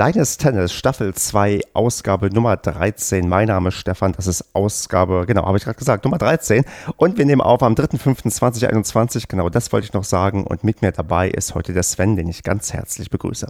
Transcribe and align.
Kleines 0.00 0.38
Tennis, 0.38 0.72
Staffel 0.72 1.12
2, 1.12 1.60
Ausgabe 1.74 2.30
Nummer 2.30 2.56
13. 2.56 3.28
Mein 3.28 3.48
Name 3.48 3.68
ist 3.68 3.74
Stefan, 3.74 4.12
das 4.12 4.26
ist 4.26 4.42
Ausgabe, 4.54 5.26
genau, 5.26 5.44
habe 5.44 5.58
ich 5.58 5.64
gerade 5.64 5.76
gesagt, 5.76 6.06
Nummer 6.06 6.16
13. 6.16 6.64
Und 6.96 7.18
wir 7.18 7.26
nehmen 7.26 7.42
auf 7.42 7.62
am 7.62 7.74
3.5.2021, 7.74 9.24
genau 9.28 9.50
das 9.50 9.70
wollte 9.74 9.84
ich 9.84 9.92
noch 9.92 10.04
sagen. 10.04 10.46
Und 10.46 10.64
mit 10.64 10.80
mir 10.80 10.92
dabei 10.92 11.28
ist 11.28 11.54
heute 11.54 11.74
der 11.74 11.82
Sven, 11.82 12.16
den 12.16 12.28
ich 12.28 12.42
ganz 12.42 12.72
herzlich 12.72 13.10
begrüße. 13.10 13.48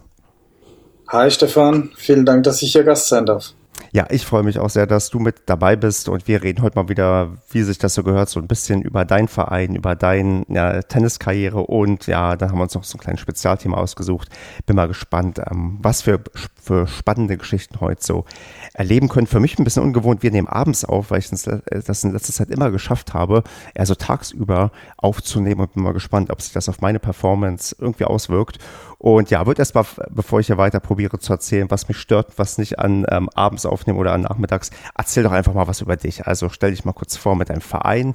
Hi 1.07 1.31
Stefan, 1.31 1.91
vielen 1.95 2.25
Dank, 2.25 2.43
dass 2.43 2.61
ich 2.61 2.73
hier 2.73 2.83
Gast 2.83 3.07
sein 3.07 3.25
darf. 3.25 3.53
Ja, 3.93 4.07
ich 4.09 4.25
freue 4.25 4.43
mich 4.43 4.57
auch 4.57 4.69
sehr, 4.69 4.87
dass 4.87 5.09
du 5.09 5.19
mit 5.19 5.43
dabei 5.47 5.75
bist 5.75 6.07
und 6.07 6.27
wir 6.27 6.43
reden 6.43 6.61
heute 6.61 6.77
mal 6.77 6.87
wieder, 6.87 7.37
wie 7.49 7.61
sich 7.61 7.77
das 7.77 7.93
so 7.93 8.03
gehört, 8.03 8.29
so 8.29 8.39
ein 8.39 8.47
bisschen 8.47 8.81
über 8.81 9.03
deinen 9.03 9.27
Verein, 9.27 9.75
über 9.75 9.95
deine 9.95 10.45
ja, 10.47 10.81
Tenniskarriere 10.81 11.59
und 11.59 12.07
ja, 12.07 12.37
dann 12.37 12.51
haben 12.51 12.57
wir 12.57 12.63
uns 12.63 12.75
noch 12.75 12.85
so 12.85 12.97
ein 12.97 13.01
kleines 13.01 13.19
Spezialthema 13.19 13.77
ausgesucht. 13.77 14.29
Bin 14.65 14.77
mal 14.77 14.87
gespannt, 14.87 15.39
ähm, 15.39 15.79
was 15.81 16.03
für, 16.03 16.21
für 16.61 16.87
spannende 16.87 17.35
Geschichten 17.35 17.81
heute 17.81 18.01
so 18.01 18.25
erleben 18.73 19.09
können. 19.09 19.27
Für 19.27 19.41
mich 19.41 19.59
ein 19.59 19.65
bisschen 19.65 19.83
ungewohnt, 19.83 20.23
wir 20.23 20.31
nehmen 20.31 20.47
abends 20.47 20.85
auf, 20.85 21.11
weil 21.11 21.19
ich 21.19 21.29
das 21.29 22.03
in 22.03 22.13
letzter 22.13 22.33
Zeit 22.33 22.49
immer 22.49 22.71
geschafft 22.71 23.13
habe, 23.13 23.43
eher 23.73 23.85
so 23.85 23.95
tagsüber 23.95 24.71
aufzunehmen 24.95 25.59
und 25.59 25.73
bin 25.73 25.83
mal 25.83 25.93
gespannt, 25.93 26.29
ob 26.29 26.41
sich 26.41 26.53
das 26.53 26.69
auf 26.69 26.79
meine 26.79 26.99
Performance 26.99 27.75
irgendwie 27.77 28.05
auswirkt. 28.05 28.57
Und 29.01 29.31
ja, 29.31 29.47
wird 29.47 29.57
erstmal, 29.57 29.83
bevor 30.11 30.41
ich 30.41 30.45
hier 30.45 30.59
weiter 30.59 30.79
probiere 30.79 31.17
zu 31.17 31.33
erzählen, 31.33 31.71
was 31.71 31.87
mich 31.87 31.97
stört, 31.97 32.33
was 32.37 32.59
nicht 32.59 32.77
an 32.77 33.03
ähm, 33.09 33.29
abends 33.33 33.65
aufnehmen 33.65 33.97
oder 33.97 34.13
an 34.13 34.21
nachmittags, 34.21 34.69
erzähl 34.95 35.23
doch 35.23 35.31
einfach 35.31 35.55
mal 35.55 35.67
was 35.67 35.81
über 35.81 35.95
dich. 35.95 36.27
Also 36.27 36.49
stell 36.49 36.69
dich 36.69 36.85
mal 36.85 36.93
kurz 36.93 37.17
vor 37.17 37.35
mit 37.35 37.49
deinem 37.49 37.61
Verein, 37.61 38.13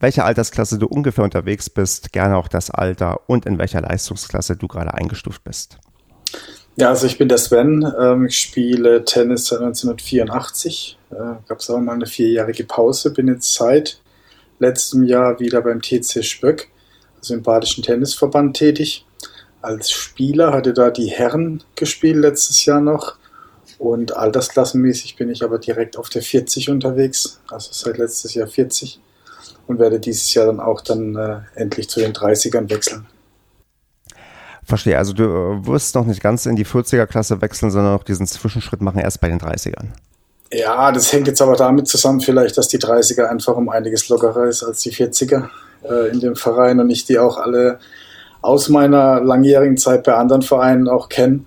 welche 0.00 0.24
Altersklasse 0.24 0.78
du 0.78 0.86
ungefähr 0.86 1.24
unterwegs 1.24 1.68
bist, 1.68 2.10
gerne 2.14 2.38
auch 2.38 2.48
das 2.48 2.70
Alter 2.70 3.28
und 3.28 3.44
in 3.44 3.58
welcher 3.58 3.82
Leistungsklasse 3.82 4.56
du 4.56 4.66
gerade 4.66 4.94
eingestuft 4.94 5.44
bist. 5.44 5.76
Ja, 6.76 6.88
also 6.88 7.06
ich 7.06 7.18
bin 7.18 7.28
der 7.28 7.36
Sven, 7.36 7.86
ähm, 8.00 8.28
ich 8.28 8.40
spiele 8.40 9.04
Tennis 9.04 9.48
seit 9.48 9.60
1984, 9.60 10.98
äh, 11.10 11.14
gab 11.46 11.58
es 11.58 11.68
auch 11.68 11.80
mal 11.80 11.92
eine 11.92 12.06
vierjährige 12.06 12.64
Pause, 12.64 13.12
bin 13.12 13.28
jetzt 13.28 13.52
seit 13.52 14.00
letztem 14.58 15.04
Jahr 15.04 15.38
wieder 15.38 15.60
beim 15.60 15.82
TC 15.82 16.24
Spöck, 16.24 16.70
also 17.18 17.34
im 17.34 17.42
Badischen 17.42 17.84
Tennisverband 17.84 18.56
tätig 18.56 19.04
als 19.62 19.90
Spieler, 19.90 20.52
hatte 20.52 20.72
da 20.72 20.90
die 20.90 21.08
Herren 21.08 21.62
gespielt 21.74 22.16
letztes 22.16 22.64
Jahr 22.64 22.80
noch. 22.80 23.16
Und 23.78 24.16
altersklassenmäßig 24.16 25.16
bin 25.16 25.30
ich 25.30 25.42
aber 25.42 25.58
direkt 25.58 25.96
auf 25.96 26.08
der 26.08 26.22
40 26.22 26.70
unterwegs, 26.70 27.40
also 27.50 27.70
seit 27.72 27.98
letztes 27.98 28.34
Jahr 28.34 28.48
40 28.48 29.00
und 29.68 29.78
werde 29.78 30.00
dieses 30.00 30.34
Jahr 30.34 30.46
dann 30.46 30.60
auch 30.60 30.80
dann 30.80 31.14
äh, 31.14 31.40
endlich 31.54 31.88
zu 31.88 32.00
den 32.00 32.12
30ern 32.12 32.68
wechseln. 32.70 33.06
Verstehe, 34.64 34.98
also 34.98 35.12
du 35.12 35.22
äh, 35.22 35.66
wirst 35.66 35.94
noch 35.94 36.06
nicht 36.06 36.20
ganz 36.20 36.44
in 36.46 36.56
die 36.56 36.66
40er-Klasse 36.66 37.40
wechseln, 37.40 37.70
sondern 37.70 37.92
noch 37.92 38.04
diesen 38.04 38.26
Zwischenschritt 38.26 38.80
machen 38.80 38.98
erst 38.98 39.20
bei 39.20 39.28
den 39.28 39.38
30ern. 39.38 39.86
Ja, 40.52 40.90
das 40.92 41.12
hängt 41.12 41.26
jetzt 41.26 41.42
aber 41.42 41.56
damit 41.56 41.88
zusammen 41.88 42.20
vielleicht, 42.20 42.56
dass 42.56 42.68
die 42.68 42.78
30er 42.78 43.26
einfach 43.26 43.56
um 43.56 43.68
einiges 43.68 44.08
lockerer 44.08 44.46
ist 44.46 44.62
als 44.62 44.80
die 44.80 44.92
40er 44.92 45.48
äh, 45.88 46.10
in 46.10 46.20
dem 46.20 46.36
Verein 46.36 46.80
und 46.80 46.90
ich 46.90 47.04
die 47.04 47.18
auch 47.18 47.36
alle 47.36 47.78
aus 48.40 48.68
meiner 48.68 49.20
langjährigen 49.20 49.76
Zeit 49.76 50.04
bei 50.04 50.14
anderen 50.14 50.42
Vereinen 50.42 50.88
auch 50.88 51.08
kenne. 51.08 51.44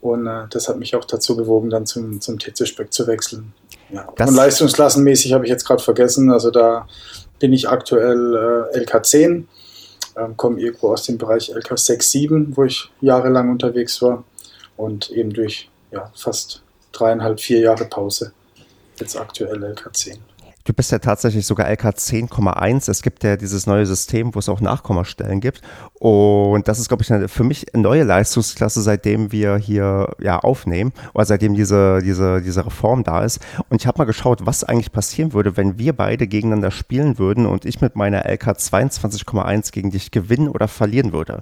Und 0.00 0.26
äh, 0.26 0.46
das 0.50 0.68
hat 0.68 0.78
mich 0.78 0.96
auch 0.96 1.04
dazu 1.04 1.36
bewogen, 1.36 1.70
dann 1.70 1.86
zum, 1.86 2.20
zum 2.20 2.38
TC 2.38 2.66
Speck 2.66 2.92
zu 2.92 3.06
wechseln. 3.06 3.52
Ja. 3.90 4.06
Und 4.08 4.34
leistungsklassenmäßig 4.34 5.32
habe 5.32 5.44
ich 5.44 5.50
jetzt 5.50 5.64
gerade 5.64 5.82
vergessen. 5.82 6.30
Also 6.30 6.50
da 6.50 6.88
bin 7.38 7.52
ich 7.52 7.68
aktuell 7.68 8.70
äh, 8.74 8.78
LK10, 8.78 9.44
ähm, 10.16 10.36
komme 10.36 10.60
irgendwo 10.60 10.92
aus 10.92 11.04
dem 11.04 11.18
Bereich 11.18 11.54
LK6, 11.54 12.02
7, 12.02 12.56
wo 12.56 12.64
ich 12.64 12.90
jahrelang 13.00 13.50
unterwegs 13.50 14.02
war. 14.02 14.24
Und 14.76 15.10
eben 15.10 15.32
durch 15.32 15.70
ja, 15.92 16.10
fast 16.16 16.62
dreieinhalb, 16.92 17.38
vier 17.40 17.60
Jahre 17.60 17.84
Pause 17.84 18.32
jetzt 18.98 19.16
aktuell 19.16 19.62
LK10. 19.62 20.18
Du 20.64 20.72
bist 20.72 20.92
ja 20.92 20.98
tatsächlich 20.98 21.46
sogar 21.46 21.68
LK 21.68 21.86
10,1. 21.86 22.90
Es 22.90 23.02
gibt 23.02 23.24
ja 23.24 23.36
dieses 23.36 23.66
neue 23.66 23.84
System, 23.84 24.34
wo 24.34 24.38
es 24.38 24.48
auch 24.48 24.60
Nachkommastellen 24.60 25.40
gibt. 25.40 25.60
Und 25.94 26.68
das 26.68 26.78
ist, 26.78 26.88
glaube 26.88 27.02
ich, 27.02 27.12
eine, 27.12 27.28
für 27.28 27.42
mich 27.42 27.74
eine 27.74 27.82
neue 27.82 28.04
Leistungsklasse, 28.04 28.80
seitdem 28.80 29.32
wir 29.32 29.56
hier 29.56 30.14
ja 30.20 30.38
aufnehmen 30.38 30.92
oder 31.14 31.24
seitdem 31.24 31.54
diese, 31.54 32.00
diese, 32.02 32.40
diese 32.42 32.64
Reform 32.64 33.02
da 33.02 33.24
ist. 33.24 33.40
Und 33.70 33.80
ich 33.80 33.86
habe 33.86 33.98
mal 33.98 34.04
geschaut, 34.04 34.46
was 34.46 34.62
eigentlich 34.62 34.92
passieren 34.92 35.32
würde, 35.32 35.56
wenn 35.56 35.78
wir 35.78 35.94
beide 35.94 36.28
gegeneinander 36.28 36.70
spielen 36.70 37.18
würden 37.18 37.46
und 37.46 37.64
ich 37.64 37.80
mit 37.80 37.96
meiner 37.96 38.24
LK 38.24 38.52
22,1 38.52 39.72
gegen 39.72 39.90
dich 39.90 40.12
gewinnen 40.12 40.48
oder 40.48 40.68
verlieren 40.68 41.12
würde. 41.12 41.40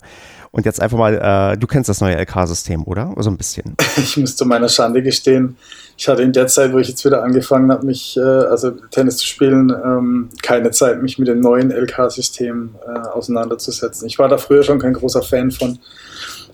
Und 0.52 0.66
jetzt 0.66 0.80
einfach 0.82 0.98
mal, 0.98 1.52
äh, 1.52 1.56
du 1.56 1.66
kennst 1.66 1.88
das 1.88 2.00
neue 2.00 2.16
LK-System, 2.16 2.82
oder? 2.84 3.14
So 3.18 3.30
ein 3.30 3.36
bisschen. 3.36 3.76
Ich 3.96 4.16
muss 4.16 4.34
zu 4.34 4.46
meiner 4.46 4.68
Schande 4.68 5.02
gestehen, 5.02 5.56
ich 6.00 6.08
hatte 6.08 6.22
in 6.22 6.32
der 6.32 6.46
Zeit, 6.46 6.72
wo 6.72 6.78
ich 6.78 6.88
jetzt 6.88 7.04
wieder 7.04 7.22
angefangen 7.22 7.70
habe, 7.70 7.84
mich, 7.84 8.16
äh, 8.16 8.20
also 8.22 8.70
Tennis 8.70 9.18
zu 9.18 9.26
spielen, 9.26 9.68
ähm, 9.84 10.30
keine 10.42 10.70
Zeit, 10.70 11.02
mich 11.02 11.18
mit 11.18 11.28
dem 11.28 11.40
neuen 11.40 11.70
LK-System 11.70 12.74
äh, 12.86 13.00
auseinanderzusetzen. 13.08 14.06
Ich 14.06 14.18
war 14.18 14.30
da 14.30 14.38
früher 14.38 14.62
schon 14.62 14.78
kein 14.78 14.94
großer 14.94 15.20
Fan 15.20 15.50
von 15.50 15.78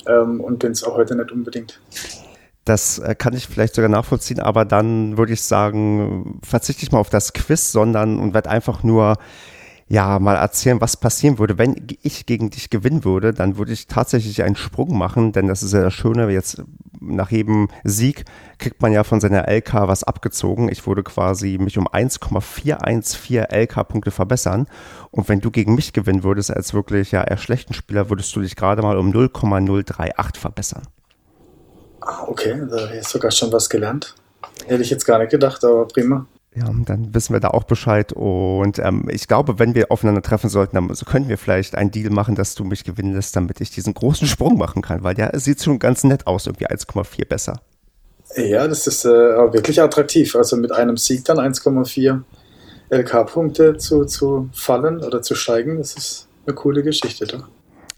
ähm, 0.08 0.40
und 0.40 0.58
bin 0.58 0.72
es 0.72 0.82
auch 0.82 0.96
heute 0.96 1.14
nicht 1.14 1.30
unbedingt. 1.30 1.78
Das 2.64 2.98
äh, 2.98 3.14
kann 3.14 3.34
ich 3.34 3.46
vielleicht 3.46 3.76
sogar 3.76 3.88
nachvollziehen, 3.88 4.40
aber 4.40 4.64
dann 4.64 5.16
würde 5.16 5.34
ich 5.34 5.42
sagen, 5.42 6.40
verzichte 6.42 6.82
ich 6.82 6.90
mal 6.90 6.98
auf 6.98 7.10
das 7.10 7.32
Quiz, 7.32 7.70
sondern 7.70 8.18
und 8.18 8.34
werde 8.34 8.50
einfach 8.50 8.82
nur 8.82 9.16
ja, 9.88 10.18
mal 10.18 10.34
erzählen, 10.34 10.80
was 10.80 10.96
passieren 10.96 11.38
würde, 11.38 11.58
wenn 11.58 11.86
ich 12.02 12.26
gegen 12.26 12.50
dich 12.50 12.70
gewinnen 12.70 13.04
würde, 13.04 13.32
dann 13.32 13.56
würde 13.56 13.72
ich 13.72 13.86
tatsächlich 13.86 14.42
einen 14.42 14.56
Sprung 14.56 14.98
machen, 14.98 15.32
denn 15.32 15.46
das 15.46 15.62
ist 15.62 15.74
ja 15.74 15.82
das 15.82 15.94
Schöne, 15.94 16.28
jetzt 16.30 16.62
nach 17.00 17.30
jedem 17.30 17.68
Sieg 17.84 18.24
kriegt 18.58 18.82
man 18.82 18.92
ja 18.92 19.04
von 19.04 19.20
seiner 19.20 19.48
LK 19.48 19.86
was 19.86 20.02
abgezogen. 20.02 20.68
Ich 20.70 20.86
würde 20.86 21.02
quasi 21.02 21.58
mich 21.60 21.78
um 21.78 21.86
1,414 21.86 23.44
LK-Punkte 23.50 24.10
verbessern. 24.10 24.66
Und 25.10 25.28
wenn 25.28 25.40
du 25.40 25.50
gegen 25.50 25.74
mich 25.74 25.92
gewinnen 25.92 26.24
würdest 26.24 26.50
als 26.50 26.74
wirklich 26.74 27.12
ja 27.12 27.22
eher 27.22 27.36
schlechten 27.36 27.74
Spieler, 27.74 28.10
würdest 28.10 28.34
du 28.34 28.40
dich 28.40 28.56
gerade 28.56 28.82
mal 28.82 28.98
um 28.98 29.10
0,038 29.10 30.40
verbessern. 30.40 30.82
Ah, 32.00 32.24
okay, 32.26 32.60
da 32.70 32.82
habe 32.82 32.96
ich 32.96 33.06
sogar 33.06 33.30
schon 33.30 33.52
was 33.52 33.68
gelernt. 33.68 34.14
Hätte 34.66 34.82
ich 34.82 34.90
jetzt 34.90 35.04
gar 35.04 35.18
nicht 35.18 35.30
gedacht, 35.30 35.64
aber 35.64 35.86
prima. 35.86 36.26
Ja, 36.58 36.70
dann 36.86 37.14
wissen 37.14 37.34
wir 37.34 37.40
da 37.40 37.48
auch 37.48 37.64
Bescheid. 37.64 38.14
Und 38.14 38.78
ähm, 38.78 39.08
ich 39.10 39.28
glaube, 39.28 39.58
wenn 39.58 39.74
wir 39.74 39.92
aufeinander 39.92 40.22
treffen 40.22 40.48
sollten, 40.48 40.76
dann 40.76 40.88
können 41.04 41.28
wir 41.28 41.36
vielleicht 41.36 41.74
einen 41.74 41.90
Deal 41.90 42.10
machen, 42.10 42.34
dass 42.34 42.54
du 42.54 42.64
mich 42.64 42.82
gewinnen 42.82 43.14
lässt, 43.14 43.36
damit 43.36 43.60
ich 43.60 43.70
diesen 43.70 43.92
großen 43.92 44.26
Sprung 44.26 44.56
machen 44.56 44.80
kann, 44.80 45.02
weil 45.02 45.14
der 45.14 45.38
sieht 45.38 45.62
schon 45.62 45.78
ganz 45.78 46.02
nett 46.02 46.26
aus, 46.26 46.46
irgendwie 46.46 46.66
1,4 46.66 47.26
besser. 47.26 47.60
Ja, 48.36 48.66
das 48.66 48.86
ist 48.86 49.04
äh, 49.04 49.08
wirklich 49.08 49.80
attraktiv. 49.82 50.34
Also 50.34 50.56
mit 50.56 50.72
einem 50.72 50.96
Sieg 50.96 51.26
dann 51.26 51.38
1,4 51.38 52.22
LK-Punkte 52.88 53.76
zu, 53.76 54.06
zu 54.06 54.48
fallen 54.54 55.02
oder 55.02 55.20
zu 55.20 55.34
steigen, 55.34 55.78
das 55.78 55.94
ist 55.94 56.28
eine 56.46 56.54
coole 56.54 56.82
Geschichte, 56.82 57.26
doch. 57.26 57.48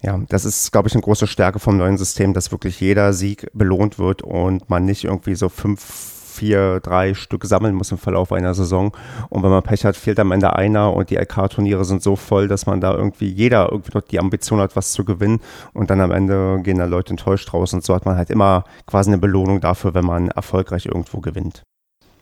Ja, 0.02 0.20
das 0.28 0.44
ist, 0.44 0.70
glaube 0.72 0.88
ich, 0.88 0.94
eine 0.94 1.02
große 1.02 1.26
Stärke 1.26 1.58
vom 1.58 1.76
neuen 1.76 1.98
System, 1.98 2.32
dass 2.32 2.52
wirklich 2.52 2.80
jeder 2.80 3.12
Sieg 3.12 3.48
belohnt 3.52 3.98
wird 3.98 4.22
und 4.22 4.70
man 4.70 4.84
nicht 4.84 5.04
irgendwie 5.04 5.34
so 5.34 5.48
fünf 5.48 6.17
vier, 6.38 6.80
drei 6.80 7.14
Stück 7.14 7.44
sammeln 7.44 7.74
muss 7.74 7.90
im 7.90 7.98
Verlauf 7.98 8.32
einer 8.32 8.54
Saison. 8.54 8.96
Und 9.28 9.42
wenn 9.42 9.50
man 9.50 9.62
Pech 9.62 9.84
hat, 9.84 9.96
fehlt 9.96 10.20
am 10.20 10.32
Ende 10.32 10.54
einer 10.54 10.92
und 10.94 11.10
die 11.10 11.16
LK-Turniere 11.16 11.84
sind 11.84 12.02
so 12.02 12.16
voll, 12.16 12.48
dass 12.48 12.66
man 12.66 12.80
da 12.80 12.94
irgendwie 12.94 13.28
jeder 13.28 13.70
irgendwie 13.70 13.92
noch 13.94 14.02
die 14.02 14.20
Ambition 14.20 14.60
hat, 14.60 14.76
was 14.76 14.92
zu 14.92 15.04
gewinnen. 15.04 15.40
Und 15.74 15.90
dann 15.90 16.00
am 16.00 16.12
Ende 16.12 16.60
gehen 16.62 16.78
da 16.78 16.84
Leute 16.84 17.10
enttäuscht 17.10 17.52
raus. 17.52 17.74
Und 17.74 17.84
so 17.84 17.94
hat 17.94 18.04
man 18.04 18.16
halt 18.16 18.30
immer 18.30 18.64
quasi 18.86 19.10
eine 19.10 19.18
Belohnung 19.18 19.60
dafür, 19.60 19.94
wenn 19.94 20.04
man 20.04 20.28
erfolgreich 20.28 20.86
irgendwo 20.86 21.20
gewinnt. 21.20 21.62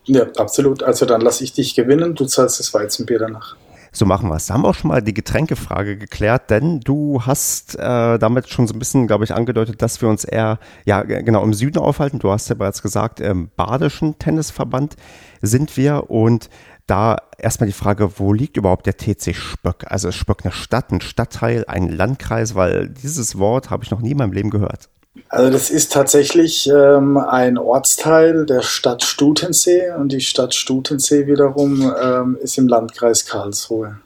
Ja, 0.05 0.25
absolut. 0.37 0.83
Also 0.83 1.05
dann 1.05 1.21
lasse 1.21 1.45
ich 1.45 1.53
dich 1.53 1.75
gewinnen, 1.75 2.15
du 2.15 2.25
zahlst 2.25 2.61
das 2.61 2.73
Weizenbier 2.73 3.19
danach. 3.19 3.57
So 3.96 4.04
machen 4.04 4.28
wir 4.28 4.37
es. 4.37 4.44
Da 4.44 4.52
haben 4.52 4.64
wir 4.64 4.69
auch 4.69 4.75
schon 4.75 4.88
mal 4.88 5.00
die 5.00 5.14
Getränkefrage 5.14 5.96
geklärt, 5.96 6.50
denn 6.50 6.81
du 6.81 7.22
hast 7.25 7.76
äh, 7.76 8.19
damit 8.19 8.46
schon 8.46 8.66
so 8.66 8.75
ein 8.75 8.78
bisschen, 8.78 9.06
glaube 9.06 9.25
ich, 9.25 9.32
angedeutet, 9.32 9.81
dass 9.81 10.02
wir 10.02 10.10
uns 10.10 10.25
eher, 10.25 10.58
ja, 10.84 11.02
genau 11.02 11.43
im 11.43 11.54
Süden 11.54 11.78
aufhalten. 11.78 12.19
Du 12.19 12.31
hast 12.31 12.50
ja 12.50 12.56
bereits 12.56 12.82
gesagt, 12.82 13.20
im 13.20 13.48
Badischen 13.56 14.19
Tennisverband 14.19 14.96
sind 15.40 15.78
wir 15.78 16.10
und 16.10 16.50
da 16.87 17.16
erstmal 17.38 17.69
die 17.69 17.72
Frage, 17.72 18.19
wo 18.19 18.34
liegt 18.34 18.58
überhaupt 18.58 18.84
der 18.84 18.98
TC 18.98 19.34
Spöck? 19.34 19.90
Also 19.90 20.10
ist 20.10 20.16
Spöck 20.16 20.44
eine 20.44 20.52
Stadt, 20.52 20.93
ein 20.93 21.00
Stadtteil, 21.00 21.64
ein 21.66 21.88
Landkreis? 21.88 22.54
Weil 22.54 22.90
dieses 22.90 23.38
Wort 23.38 23.70
habe 23.70 23.82
ich 23.82 23.90
noch 23.90 24.02
nie 24.02 24.10
in 24.10 24.19
meinem 24.19 24.32
Leben 24.32 24.50
gehört. 24.50 24.90
Also 25.28 25.50
das 25.50 25.70
ist 25.70 25.93
tatsächlich 25.93 26.69
ähm, 26.69 27.17
ein 27.17 27.58
Ortsteil 27.58 28.46
der 28.46 28.62
Stadt 28.62 29.02
Stutensee 29.02 29.90
und 29.90 30.12
die 30.12 30.20
Stadt 30.20 30.55
Stutensee 30.55 31.26
wiederum 31.26 31.93
ähm, 32.00 32.38
ist 32.40 32.56
im 32.58 32.69
Landkreis 32.69 33.26
Karlsruhe 33.26 33.99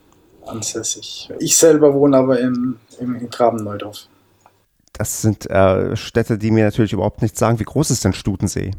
ansässig. 0.46 1.30
Ich 1.38 1.56
selber 1.56 1.94
wohne 1.94 2.16
aber 2.16 2.40
in, 2.40 2.76
in 2.98 3.28
Graben-Neudorf. 3.28 4.06
Das 4.94 5.22
sind 5.22 5.48
äh, 5.50 5.94
Städte, 5.96 6.38
die 6.38 6.50
mir 6.50 6.64
natürlich 6.64 6.92
überhaupt 6.92 7.22
nichts 7.22 7.38
sagen. 7.38 7.58
Wie 7.58 7.64
groß 7.64 7.90
ist 7.90 8.04
denn 8.04 8.12
Stutensee? 8.12 8.72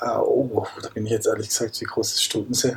Äh, 0.00 0.16
oh, 0.18 0.66
da 0.82 0.88
bin 0.88 1.06
ich 1.06 1.12
jetzt 1.12 1.26
ehrlich 1.26 1.48
gesagt, 1.48 1.80
wie 1.80 1.84
groß 1.84 2.12
ist 2.12 2.24
Stutensee? 2.24 2.76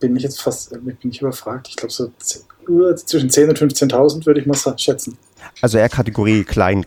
Bin 0.00 0.16
ich 0.16 0.24
jetzt 0.24 0.42
fast, 0.42 0.72
äh, 0.72 0.78
bin 0.78 0.96
ich 1.02 1.20
überfragt. 1.20 1.68
Ich 1.68 1.76
glaube 1.76 1.92
so 1.92 2.12
zwischen 2.18 3.30
10.000 3.30 3.48
und 3.48 3.58
15.000 3.58 4.26
würde 4.26 4.40
ich 4.40 4.46
mal 4.46 4.78
schätzen. 4.78 5.16
Also 5.60 5.78
eher 5.78 5.88
Kategorie 5.88 6.44
Klein, 6.44 6.86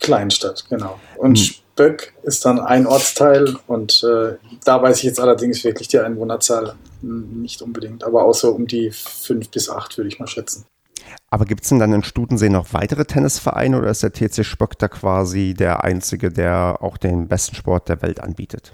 Kleinstadt. 0.00 0.64
Genau. 0.68 0.98
Und 1.16 1.38
hm. 1.38 1.44
Spöck 1.44 2.12
ist 2.22 2.44
dann 2.44 2.58
ein 2.58 2.86
Ortsteil 2.86 3.56
und 3.66 4.02
äh, 4.02 4.36
da 4.64 4.82
weiß 4.82 4.98
ich 4.98 5.04
jetzt 5.04 5.20
allerdings 5.20 5.64
wirklich 5.64 5.88
die 5.88 5.98
Einwohnerzahl 5.98 6.74
nicht 7.02 7.62
unbedingt, 7.62 8.04
aber 8.04 8.24
auch 8.24 8.34
so 8.34 8.50
um 8.50 8.66
die 8.66 8.90
fünf 8.90 9.48
bis 9.48 9.70
acht 9.70 9.96
würde 9.96 10.08
ich 10.08 10.18
mal 10.18 10.26
schätzen. 10.26 10.66
Aber 11.30 11.44
gibt 11.44 11.62
es 11.62 11.68
denn 11.70 11.78
dann 11.78 11.92
in 11.92 12.02
Studensee 12.02 12.48
noch 12.48 12.72
weitere 12.72 13.04
Tennisvereine 13.04 13.78
oder 13.78 13.90
ist 13.90 14.02
der 14.02 14.12
TC 14.12 14.44
Spöck 14.44 14.78
da 14.78 14.88
quasi 14.88 15.54
der 15.54 15.84
einzige, 15.84 16.30
der 16.30 16.78
auch 16.80 16.96
den 16.96 17.28
besten 17.28 17.54
Sport 17.54 17.88
der 17.88 18.02
Welt 18.02 18.20
anbietet? 18.20 18.72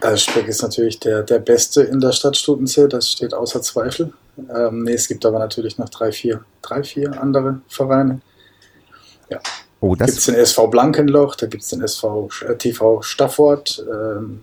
Also 0.00 0.16
Spöck 0.30 0.48
ist 0.48 0.62
natürlich 0.62 1.00
der, 1.00 1.22
der 1.22 1.38
beste 1.38 1.82
in 1.82 2.00
der 2.00 2.12
Stadt 2.12 2.36
Studensee, 2.36 2.86
das 2.88 3.10
steht 3.10 3.32
außer 3.32 3.62
Zweifel. 3.62 4.12
Ähm, 4.54 4.82
nee, 4.82 4.92
es 4.92 5.08
gibt 5.08 5.24
aber 5.24 5.38
natürlich 5.38 5.78
noch 5.78 5.88
drei, 5.88 6.12
vier, 6.12 6.44
drei, 6.60 6.82
vier 6.82 7.20
andere 7.20 7.60
Vereine. 7.68 8.20
Ja. 9.30 9.40
Oh, 9.86 9.94
da 9.94 10.04
gibt 10.04 10.18
es 10.18 10.24
den 10.24 10.34
SV 10.34 10.66
Blankenloch, 10.66 11.36
da 11.36 11.46
gibt 11.46 11.62
es 11.62 11.68
den 11.68 11.80
SV 11.80 12.28
äh, 12.48 12.56
TV 12.56 13.02
Staffort, 13.02 13.84
ähm, 13.88 14.40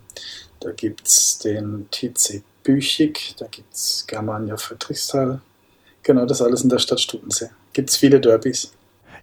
da 0.62 0.72
gibt 0.72 1.06
es 1.06 1.38
den 1.40 1.88
TC 1.92 2.42
Büchig, 2.64 3.36
da 3.38 3.48
gibt 3.48 3.74
es 3.74 4.06
Germania 4.08 4.56
Friedrichsthal. 4.56 5.42
Genau, 6.02 6.26
das 6.26 6.42
alles 6.42 6.64
in 6.64 6.70
der 6.70 6.80
Stadt 6.80 7.02
Studensee. 7.02 7.50
Gibt 7.74 7.90
es 7.90 7.98
viele 7.98 8.22
Derbys. 8.22 8.72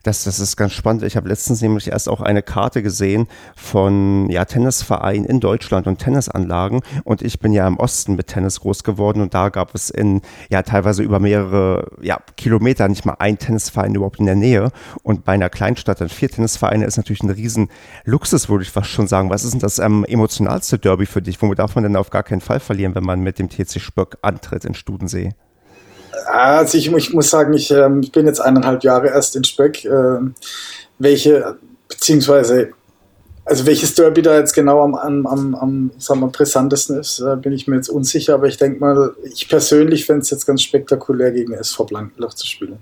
Das, 0.03 0.25
das 0.25 0.41
ist 0.41 0.57
ganz 0.57 0.73
spannend. 0.73 1.03
Ich 1.03 1.15
habe 1.15 1.29
letztens 1.29 1.61
nämlich 1.61 1.89
erst 1.89 2.09
auch 2.09 2.23
eine 2.23 2.41
Karte 2.43 2.83
gesehen 2.83 3.29
von 3.55 4.31
ja, 4.31 4.47
Tennisvereinen 4.47 5.27
in 5.27 5.41
Deutschland 5.41 5.87
und 5.87 5.99
Tennisanlagen. 5.99 6.81
Und 7.05 7.21
ich 7.21 7.39
bin 7.39 7.53
ja 7.53 7.67
im 7.67 7.77
Osten 7.77 8.17
mit 8.17 8.29
Tennis 8.29 8.61
groß 8.61 8.83
geworden 8.83 9.21
und 9.21 9.35
da 9.35 9.51
gab 9.51 9.75
es 9.75 9.91
in 9.91 10.23
ja 10.49 10.63
teilweise 10.63 11.03
über 11.03 11.21
mehrere 11.21 11.91
ja, 12.01 12.19
Kilometer 12.39 12.89
nicht 12.89 13.05
mal 13.05 13.17
ein 13.19 13.37
Tennisverein 13.37 13.95
überhaupt 13.95 14.21
in 14.21 14.27
der 14.27 14.37
Nähe. 14.37 14.71
Und 15.03 15.27
bei 15.27 15.33
einer 15.33 15.51
Kleinstadt 15.51 16.01
dann 16.01 16.09
vier 16.09 16.31
Tennisvereine 16.31 16.87
ist 16.87 16.97
natürlich 16.97 17.23
ein 17.23 17.31
riesen 17.31 17.69
Luxus, 18.07 18.49
würde 18.49 18.63
ich 18.63 18.71
fast 18.71 18.89
schon 18.89 19.07
sagen. 19.07 19.29
Was 19.29 19.45
ist 19.45 19.53
denn 19.53 19.61
das 19.61 19.79
ähm, 19.79 20.07
emotionalste 20.07 20.79
Derby 20.79 21.05
für 21.05 21.21
dich? 21.21 21.43
Womit 21.43 21.59
darf 21.59 21.75
man 21.75 21.85
denn 21.85 21.97
auf 21.97 22.09
gar 22.09 22.23
keinen 22.23 22.41
Fall 22.41 22.61
verlieren, 22.61 22.95
wenn 22.95 23.05
man 23.05 23.21
mit 23.21 23.39
dem 23.39 23.51
TC 23.51 23.79
Spöck 23.79 24.17
antritt 24.23 24.65
in 24.65 24.73
Studensee? 24.73 25.35
Also 26.27 26.79
ich, 26.79 26.93
ich 26.93 27.13
muss 27.13 27.31
sagen, 27.31 27.53
ich, 27.53 27.71
ähm, 27.71 28.01
bin 28.01 28.27
jetzt 28.27 28.41
eineinhalb 28.41 28.83
Jahre 28.83 29.09
erst 29.09 29.37
in 29.37 29.45
Spöck. 29.45 29.85
Äh, 29.85 30.19
welche, 30.99 31.57
beziehungsweise, 31.89 32.71
also 33.45 33.67
welches 33.67 33.95
Derby 33.95 34.23
da 34.23 34.37
jetzt 34.37 34.53
genau 34.53 34.83
am, 34.83 34.95
am, 34.95 35.27
am, 35.27 35.55
am 35.55 35.91
sagen 35.99 36.21
wir, 36.21 36.29
brisantesten 36.29 36.99
ist, 36.99 37.21
äh, 37.21 37.37
bin 37.37 37.53
ich 37.53 37.67
mir 37.67 37.77
jetzt 37.77 37.89
unsicher. 37.89 38.35
Aber 38.35 38.47
ich 38.47 38.57
denke 38.57 38.81
mal, 38.81 39.15
ich 39.25 39.49
persönlich 39.49 40.07
fände 40.07 40.23
es 40.23 40.31
jetzt 40.31 40.47
ganz 40.47 40.63
spektakulär, 40.63 41.33
gegen 41.33 41.53
SV 41.53 41.85
Blankenloch 41.85 42.35
zu 42.35 42.47
spielen. 42.47 42.79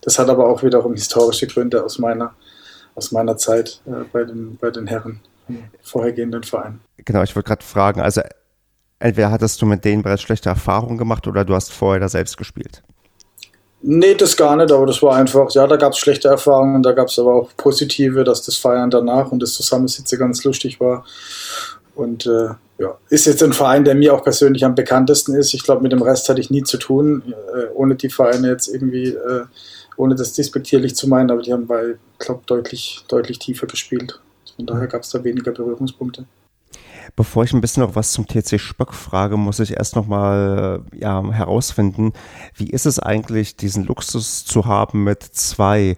Das 0.00 0.18
hat 0.18 0.28
aber 0.28 0.48
auch 0.48 0.62
wiederum 0.62 0.94
historische 0.94 1.46
Gründe 1.46 1.82
aus 1.82 1.98
meiner, 1.98 2.34
aus 2.94 3.10
meiner 3.12 3.36
Zeit 3.36 3.80
äh, 3.86 4.04
bei, 4.12 4.24
den, 4.24 4.56
bei 4.60 4.70
den 4.70 4.86
Herren 4.86 5.20
vorhergehenden 5.82 6.42
Vereinen. 6.42 6.80
Genau, 6.98 7.22
ich 7.22 7.34
wollte 7.36 7.48
gerade 7.48 7.64
fragen, 7.64 8.00
also 8.00 8.22
entweder 9.04 9.30
hattest 9.30 9.60
du 9.60 9.66
mit 9.66 9.84
denen 9.84 10.02
bereits 10.02 10.22
schlechte 10.22 10.48
Erfahrungen 10.48 10.96
gemacht 10.96 11.26
oder 11.26 11.44
du 11.44 11.54
hast 11.54 11.72
vorher 11.72 12.00
da 12.00 12.08
selbst 12.08 12.38
gespielt? 12.38 12.82
Nee, 13.82 14.14
das 14.14 14.34
gar 14.34 14.56
nicht, 14.56 14.72
aber 14.72 14.86
das 14.86 15.02
war 15.02 15.14
einfach, 15.14 15.50
ja, 15.50 15.66
da 15.66 15.76
gab 15.76 15.92
es 15.92 15.98
schlechte 15.98 16.28
Erfahrungen, 16.28 16.82
da 16.82 16.92
gab 16.92 17.08
es 17.08 17.18
aber 17.18 17.34
auch 17.34 17.50
positive, 17.54 18.24
dass 18.24 18.40
das 18.42 18.56
Feiern 18.56 18.88
danach 18.88 19.30
und 19.30 19.42
das 19.42 19.52
Zusammensitzen 19.52 20.18
ganz 20.18 20.42
lustig 20.44 20.80
war. 20.80 21.04
Und 21.94 22.24
äh, 22.24 22.48
ja, 22.78 22.96
ist 23.10 23.26
jetzt 23.26 23.42
ein 23.42 23.52
Verein, 23.52 23.84
der 23.84 23.94
mir 23.94 24.14
auch 24.14 24.24
persönlich 24.24 24.64
am 24.64 24.74
bekanntesten 24.74 25.34
ist. 25.34 25.52
Ich 25.52 25.64
glaube, 25.64 25.82
mit 25.82 25.92
dem 25.92 26.00
Rest 26.00 26.30
hatte 26.30 26.40
ich 26.40 26.48
nie 26.48 26.62
zu 26.62 26.78
tun, 26.78 27.34
äh, 27.54 27.66
ohne 27.74 27.96
die 27.96 28.08
Vereine 28.08 28.48
jetzt 28.48 28.68
irgendwie, 28.68 29.08
äh, 29.08 29.44
ohne 29.98 30.14
das 30.14 30.32
despektierlich 30.32 30.96
zu 30.96 31.06
meinen, 31.06 31.30
aber 31.30 31.42
die 31.42 31.52
haben 31.52 31.66
bei, 31.66 31.96
glaube 32.18 32.42
deutlich, 32.46 33.04
deutlich 33.08 33.38
tiefer 33.38 33.66
gespielt. 33.66 34.18
Von 34.56 34.64
daher 34.64 34.86
gab 34.86 35.02
es 35.02 35.10
da 35.10 35.22
weniger 35.22 35.52
Berührungspunkte. 35.52 36.24
Bevor 37.16 37.44
ich 37.44 37.52
ein 37.52 37.60
bisschen 37.60 37.82
noch 37.82 37.94
was 37.94 38.12
zum 38.12 38.26
TC 38.26 38.58
Spöck 38.60 38.94
frage, 38.94 39.36
muss 39.36 39.60
ich 39.60 39.76
erst 39.76 39.96
noch 39.96 40.06
mal 40.06 40.82
ja, 40.92 41.22
herausfinden, 41.30 42.12
wie 42.54 42.70
ist 42.70 42.86
es 42.86 42.98
eigentlich, 42.98 43.56
diesen 43.56 43.84
Luxus 43.84 44.44
zu 44.44 44.66
haben 44.66 45.04
mit 45.04 45.22
zwei 45.22 45.96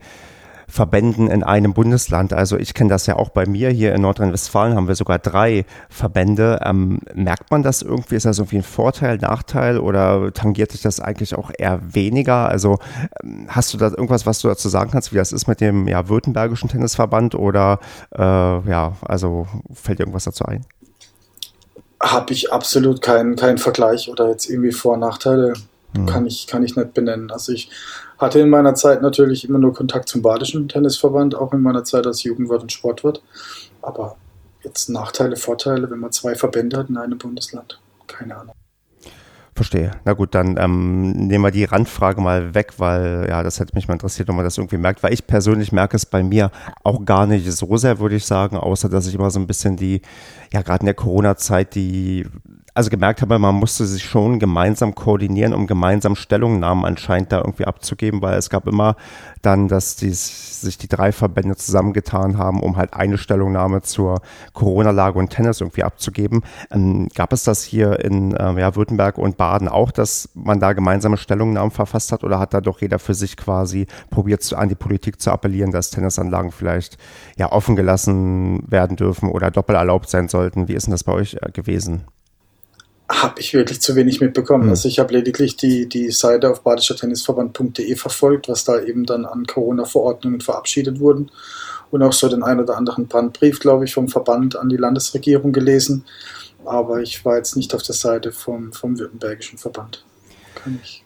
Verbänden 0.68 1.28
in 1.28 1.42
einem 1.42 1.74
Bundesland. 1.74 2.32
Also 2.32 2.58
ich 2.58 2.74
kenne 2.74 2.90
das 2.90 3.06
ja 3.06 3.16
auch 3.16 3.28
bei 3.28 3.46
mir 3.46 3.70
hier 3.70 3.94
in 3.94 4.02
Nordrhein-Westfalen 4.02 4.74
haben 4.74 4.88
wir 4.88 4.96
sogar 4.96 5.18
drei 5.18 5.64
Verbände. 5.88 6.60
Ähm, 6.64 7.00
merkt 7.14 7.50
man 7.50 7.62
das 7.62 7.82
irgendwie? 7.82 8.16
Ist 8.16 8.26
das 8.26 8.38
irgendwie 8.38 8.58
ein 8.58 8.62
Vorteil, 8.62 9.18
Nachteil 9.18 9.78
oder 9.78 10.32
tangiert 10.32 10.72
sich 10.72 10.82
das 10.82 11.00
eigentlich 11.00 11.36
auch 11.36 11.50
eher 11.56 11.80
weniger? 11.82 12.48
Also 12.48 12.78
ähm, 13.22 13.46
hast 13.48 13.72
du 13.74 13.78
da 13.78 13.88
irgendwas, 13.88 14.26
was 14.26 14.40
du 14.40 14.48
dazu 14.48 14.68
sagen 14.68 14.90
kannst, 14.90 15.12
wie 15.12 15.16
das 15.16 15.32
ist 15.32 15.46
mit 15.46 15.60
dem 15.60 15.86
ja, 15.86 16.08
württembergischen 16.08 16.68
Tennisverband 16.68 17.34
oder 17.34 17.78
äh, 18.16 18.22
ja, 18.22 18.96
also 19.02 19.46
fällt 19.72 20.00
dir 20.00 20.02
irgendwas 20.02 20.24
dazu 20.24 20.44
ein? 20.46 20.64
Habe 22.12 22.32
ich 22.32 22.52
absolut 22.52 23.02
keinen 23.02 23.36
keinen 23.36 23.58
Vergleich 23.58 24.08
oder 24.08 24.28
jetzt 24.28 24.48
irgendwie 24.48 24.72
Vor- 24.72 24.94
und 24.94 25.00
Nachteile. 25.00 25.54
Mhm. 25.94 26.06
Kann, 26.06 26.26
ich, 26.26 26.46
kann 26.46 26.62
ich 26.62 26.76
nicht 26.76 26.94
benennen. 26.94 27.30
Also 27.30 27.52
ich 27.52 27.70
hatte 28.18 28.40
in 28.40 28.50
meiner 28.50 28.74
Zeit 28.74 29.02
natürlich 29.02 29.48
immer 29.48 29.58
nur 29.58 29.74
Kontakt 29.74 30.08
zum 30.08 30.22
Badischen 30.22 30.68
Tennisverband, 30.68 31.34
auch 31.34 31.52
in 31.52 31.62
meiner 31.62 31.84
Zeit 31.84 32.06
als 32.06 32.22
Jugendwart 32.22 32.62
und 32.62 32.72
Sportwart. 32.72 33.22
Aber 33.82 34.16
jetzt 34.62 34.88
Nachteile, 34.88 35.36
Vorteile, 35.36 35.90
wenn 35.90 36.00
man 36.00 36.12
zwei 36.12 36.34
Verbände 36.34 36.76
hat 36.76 36.88
in 36.88 36.96
einem 36.96 37.18
Bundesland. 37.18 37.78
Keine 38.06 38.36
Ahnung. 38.36 38.54
Verstehe. 39.56 39.92
Na 40.04 40.12
gut, 40.12 40.34
dann 40.34 40.58
ähm, 40.58 41.12
nehmen 41.12 41.42
wir 41.42 41.50
die 41.50 41.64
Randfrage 41.64 42.20
mal 42.20 42.54
weg, 42.54 42.74
weil 42.76 43.24
ja, 43.26 43.42
das 43.42 43.58
hätte 43.58 43.74
mich 43.74 43.88
mal 43.88 43.94
interessiert, 43.94 44.28
ob 44.28 44.36
man 44.36 44.44
das 44.44 44.58
irgendwie 44.58 44.76
merkt, 44.76 45.02
weil 45.02 45.14
ich 45.14 45.26
persönlich 45.26 45.72
merke 45.72 45.96
es 45.96 46.04
bei 46.04 46.22
mir 46.22 46.50
auch 46.84 47.06
gar 47.06 47.26
nicht 47.26 47.50
so 47.50 47.74
sehr, 47.78 47.98
würde 47.98 48.16
ich 48.16 48.26
sagen, 48.26 48.58
außer 48.58 48.90
dass 48.90 49.06
ich 49.06 49.14
immer 49.14 49.30
so 49.30 49.40
ein 49.40 49.46
bisschen 49.46 49.76
die, 49.76 50.02
ja, 50.52 50.60
gerade 50.60 50.80
in 50.80 50.86
der 50.86 50.94
Corona-Zeit, 50.94 51.74
die 51.74 52.26
also 52.76 52.90
gemerkt 52.90 53.22
habe, 53.22 53.38
man 53.38 53.54
musste 53.54 53.86
sich 53.86 54.04
schon 54.04 54.38
gemeinsam 54.38 54.94
koordinieren, 54.94 55.54
um 55.54 55.66
gemeinsam 55.66 56.14
Stellungnahmen 56.14 56.84
anscheinend 56.84 57.32
da 57.32 57.38
irgendwie 57.38 57.64
abzugeben, 57.64 58.20
weil 58.20 58.36
es 58.36 58.50
gab 58.50 58.68
immer 58.68 58.96
dann, 59.40 59.66
dass 59.68 59.96
die, 59.96 60.10
sich 60.10 60.76
die 60.76 60.88
drei 60.88 61.10
Verbände 61.12 61.56
zusammengetan 61.56 62.36
haben, 62.36 62.60
um 62.60 62.76
halt 62.76 62.92
eine 62.92 63.16
Stellungnahme 63.16 63.80
zur 63.80 64.20
Corona-Lage 64.52 65.18
und 65.18 65.30
Tennis 65.30 65.62
irgendwie 65.62 65.84
abzugeben. 65.84 66.42
Ähm, 66.70 67.08
gab 67.14 67.32
es 67.32 67.44
das 67.44 67.62
hier 67.62 68.04
in 68.04 68.34
äh, 68.34 68.60
ja, 68.60 68.76
Württemberg 68.76 69.16
und 69.16 69.38
Baden 69.38 69.68
auch, 69.68 69.90
dass 69.90 70.28
man 70.34 70.60
da 70.60 70.74
gemeinsame 70.74 71.16
Stellungnahmen 71.16 71.70
verfasst 71.70 72.12
hat 72.12 72.24
oder 72.24 72.38
hat 72.38 72.52
da 72.52 72.60
doch 72.60 72.82
jeder 72.82 72.98
für 72.98 73.14
sich 73.14 73.38
quasi 73.38 73.86
probiert, 74.10 74.42
zu, 74.42 74.54
an 74.54 74.68
die 74.68 74.74
Politik 74.74 75.18
zu 75.18 75.30
appellieren, 75.30 75.72
dass 75.72 75.90
Tennisanlagen 75.90 76.52
vielleicht 76.52 76.98
ja 77.38 77.50
offen 77.52 77.74
gelassen 77.74 78.70
werden 78.70 78.98
dürfen 78.98 79.30
oder 79.30 79.50
doppelt 79.50 79.78
erlaubt 79.78 80.10
sein 80.10 80.28
sollten? 80.28 80.68
Wie 80.68 80.74
ist 80.74 80.86
denn 80.86 80.92
das 80.92 81.04
bei 81.04 81.12
euch 81.12 81.38
äh, 81.40 81.50
gewesen? 81.52 82.04
Habe 83.08 83.40
ich 83.40 83.54
wirklich 83.54 83.80
zu 83.80 83.94
wenig 83.94 84.20
mitbekommen. 84.20 84.64
Mhm. 84.64 84.70
Also 84.70 84.88
ich 84.88 84.98
habe 84.98 85.14
lediglich 85.14 85.56
die, 85.56 85.88
die 85.88 86.10
Seite 86.10 86.50
auf 86.50 86.62
badischertennisverband.de 86.62 87.94
verfolgt, 87.96 88.48
was 88.48 88.64
da 88.64 88.80
eben 88.80 89.06
dann 89.06 89.24
an 89.24 89.46
Corona-Verordnungen 89.46 90.40
verabschiedet 90.40 90.98
wurden 90.98 91.30
und 91.90 92.02
auch 92.02 92.12
so 92.12 92.28
den 92.28 92.42
ein 92.42 92.60
oder 92.60 92.76
anderen 92.76 93.06
Brandbrief, 93.06 93.60
glaube 93.60 93.84
ich, 93.84 93.94
vom 93.94 94.08
Verband 94.08 94.56
an 94.56 94.68
die 94.68 94.76
Landesregierung 94.76 95.52
gelesen. 95.52 96.04
Aber 96.64 97.00
ich 97.00 97.24
war 97.24 97.36
jetzt 97.36 97.56
nicht 97.56 97.74
auf 97.74 97.82
der 97.82 97.94
Seite 97.94 98.32
vom, 98.32 98.72
vom 98.72 98.98
württembergischen 98.98 99.58
Verband. 99.58 100.04
Kann 100.56 100.80
ich 100.82 101.05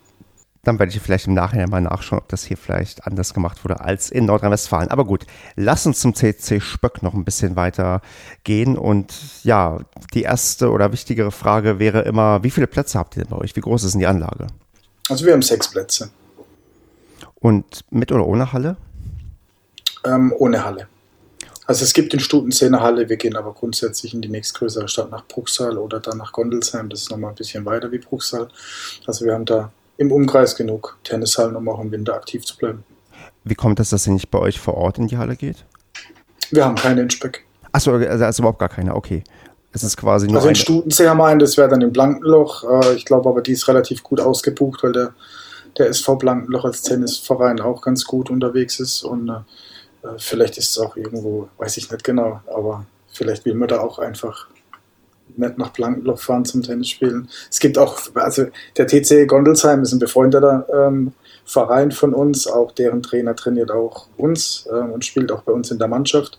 dann 0.63 0.79
werde 0.79 0.93
ich 0.93 1.01
vielleicht 1.01 1.27
im 1.27 1.35
Nachhinein 1.35 1.71
mal 1.71 1.81
nachschauen, 1.81 2.21
ob 2.21 2.29
das 2.29 2.45
hier 2.45 2.57
vielleicht 2.57 3.07
anders 3.07 3.33
gemacht 3.33 3.65
wurde 3.65 3.81
als 3.81 4.11
in 4.11 4.27
Nordrhein-Westfalen. 4.27 4.89
Aber 4.89 5.05
gut, 5.05 5.25
lass 5.57 5.87
uns 5.87 6.01
zum 6.01 6.15
CC 6.15 6.61
Spöck 6.61 7.03
noch 7.03 7.15
ein 7.15 7.25
bisschen 7.25 7.57
weiter 7.57 8.03
gehen. 8.45 8.77
Und 8.77 9.15
ja, 9.43 9.79
die 10.13 10.23
erste 10.23 10.71
oder 10.71 10.93
wichtigere 10.93 11.33
Frage 11.33 11.79
wäre 11.79 12.03
immer, 12.03 12.43
wie 12.43 12.51
viele 12.51 12.67
Plätze 12.67 12.99
habt 12.99 13.17
ihr 13.17 13.25
denn 13.25 13.31
bei 13.31 13.39
euch? 13.39 13.57
Wie 13.57 13.61
groß 13.61 13.85
ist 13.85 13.93
denn 13.93 14.01
die 14.01 14.07
Anlage? 14.07 14.49
Also 15.09 15.25
wir 15.25 15.33
haben 15.33 15.43
sechs 15.43 15.71
Plätze. 15.71 16.11
Und 17.37 17.85
mit 17.91 18.13
oder 18.13 18.27
ohne 18.27 18.53
Halle? 18.53 18.77
Ähm, 20.05 20.33
ohne 20.37 20.65
Halle. 20.65 20.89
Also 21.67 21.85
es 21.85 21.93
gibt 21.93 22.13
in 22.13 22.21
Stutensee 22.21 22.67
eine 22.67 22.81
Halle, 22.81 23.09
wir 23.09 23.17
gehen 23.17 23.37
aber 23.37 23.55
grundsätzlich 23.55 24.13
in 24.13 24.21
die 24.21 24.29
nächstgrößere 24.29 24.89
Stadt 24.89 25.11
nach 25.11 25.25
Bruchsal 25.27 25.79
oder 25.79 26.01
dann 26.01 26.19
nach 26.19 26.33
Gondelsheim. 26.33 26.89
Das 26.89 27.03
ist 27.03 27.11
nochmal 27.11 27.31
ein 27.31 27.37
bisschen 27.37 27.65
weiter 27.65 27.93
wie 27.93 27.99
Bruchsal. 27.99 28.49
Also 29.07 29.25
wir 29.25 29.35
haben 29.35 29.45
da 29.45 29.71
im 30.01 30.11
Umkreis 30.11 30.57
genug 30.57 30.97
Tennishallen, 31.05 31.55
um 31.55 31.69
auch 31.69 31.79
im 31.79 31.93
Winter 31.93 32.15
aktiv 32.15 32.43
zu 32.47 32.57
bleiben. 32.57 32.85
Wie 33.45 33.55
kommt 33.55 33.81
es, 33.81 33.91
dass 33.91 34.07
ihr 34.07 34.15
nicht 34.15 34.31
bei 34.31 34.39
euch 34.39 34.59
vor 34.59 34.75
Ort 34.75 34.97
in 34.97 35.09
die 35.09 35.19
Halle 35.19 35.37
geht? 35.37 35.67
Wir 36.51 36.65
haben 36.65 36.75
keine 36.75 37.03
in 37.03 37.11
Speck. 37.11 37.45
Achso, 37.71 37.93
also 37.93 38.25
ist 38.25 38.39
überhaupt 38.39 38.59
gar 38.59 38.71
keine, 38.71 38.97
okay. 38.97 39.23
Es 39.73 39.85
ist 39.85 39.99
quasi 39.99 40.27
nur. 40.27 40.37
Also 40.37 40.49
in 40.49 40.55
Studensee 40.55 41.07
haben 41.07 41.19
wir 41.19 41.27
einen, 41.27 41.39
das 41.39 41.57
wäre 41.59 41.69
dann 41.69 41.83
im 41.83 41.93
Blankenloch. 41.93 42.65
Äh, 42.65 42.95
ich 42.95 43.05
glaube 43.05 43.29
aber, 43.29 43.43
die 43.43 43.53
ist 43.53 43.69
relativ 43.69 44.03
gut 44.03 44.21
ausgebucht, 44.21 44.83
weil 44.83 44.93
der, 44.93 45.13
der 45.77 45.89
SV 45.91 46.17
Blankenloch 46.17 46.65
als 46.65 46.81
Tennisverein 46.81 47.61
auch 47.61 47.83
ganz 47.83 48.05
gut 48.05 48.31
unterwegs 48.31 48.81
ist. 48.81 49.03
Und 49.03 49.29
äh, 49.29 50.09
vielleicht 50.17 50.57
ist 50.57 50.71
es 50.71 50.79
auch 50.79 50.97
irgendwo, 50.97 51.49
weiß 51.59 51.77
ich 51.77 51.91
nicht 51.91 52.05
genau, 52.05 52.41
aber 52.47 52.87
vielleicht 53.13 53.45
will 53.45 53.55
man 53.55 53.69
da 53.69 53.81
auch 53.81 53.99
einfach 53.99 54.49
nicht 55.41 55.59
nach 55.59 55.71
Blankenloch 55.71 56.21
fahren 56.21 56.45
zum 56.45 56.63
Tennisspielen. 56.63 57.29
Es 57.51 57.59
gibt 57.59 57.79
auch, 57.79 57.99
also 58.15 58.47
der 58.77 58.87
TC 58.87 59.27
Gondelsheim 59.27 59.83
ist 59.83 59.93
ein 59.93 59.99
befreundeter 59.99 60.67
ähm, 60.73 61.13
Verein 61.45 61.91
von 61.91 62.15
uns, 62.15 62.47
auch 62.47 62.73
deren 62.73 63.03
Trainer 63.03 63.35
trainiert 63.35 63.71
auch 63.71 64.07
uns 64.17 64.69
ähm, 64.73 64.93
und 64.93 65.05
spielt 65.05 65.33
auch 65.33 65.43
bei 65.43 65.53
uns 65.53 65.71
in 65.71 65.79
der 65.79 65.89
Mannschaft. 65.89 66.39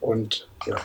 Und 0.00 0.48
ja, 0.66 0.76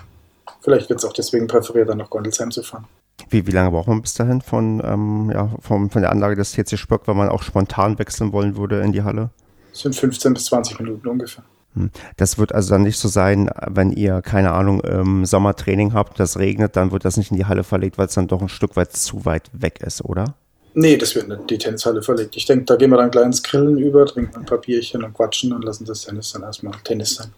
vielleicht 0.62 0.90
wird 0.90 1.00
es 1.00 1.06
auch 1.06 1.14
deswegen 1.14 1.48
präferiert, 1.48 1.90
dann 1.90 1.98
nach 1.98 2.10
Gondelsheim 2.10 2.52
zu 2.52 2.62
fahren. 2.62 2.86
Wie, 3.30 3.48
wie 3.48 3.52
lange 3.52 3.72
braucht 3.72 3.88
man 3.88 4.02
bis 4.02 4.14
dahin 4.14 4.42
von, 4.42 4.82
ähm, 4.86 5.32
ja, 5.34 5.50
vom, 5.60 5.90
von 5.90 6.02
der 6.02 6.12
Anlage 6.12 6.36
des 6.36 6.52
TC 6.52 6.78
Spöck, 6.78 7.08
wenn 7.08 7.18
man 7.18 7.30
auch 7.30 7.42
spontan 7.42 7.98
wechseln 7.98 8.32
wollen 8.32 8.58
würde 8.58 8.82
in 8.82 8.92
die 8.92 9.04
Halle? 9.04 9.30
Das 9.72 9.82
sind 9.82 9.96
15 9.96 10.34
bis 10.34 10.46
20 10.46 10.80
Minuten 10.80 11.08
ungefähr. 11.08 11.44
Hm. 11.76 11.92
Das 12.18 12.38
wird 12.38 12.54
also 12.54 12.72
dann 12.72 12.84
nicht 12.84 12.98
so 12.98 13.08
sein, 13.08 13.50
wenn 13.68 13.92
ihr, 13.92 14.22
keine 14.22 14.52
Ahnung, 14.52 14.82
im 14.82 15.26
Sommertraining 15.26 15.94
habt, 15.94 16.20
das 16.20 16.38
regnet, 16.38 16.76
dann 16.76 16.92
wird 16.92 17.06
das 17.06 17.18
nicht 17.18 17.32
in 17.32 17.38
die 17.38 17.46
Halle 17.46 17.64
verlegt, 17.64 17.98
weil 17.98 18.08
es 18.08 18.14
dann 18.14 18.28
doch 18.28 18.42
ein 18.42 18.50
Stück 18.50 18.76
weit 18.76 18.94
zu 18.94 19.26
weit 19.26 19.50
weg 19.54 19.82
ist, 19.82 20.04
oder? 20.04 20.36
Nee, 20.76 20.98
das 20.98 21.14
wird 21.14 21.28
nicht 21.28 21.42
in 21.42 21.48
die 21.48 21.58
Tennishalle 21.58 22.02
verlegt. 22.02 22.36
Ich 22.36 22.46
denke, 22.46 22.66
da 22.66 22.76
gehen 22.76 22.90
wir 22.90 22.98
dann 22.98 23.12
gleich 23.12 23.26
ins 23.26 23.44
Grillen 23.44 23.78
über, 23.78 24.06
trinken 24.06 24.40
ein 24.40 24.46
Papierchen 24.46 25.04
und 25.04 25.14
quatschen 25.14 25.54
und 25.54 25.64
lassen 25.64 25.86
das 25.86 26.02
Tennis 26.02 26.32
dann 26.34 26.42
erstmal 26.44 26.74
Tennis 26.84 27.16
sein. 27.16 27.32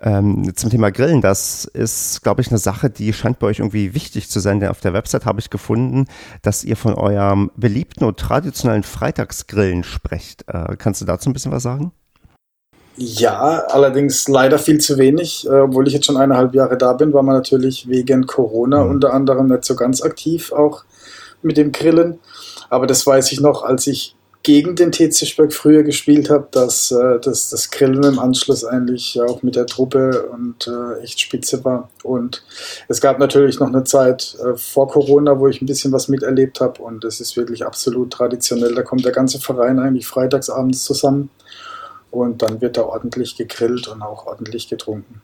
Ähm, 0.00 0.52
zum 0.56 0.70
Thema 0.70 0.90
Grillen, 0.90 1.20
das 1.20 1.64
ist, 1.64 2.22
glaube 2.22 2.40
ich, 2.40 2.48
eine 2.48 2.58
Sache, 2.58 2.90
die 2.90 3.12
scheint 3.12 3.38
bei 3.38 3.48
euch 3.48 3.60
irgendwie 3.60 3.94
wichtig 3.94 4.28
zu 4.28 4.40
sein, 4.40 4.58
denn 4.58 4.68
auf 4.68 4.80
der 4.80 4.92
Website 4.92 5.26
habe 5.26 5.40
ich 5.40 5.50
gefunden, 5.50 6.06
dass 6.42 6.64
ihr 6.64 6.76
von 6.76 6.94
eurem 6.94 7.50
beliebten 7.56 8.04
und 8.04 8.18
traditionellen 8.18 8.82
Freitagsgrillen 8.82 9.84
sprecht. 9.84 10.44
Äh, 10.48 10.76
kannst 10.76 11.00
du 11.00 11.04
dazu 11.04 11.30
ein 11.30 11.32
bisschen 11.32 11.52
was 11.52 11.62
sagen? 11.62 11.92
Ja, 12.96 13.64
allerdings 13.68 14.28
leider 14.28 14.58
viel 14.58 14.78
zu 14.78 14.98
wenig. 14.98 15.46
Äh, 15.46 15.60
obwohl 15.60 15.88
ich 15.88 15.94
jetzt 15.94 16.06
schon 16.06 16.16
eineinhalb 16.16 16.54
Jahre 16.54 16.76
da 16.76 16.92
bin, 16.92 17.12
war 17.12 17.22
man 17.22 17.36
natürlich 17.36 17.88
wegen 17.88 18.26
Corona 18.26 18.84
mhm. 18.84 18.90
unter 18.90 19.14
anderem 19.14 19.48
nicht 19.48 19.64
so 19.64 19.74
ganz 19.74 20.02
aktiv, 20.02 20.52
auch 20.52 20.84
mit 21.42 21.56
dem 21.56 21.72
Grillen. 21.72 22.18
Aber 22.68 22.86
das 22.86 23.06
weiß 23.06 23.32
ich 23.32 23.40
noch, 23.40 23.64
als 23.64 23.86
ich 23.86 24.14
gegen 24.42 24.74
den 24.74 24.90
TC 24.90 25.26
Speck 25.26 25.52
früher 25.52 25.84
gespielt 25.84 26.28
habe, 26.28 26.48
dass, 26.50 26.90
äh, 26.90 27.20
dass 27.20 27.50
das 27.50 27.70
Grillen 27.70 28.02
im 28.02 28.18
Anschluss 28.18 28.64
eigentlich 28.64 29.20
auch 29.20 29.42
mit 29.42 29.56
der 29.56 29.66
Truppe 29.66 30.28
und 30.32 30.66
äh, 30.66 31.02
echt 31.02 31.20
spitze 31.20 31.64
war. 31.64 31.88
Und 32.02 32.44
es 32.88 33.00
gab 33.00 33.18
natürlich 33.18 33.60
noch 33.60 33.68
eine 33.68 33.84
Zeit 33.84 34.36
äh, 34.44 34.56
vor 34.56 34.88
Corona, 34.88 35.38
wo 35.38 35.46
ich 35.46 35.62
ein 35.62 35.66
bisschen 35.66 35.92
was 35.92 36.08
miterlebt 36.08 36.60
habe 36.60 36.82
und 36.82 37.04
es 37.04 37.20
ist 37.20 37.36
wirklich 37.36 37.64
absolut 37.64 38.12
traditionell. 38.12 38.74
Da 38.74 38.82
kommt 38.82 39.04
der 39.04 39.12
ganze 39.12 39.38
Verein 39.38 39.78
eigentlich 39.78 40.06
freitagsabends 40.06 40.84
zusammen 40.84 41.30
und 42.12 42.42
dann 42.42 42.60
wird 42.60 42.76
da 42.76 42.82
ordentlich 42.82 43.36
gegrillt 43.36 43.88
und 43.88 44.02
auch 44.02 44.26
ordentlich 44.26 44.68
getrunken. 44.68 45.20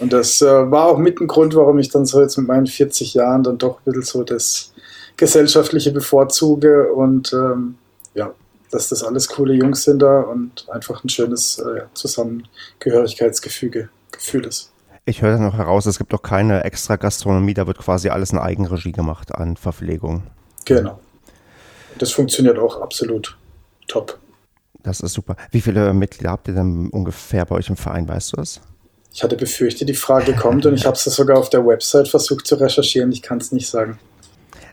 Und 0.00 0.12
das 0.12 0.40
äh, 0.40 0.70
war 0.70 0.86
auch 0.86 0.98
mit 0.98 1.20
ein 1.20 1.26
Grund, 1.26 1.54
warum 1.54 1.78
ich 1.78 1.90
dann 1.90 2.06
so 2.06 2.20
jetzt 2.20 2.36
mit 2.36 2.48
meinen 2.48 2.66
40 2.66 3.14
Jahren 3.14 3.42
dann 3.42 3.58
doch 3.58 3.78
ein 3.78 3.92
bisschen 3.92 4.02
so 4.02 4.24
das 4.24 4.72
gesellschaftliche 5.16 5.92
bevorzuge 5.92 6.92
und 6.92 7.32
ähm, 7.32 7.76
ja, 8.14 8.32
dass 8.70 8.88
das 8.88 9.04
alles 9.04 9.28
coole 9.28 9.54
Jungs 9.54 9.84
sind 9.84 10.00
da 10.00 10.20
und 10.20 10.68
einfach 10.70 11.04
ein 11.04 11.08
schönes 11.08 11.58
äh, 11.58 11.82
Zusammengehörigkeitsgefüge 11.94 13.90
Gefühl 14.12 14.46
ist. 14.46 14.72
Ich 15.04 15.22
höre 15.22 15.38
noch 15.38 15.54
heraus, 15.54 15.86
es 15.86 15.98
gibt 15.98 16.12
doch 16.12 16.22
keine 16.22 16.64
extra 16.64 16.96
Gastronomie, 16.96 17.54
da 17.54 17.66
wird 17.66 17.78
quasi 17.78 18.08
alles 18.10 18.32
in 18.32 18.38
Eigenregie 18.38 18.92
gemacht 18.92 19.34
an 19.34 19.56
Verpflegung. 19.56 20.22
Genau. 20.64 21.00
Das 21.98 22.12
funktioniert 22.12 22.58
auch 22.58 22.80
absolut 22.80 23.36
top. 23.88 24.18
Das 24.82 25.00
ist 25.00 25.12
super. 25.12 25.36
Wie 25.50 25.60
viele 25.60 25.92
Mitglieder 25.92 26.30
habt 26.30 26.48
ihr 26.48 26.54
denn 26.54 26.88
ungefähr 26.88 27.44
bei 27.44 27.56
euch 27.56 27.68
im 27.68 27.76
Verein, 27.76 28.08
weißt 28.08 28.32
du 28.32 28.36
das? 28.36 28.60
Ich 29.12 29.22
hatte 29.22 29.36
befürchtet, 29.36 29.88
die 29.88 29.94
Frage 29.94 30.34
kommt 30.34 30.66
und 30.66 30.74
ich 30.74 30.86
habe 30.86 30.94
es 30.94 31.04
sogar 31.04 31.38
auf 31.38 31.50
der 31.50 31.66
Website 31.66 32.08
versucht 32.08 32.46
zu 32.46 32.54
recherchieren. 32.54 33.10
Ich 33.10 33.22
kann 33.22 33.38
es 33.38 33.50
nicht 33.50 33.68
sagen. 33.68 33.98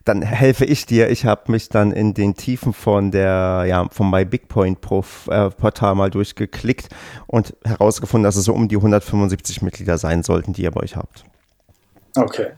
Dann 0.05 0.21
helfe 0.21 0.63
ich 0.63 0.85
dir. 0.85 1.09
Ich 1.09 1.25
habe 1.25 1.51
mich 1.51 1.69
dann 1.69 1.91
in 1.91 2.13
den 2.13 2.35
Tiefen 2.35 2.71
von 2.71 3.11
der, 3.11 3.65
ja, 3.67 3.87
vom 3.91 4.09
MyBigPoint 4.11 4.77
äh, 4.77 5.49
Portal 5.49 5.95
mal 5.95 6.09
durchgeklickt 6.09 6.87
und 7.25 7.55
herausgefunden, 7.65 8.23
dass 8.23 8.37
es 8.37 8.45
so 8.45 8.53
um 8.53 8.69
die 8.69 8.77
175 8.77 9.61
Mitglieder 9.63 9.97
sein 9.97 10.23
sollten, 10.23 10.53
die 10.53 10.61
ihr 10.61 10.71
bei 10.71 10.81
euch 10.81 10.95
habt. 10.95 11.25
Okay. 12.15 12.51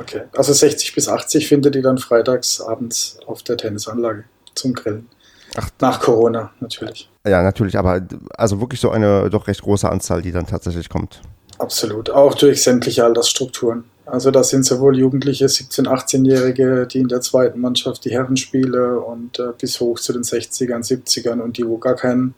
Okay. 0.00 0.22
Also 0.36 0.52
60 0.52 0.94
bis 0.94 1.08
80 1.08 1.46
findet 1.46 1.76
ihr 1.76 1.82
dann 1.82 1.98
freitags 1.98 2.60
abends 2.60 3.18
auf 3.26 3.42
der 3.42 3.56
Tennisanlage 3.56 4.24
zum 4.54 4.72
Grillen. 4.74 5.08
Ach, 5.56 5.70
nach 5.80 6.00
Corona 6.00 6.52
natürlich. 6.60 7.10
Ja, 7.26 7.42
natürlich, 7.42 7.76
aber 7.78 8.02
also 8.36 8.60
wirklich 8.60 8.80
so 8.80 8.90
eine 8.90 9.30
doch 9.30 9.46
recht 9.46 9.62
große 9.62 9.88
Anzahl, 9.88 10.22
die 10.22 10.32
dann 10.32 10.46
tatsächlich 10.46 10.88
kommt. 10.88 11.20
Absolut, 11.58 12.10
auch 12.10 12.34
durch 12.34 12.62
sämtliche 12.62 13.04
Altersstrukturen. 13.04 13.84
Also 14.06 14.30
das 14.30 14.50
sind 14.50 14.64
sowohl 14.64 14.96
Jugendliche, 14.96 15.46
17-, 15.46 15.86
18-Jährige, 15.86 16.86
die 16.86 17.00
in 17.00 17.08
der 17.08 17.20
zweiten 17.20 17.60
Mannschaft 17.60 18.04
die 18.04 18.10
Herrenspiele 18.10 19.00
und 19.00 19.38
äh, 19.38 19.52
bis 19.58 19.80
hoch 19.80 19.98
zu 19.98 20.12
den 20.12 20.22
60ern, 20.22 20.86
70ern 20.86 21.40
und 21.40 21.58
die, 21.58 21.66
wo 21.66 21.78
gar 21.78 21.94
keinen 21.94 22.34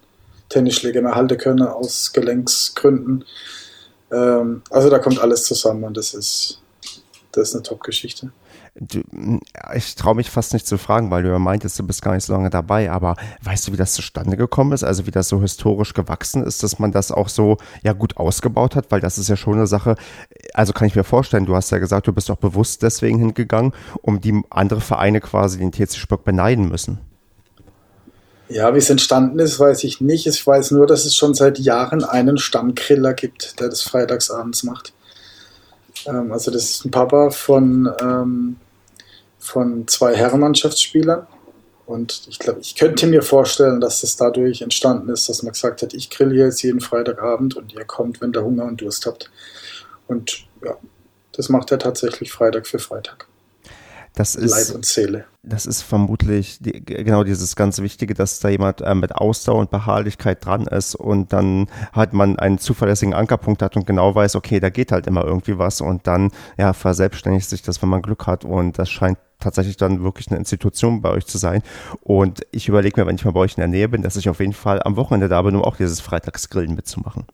Tennisschläger 0.49 1.03
mehr 1.03 1.15
halten 1.15 1.39
können 1.39 1.63
aus 1.63 2.13
Gelenksgründen. 2.13 3.25
Ähm, 4.11 4.63
also 4.71 4.91
da 4.91 4.99
kommt 4.99 5.21
alles 5.21 5.45
zusammen 5.45 5.85
und 5.85 5.97
das 5.97 6.15
ist, 6.15 6.61
das 7.31 7.51
ist 7.51 7.55
eine 7.55 7.63
Top-Geschichte 7.63 8.33
ich 9.75 9.95
traue 9.97 10.15
mich 10.15 10.31
fast 10.31 10.53
nicht 10.53 10.67
zu 10.67 10.79
fragen, 10.79 11.11
weil 11.11 11.23
du 11.23 11.29
ja 11.29 11.39
meintest, 11.39 11.79
du 11.79 11.87
bist 11.87 12.03
gar 12.03 12.15
nicht 12.15 12.25
so 12.25 12.33
lange 12.33 12.51
dabei, 12.51 12.91
aber 12.91 13.17
weißt 13.43 13.69
du, 13.69 13.73
wie 13.73 13.77
das 13.77 13.95
zustande 13.95 14.37
gekommen 14.37 14.73
ist? 14.73 14.85
Also 14.85 15.07
wie 15.07 15.11
das 15.11 15.29
so 15.29 15.41
historisch 15.41 15.93
gewachsen 15.95 16.45
ist, 16.45 16.63
dass 16.63 16.79
man 16.79 16.93
das 16.93 17.11
auch 17.11 17.29
so 17.29 17.57
ja 17.83 17.93
gut 17.93 18.17
ausgebaut 18.17 18.77
hat, 18.77 18.91
weil 18.91 19.01
das 19.01 19.19
ist 19.19 19.29
ja 19.29 19.37
schon 19.37 19.55
eine 19.55 19.67
Sache, 19.67 19.97
also 20.55 20.73
kann 20.73 20.87
ich 20.87 20.95
mir 20.95 21.05
vorstellen, 21.05 21.47
du 21.47 21.57
hast 21.57 21.71
ja 21.71 21.79
gesagt, 21.79 22.07
du 22.07 22.13
bist 22.13 22.31
auch 22.31 22.37
bewusst 22.37 22.83
deswegen 22.83 23.19
hingegangen, 23.19 23.73
um 24.03 24.21
die 24.21 24.41
andere 24.51 24.81
Vereine 24.81 25.21
quasi 25.21 25.59
den 25.59 25.73
TC 25.73 25.97
Spock 25.97 26.25
beneiden 26.25 26.69
müssen. 26.69 26.99
Ja, 28.49 28.75
wie 28.75 28.79
es 28.79 28.91
entstanden 28.91 29.39
ist, 29.39 29.61
weiß 29.61 29.85
ich 29.85 30.01
nicht. 30.01 30.27
Ich 30.27 30.45
weiß 30.45 30.73
nur, 30.73 30.89
dass 30.89 31.05
es 31.05 31.15
schon 31.15 31.35
seit 31.35 31.61
Jahren 31.61 32.03
einen 32.03 32.37
Stammgriller 32.37 33.15
gibt, 33.15 33.61
der 33.61 33.69
das 33.69 33.83
freitagsabends 33.83 34.65
macht. 34.65 34.93
Ähm, 36.07 36.33
also 36.33 36.51
das 36.51 36.65
ist 36.65 36.85
ein 36.85 36.91
Papa 36.91 37.31
von, 37.31 37.93
ähm, 38.01 38.57
von 39.39 39.87
zwei 39.89 40.15
Herrenmannschaftsspielern. 40.15 41.27
Und 41.87 42.23
ich 42.29 42.39
glaube, 42.39 42.61
ich 42.61 42.77
könnte 42.77 43.09
mir 43.09 43.23
vorstellen, 43.23 43.81
dass 43.81 44.03
das 44.03 44.17
dadurch 44.17 44.63
entstanden 44.63 45.09
ist, 45.09 45.29
dass 45.29 45.43
man 45.43 45.53
gesagt 45.53 45.83
hat, 45.83 45.93
ich 45.93 46.09
grill 46.09 46.31
hier 46.31 46.45
jetzt 46.45 46.63
jeden 46.63 46.81
Freitagabend 46.81 47.57
und 47.57 47.73
ihr 47.73 47.85
kommt, 47.85 48.21
wenn 48.21 48.33
ihr 48.33 48.45
Hunger 48.45 48.65
und 48.65 48.81
Durst 48.81 49.07
habt. 49.07 49.29
Und 50.07 50.47
ja, 50.65 50.77
das 51.33 51.49
macht 51.49 51.73
er 51.73 51.81
tatsächlich 51.81 52.31
Freitag 52.31 52.69
für 52.69 52.79
Freitag. 52.79 53.27
Das 54.21 54.35
ist, 54.35 54.51
Leib 54.51 54.77
und 54.77 54.85
Seele. 54.85 55.25
Das 55.43 55.65
ist 55.65 55.81
vermutlich 55.81 56.59
die, 56.61 56.85
genau 56.85 57.25
dieses 57.25 57.57
ganz 57.57 57.81
Wichtige, 57.81 58.13
dass 58.13 58.39
da 58.39 58.51
jemand 58.51 58.83
äh, 58.83 58.95
mit 58.95 59.15
Ausdauer 59.15 59.61
und 59.61 59.71
Beharrlichkeit 59.71 60.45
dran 60.45 60.67
ist 60.67 60.95
und 60.95 61.33
dann 61.33 61.69
halt 61.95 62.13
man 62.13 62.39
einen 62.39 62.59
zuverlässigen 62.59 63.15
Ankerpunkt 63.15 63.63
hat 63.63 63.77
und 63.77 63.87
genau 63.87 64.15
weiß, 64.15 64.37
okay, 64.37 64.61
da 64.61 64.69
geht 64.69 64.93
halt 64.93 65.07
immer 65.07 65.25
irgendwie 65.25 65.57
was 65.57 65.81
und 65.81 66.07
dann 66.07 66.33
ja 66.59 66.75
verselbstständigt 66.75 67.49
sich 67.49 67.63
das, 67.63 67.81
wenn 67.81 67.89
man 67.89 68.03
Glück 68.03 68.27
hat 68.27 68.45
und 68.45 68.79
das 68.79 68.91
scheint 68.91 69.17
tatsächlich 69.39 69.79
dann 69.79 70.03
wirklich 70.03 70.29
eine 70.29 70.37
Institution 70.37 71.01
bei 71.01 71.09
euch 71.09 71.25
zu 71.25 71.39
sein. 71.39 71.63
Und 72.03 72.43
ich 72.51 72.69
überlege 72.69 73.01
mir, 73.01 73.07
wenn 73.07 73.17
ich 73.17 73.25
mal 73.25 73.31
bei 73.31 73.41
euch 73.41 73.57
in 73.57 73.63
der 73.63 73.69
Nähe 73.69 73.89
bin, 73.89 74.03
dass 74.03 74.17
ich 74.17 74.29
auf 74.29 74.41
jeden 74.41 74.53
Fall 74.53 74.83
am 74.83 74.97
Wochenende 74.97 75.31
da 75.31 75.41
bin, 75.41 75.57
um 75.57 75.63
auch 75.63 75.77
dieses 75.77 76.03
Freitagsgrillen 76.03 76.75
mitzumachen. 76.75 77.25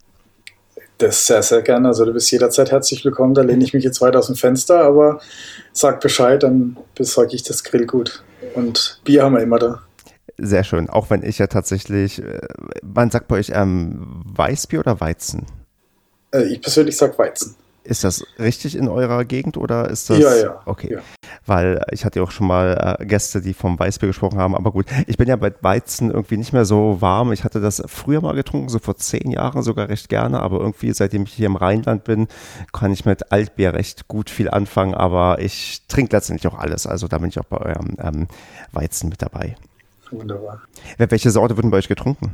Das 0.98 1.26
sehr, 1.26 1.42
sehr 1.42 1.62
gerne. 1.62 1.88
Also 1.88 2.04
du 2.04 2.12
bist 2.12 2.30
jederzeit 2.30 2.70
herzlich 2.70 3.04
willkommen. 3.04 3.34
Da 3.34 3.42
lehne 3.42 3.62
ich 3.62 3.74
mich 3.74 3.84
jetzt 3.84 4.00
weit 4.00 4.16
aus 4.16 4.28
dem 4.28 4.36
Fenster, 4.36 4.80
aber 4.80 5.20
sag 5.72 6.00
Bescheid, 6.00 6.42
dann 6.42 6.78
besorge 6.94 7.34
ich 7.34 7.42
das 7.42 7.64
Grillgut. 7.64 8.24
Und 8.54 9.00
Bier 9.04 9.22
haben 9.22 9.34
wir 9.34 9.42
immer 9.42 9.58
da. 9.58 9.82
Sehr 10.38 10.64
schön. 10.64 10.88
Auch 10.88 11.10
wenn 11.10 11.22
ich 11.22 11.38
ja 11.38 11.46
tatsächlich, 11.46 12.22
äh, 12.22 12.40
man 12.82 13.10
sagt 13.10 13.28
bei 13.28 13.36
euch 13.36 13.52
ähm, 13.54 14.22
Weißbier 14.24 14.80
oder 14.80 15.00
Weizen? 15.00 15.46
Äh, 16.30 16.44
ich 16.44 16.60
persönlich 16.60 16.96
sage 16.96 17.18
Weizen. 17.18 17.54
Ist 17.86 18.04
das 18.04 18.26
richtig 18.38 18.76
in 18.76 18.88
eurer 18.88 19.24
Gegend 19.24 19.56
oder 19.56 19.88
ist 19.88 20.10
das? 20.10 20.18
Ja, 20.18 20.34
ja. 20.34 20.60
Okay. 20.66 20.94
Ja. 20.94 21.00
Weil 21.46 21.84
ich 21.92 22.04
hatte 22.04 22.18
ja 22.18 22.24
auch 22.24 22.32
schon 22.32 22.48
mal 22.48 22.98
äh, 22.98 23.06
Gäste, 23.06 23.40
die 23.40 23.54
vom 23.54 23.78
Weißbier 23.78 24.08
gesprochen 24.08 24.38
haben. 24.38 24.56
Aber 24.56 24.72
gut, 24.72 24.86
ich 25.06 25.16
bin 25.16 25.28
ja 25.28 25.36
bei 25.36 25.52
Weizen 25.60 26.10
irgendwie 26.10 26.36
nicht 26.36 26.52
mehr 26.52 26.64
so 26.64 27.00
warm. 27.00 27.32
Ich 27.32 27.44
hatte 27.44 27.60
das 27.60 27.82
früher 27.86 28.20
mal 28.20 28.34
getrunken, 28.34 28.68
so 28.68 28.80
vor 28.80 28.96
zehn 28.96 29.30
Jahren 29.30 29.62
sogar 29.62 29.88
recht 29.88 30.08
gerne. 30.08 30.40
Aber 30.40 30.58
irgendwie, 30.58 30.92
seitdem 30.92 31.22
ich 31.22 31.32
hier 31.32 31.46
im 31.46 31.56
Rheinland 31.56 32.04
bin, 32.04 32.26
kann 32.72 32.92
ich 32.92 33.04
mit 33.04 33.30
Altbier 33.30 33.74
recht 33.74 34.08
gut 34.08 34.30
viel 34.30 34.50
anfangen. 34.50 34.94
Aber 34.94 35.38
ich 35.38 35.82
trinke 35.86 36.16
letztendlich 36.16 36.52
auch 36.52 36.58
alles. 36.58 36.86
Also 36.86 37.06
da 37.06 37.18
bin 37.18 37.28
ich 37.28 37.38
auch 37.38 37.44
bei 37.44 37.58
eurem 37.58 37.96
ähm, 38.02 38.26
Weizen 38.72 39.08
mit 39.08 39.22
dabei. 39.22 39.56
Wunderbar. 40.10 40.62
Welche 40.98 41.30
Sorte 41.30 41.56
wird 41.56 41.70
bei 41.70 41.78
euch 41.78 41.88
getrunken? 41.88 42.32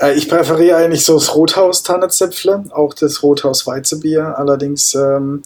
Äh, 0.00 0.14
ich 0.14 0.28
präferiere 0.28 0.76
eigentlich 0.76 1.04
so 1.04 1.14
das 1.14 1.34
Rothaus 1.34 1.82
Tannezäpfle, 1.82 2.64
auch 2.70 2.94
das 2.94 3.22
Rothaus 3.22 3.66
Weizenbier. 3.66 4.38
Allerdings, 4.38 4.94
ähm, 4.94 5.42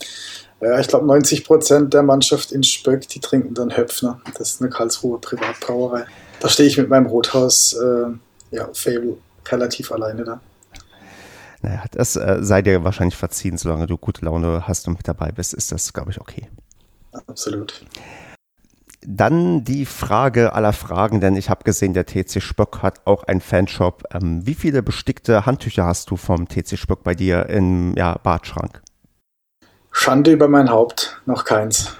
ja, 0.60 0.78
ich 0.78 0.88
glaube, 0.88 1.06
90 1.06 1.44
Prozent 1.44 1.92
der 1.92 2.02
Mannschaft 2.02 2.52
in 2.52 2.62
Spöck, 2.62 3.08
die 3.08 3.20
trinken 3.20 3.54
dann 3.54 3.76
Höpfner. 3.76 4.20
Das 4.38 4.52
ist 4.52 4.62
eine 4.62 4.70
Karlsruher 4.70 5.20
Privatbrauerei. 5.20 6.06
Da 6.40 6.48
stehe 6.48 6.68
ich 6.68 6.78
mit 6.78 6.88
meinem 6.88 7.06
Rothaus 7.06 7.74
äh, 7.74 8.56
ja, 8.56 8.68
Fable 8.72 9.16
relativ 9.46 9.92
alleine 9.92 10.24
da. 10.24 10.40
Naja, 11.62 11.82
das 11.92 12.16
äh, 12.16 12.38
sei 12.40 12.62
dir 12.62 12.84
wahrscheinlich 12.84 13.16
verziehen, 13.16 13.56
solange 13.56 13.86
du 13.86 13.96
gute 13.96 14.24
Laune 14.24 14.68
hast 14.68 14.86
und 14.86 14.98
mit 14.98 15.08
dabei 15.08 15.32
bist, 15.32 15.54
ist 15.54 15.72
das, 15.72 15.92
glaube 15.92 16.10
ich, 16.10 16.20
okay. 16.20 16.48
Absolut. 17.26 17.84
Dann 19.06 19.64
die 19.64 19.84
Frage 19.84 20.54
aller 20.54 20.72
Fragen, 20.72 21.20
denn 21.20 21.36
ich 21.36 21.50
habe 21.50 21.64
gesehen, 21.64 21.92
der 21.92 22.06
TC 22.06 22.42
Spöck 22.42 22.82
hat 22.82 23.06
auch 23.06 23.24
einen 23.24 23.40
Fanshop. 23.40 24.04
Ähm, 24.14 24.46
wie 24.46 24.54
viele 24.54 24.82
bestickte 24.82 25.44
Handtücher 25.44 25.84
hast 25.84 26.10
du 26.10 26.16
vom 26.16 26.48
TC 26.48 26.78
Spöck 26.78 27.02
bei 27.02 27.14
dir 27.14 27.48
im 27.50 27.94
ja, 27.96 28.16
Badschrank? 28.22 28.82
Schande 29.90 30.32
über 30.32 30.48
mein 30.48 30.70
Haupt, 30.70 31.20
noch 31.26 31.44
keins. 31.44 31.96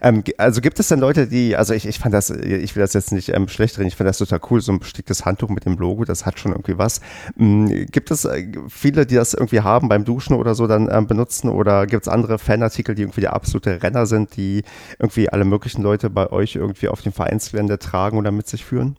Ähm, 0.00 0.22
also 0.38 0.60
gibt 0.60 0.78
es 0.80 0.88
denn 0.88 1.00
Leute, 1.00 1.26
die, 1.26 1.56
also 1.56 1.74
ich, 1.74 1.86
ich 1.86 1.98
fand 1.98 2.14
das, 2.14 2.30
ich 2.30 2.76
will 2.76 2.82
das 2.82 2.92
jetzt 2.92 3.12
nicht 3.12 3.30
ähm, 3.30 3.48
schlecht 3.48 3.78
reden, 3.78 3.88
ich 3.88 3.96
fand 3.96 4.08
das 4.08 4.18
total 4.18 4.40
cool, 4.50 4.60
so 4.60 4.72
ein 4.72 4.78
besticktes 4.78 5.24
Handtuch 5.24 5.48
mit 5.48 5.64
dem 5.64 5.76
Logo, 5.76 6.04
das 6.04 6.26
hat 6.26 6.38
schon 6.38 6.52
irgendwie 6.52 6.78
was. 6.78 7.00
Ähm, 7.38 7.86
gibt 7.90 8.10
es 8.10 8.24
äh, 8.24 8.46
viele, 8.68 9.06
die 9.06 9.14
das 9.14 9.34
irgendwie 9.34 9.60
haben 9.60 9.88
beim 9.88 10.04
Duschen 10.04 10.34
oder 10.34 10.54
so 10.54 10.66
dann 10.66 10.88
ähm, 10.90 11.06
benutzen 11.06 11.48
oder 11.48 11.86
gibt 11.86 12.02
es 12.06 12.08
andere 12.08 12.38
Fanartikel, 12.38 12.94
die 12.94 13.02
irgendwie 13.02 13.20
der 13.20 13.34
absolute 13.34 13.82
Renner 13.82 14.06
sind, 14.06 14.36
die 14.36 14.62
irgendwie 14.98 15.28
alle 15.28 15.44
möglichen 15.44 15.82
Leute 15.82 16.10
bei 16.10 16.30
euch 16.30 16.56
irgendwie 16.56 16.88
auf 16.88 17.02
dem 17.02 17.12
Vereinsgelände 17.12 17.78
tragen 17.78 18.18
oder 18.18 18.30
mit 18.30 18.46
sich 18.46 18.64
führen? 18.64 18.96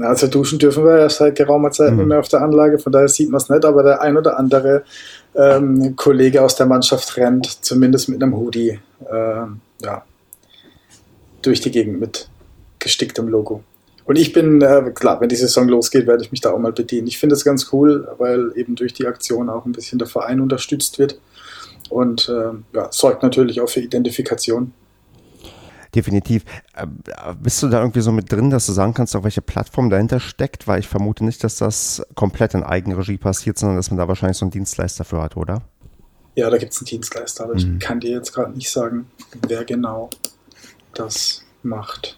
Also 0.00 0.28
duschen 0.28 0.58
dürfen 0.58 0.84
wir 0.84 0.98
ja 0.98 1.08
seit 1.08 1.36
geraumer 1.36 1.70
Zeit 1.70 1.92
mhm. 1.92 1.98
nicht 1.98 2.06
mehr 2.06 2.20
auf 2.20 2.28
der 2.28 2.42
Anlage, 2.42 2.78
von 2.78 2.92
daher 2.92 3.08
sieht 3.08 3.30
man 3.30 3.38
es 3.38 3.48
nicht, 3.48 3.64
aber 3.64 3.82
der 3.82 4.00
ein 4.00 4.16
oder 4.16 4.38
andere 4.38 4.84
ähm, 5.34 5.96
Kollege 5.96 6.42
aus 6.42 6.56
der 6.56 6.66
Mannschaft 6.66 7.16
rennt 7.16 7.46
zumindest 7.64 8.08
mit 8.08 8.22
einem 8.22 8.36
Hoodie 8.36 8.78
äh, 9.10 9.46
ja, 9.82 10.04
durch 11.42 11.60
die 11.60 11.70
Gegend 11.70 12.00
mit 12.00 12.28
gesticktem 12.78 13.28
Logo. 13.28 13.62
Und 14.04 14.16
ich 14.16 14.32
bin, 14.32 14.62
äh, 14.62 14.90
klar, 14.94 15.20
wenn 15.20 15.28
die 15.28 15.36
Saison 15.36 15.68
losgeht, 15.68 16.06
werde 16.06 16.24
ich 16.24 16.32
mich 16.32 16.40
da 16.40 16.52
auch 16.52 16.58
mal 16.58 16.72
bedienen. 16.72 17.06
Ich 17.06 17.18
finde 17.18 17.34
es 17.34 17.44
ganz 17.44 17.70
cool, 17.72 18.08
weil 18.16 18.52
eben 18.56 18.74
durch 18.74 18.94
die 18.94 19.06
Aktion 19.06 19.50
auch 19.50 19.66
ein 19.66 19.72
bisschen 19.72 19.98
der 19.98 20.08
Verein 20.08 20.40
unterstützt 20.40 20.98
wird 20.98 21.20
und 21.90 22.28
äh, 22.28 22.52
ja, 22.74 22.88
sorgt 22.90 23.22
natürlich 23.22 23.60
auch 23.60 23.68
für 23.68 23.80
Identifikation. 23.80 24.72
Definitiv. 25.94 26.44
Äh, 26.74 26.86
bist 27.40 27.62
du 27.62 27.68
da 27.68 27.80
irgendwie 27.80 28.00
so 28.00 28.12
mit 28.12 28.30
drin, 28.30 28.50
dass 28.50 28.66
du 28.66 28.72
sagen 28.72 28.94
kannst, 28.94 29.16
auf 29.16 29.24
welche 29.24 29.42
Plattform 29.42 29.90
dahinter 29.90 30.20
steckt? 30.20 30.66
Weil 30.68 30.80
ich 30.80 30.88
vermute 30.88 31.24
nicht, 31.24 31.42
dass 31.44 31.56
das 31.56 32.02
komplett 32.14 32.54
in 32.54 32.62
Eigenregie 32.62 33.18
passiert, 33.18 33.58
sondern 33.58 33.76
dass 33.76 33.90
man 33.90 33.98
da 33.98 34.08
wahrscheinlich 34.08 34.38
so 34.38 34.44
einen 34.44 34.52
Dienstleister 34.52 35.04
für 35.04 35.22
hat, 35.22 35.36
oder? 35.36 35.62
Ja, 36.38 36.50
da 36.50 36.56
gibt 36.56 36.72
es 36.72 36.78
einen 36.78 36.86
Dienstleister, 36.86 37.42
aber 37.42 37.54
mhm. 37.54 37.58
ich 37.58 37.80
kann 37.80 37.98
dir 37.98 38.12
jetzt 38.12 38.32
gerade 38.32 38.52
nicht 38.52 38.70
sagen, 38.70 39.10
wer 39.48 39.64
genau 39.64 40.08
das 40.94 41.42
macht. 41.64 42.16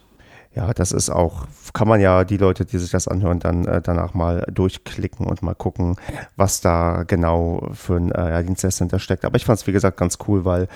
Ja, 0.53 0.75
das 0.75 0.91
ist 0.91 1.09
auch, 1.09 1.47
kann 1.73 1.87
man 1.87 1.99
ja 1.99 2.23
die 2.23 2.37
Leute, 2.37 2.63
die 2.63 2.77
sich 2.77 2.91
das 2.91 3.07
anhören, 3.07 3.39
dann 3.39 3.65
äh, 3.65 3.81
danach 3.81 4.13
mal 4.13 4.45
durchklicken 4.53 5.25
und 5.25 5.41
mal 5.41 5.55
gucken, 5.55 5.95
was 6.35 6.61
da 6.61 7.01
genau 7.01 7.71
für 7.73 7.95
ein 7.95 8.11
äh, 8.11 8.43
Dienstleister 8.43 8.85
hintersteckt. 8.85 9.25
Aber 9.25 9.37
ich 9.37 9.45
fand 9.45 9.57
es, 9.57 9.65
wie 9.65 9.71
gesagt, 9.71 9.97
ganz 9.97 10.19
cool, 10.27 10.45
weil 10.45 10.67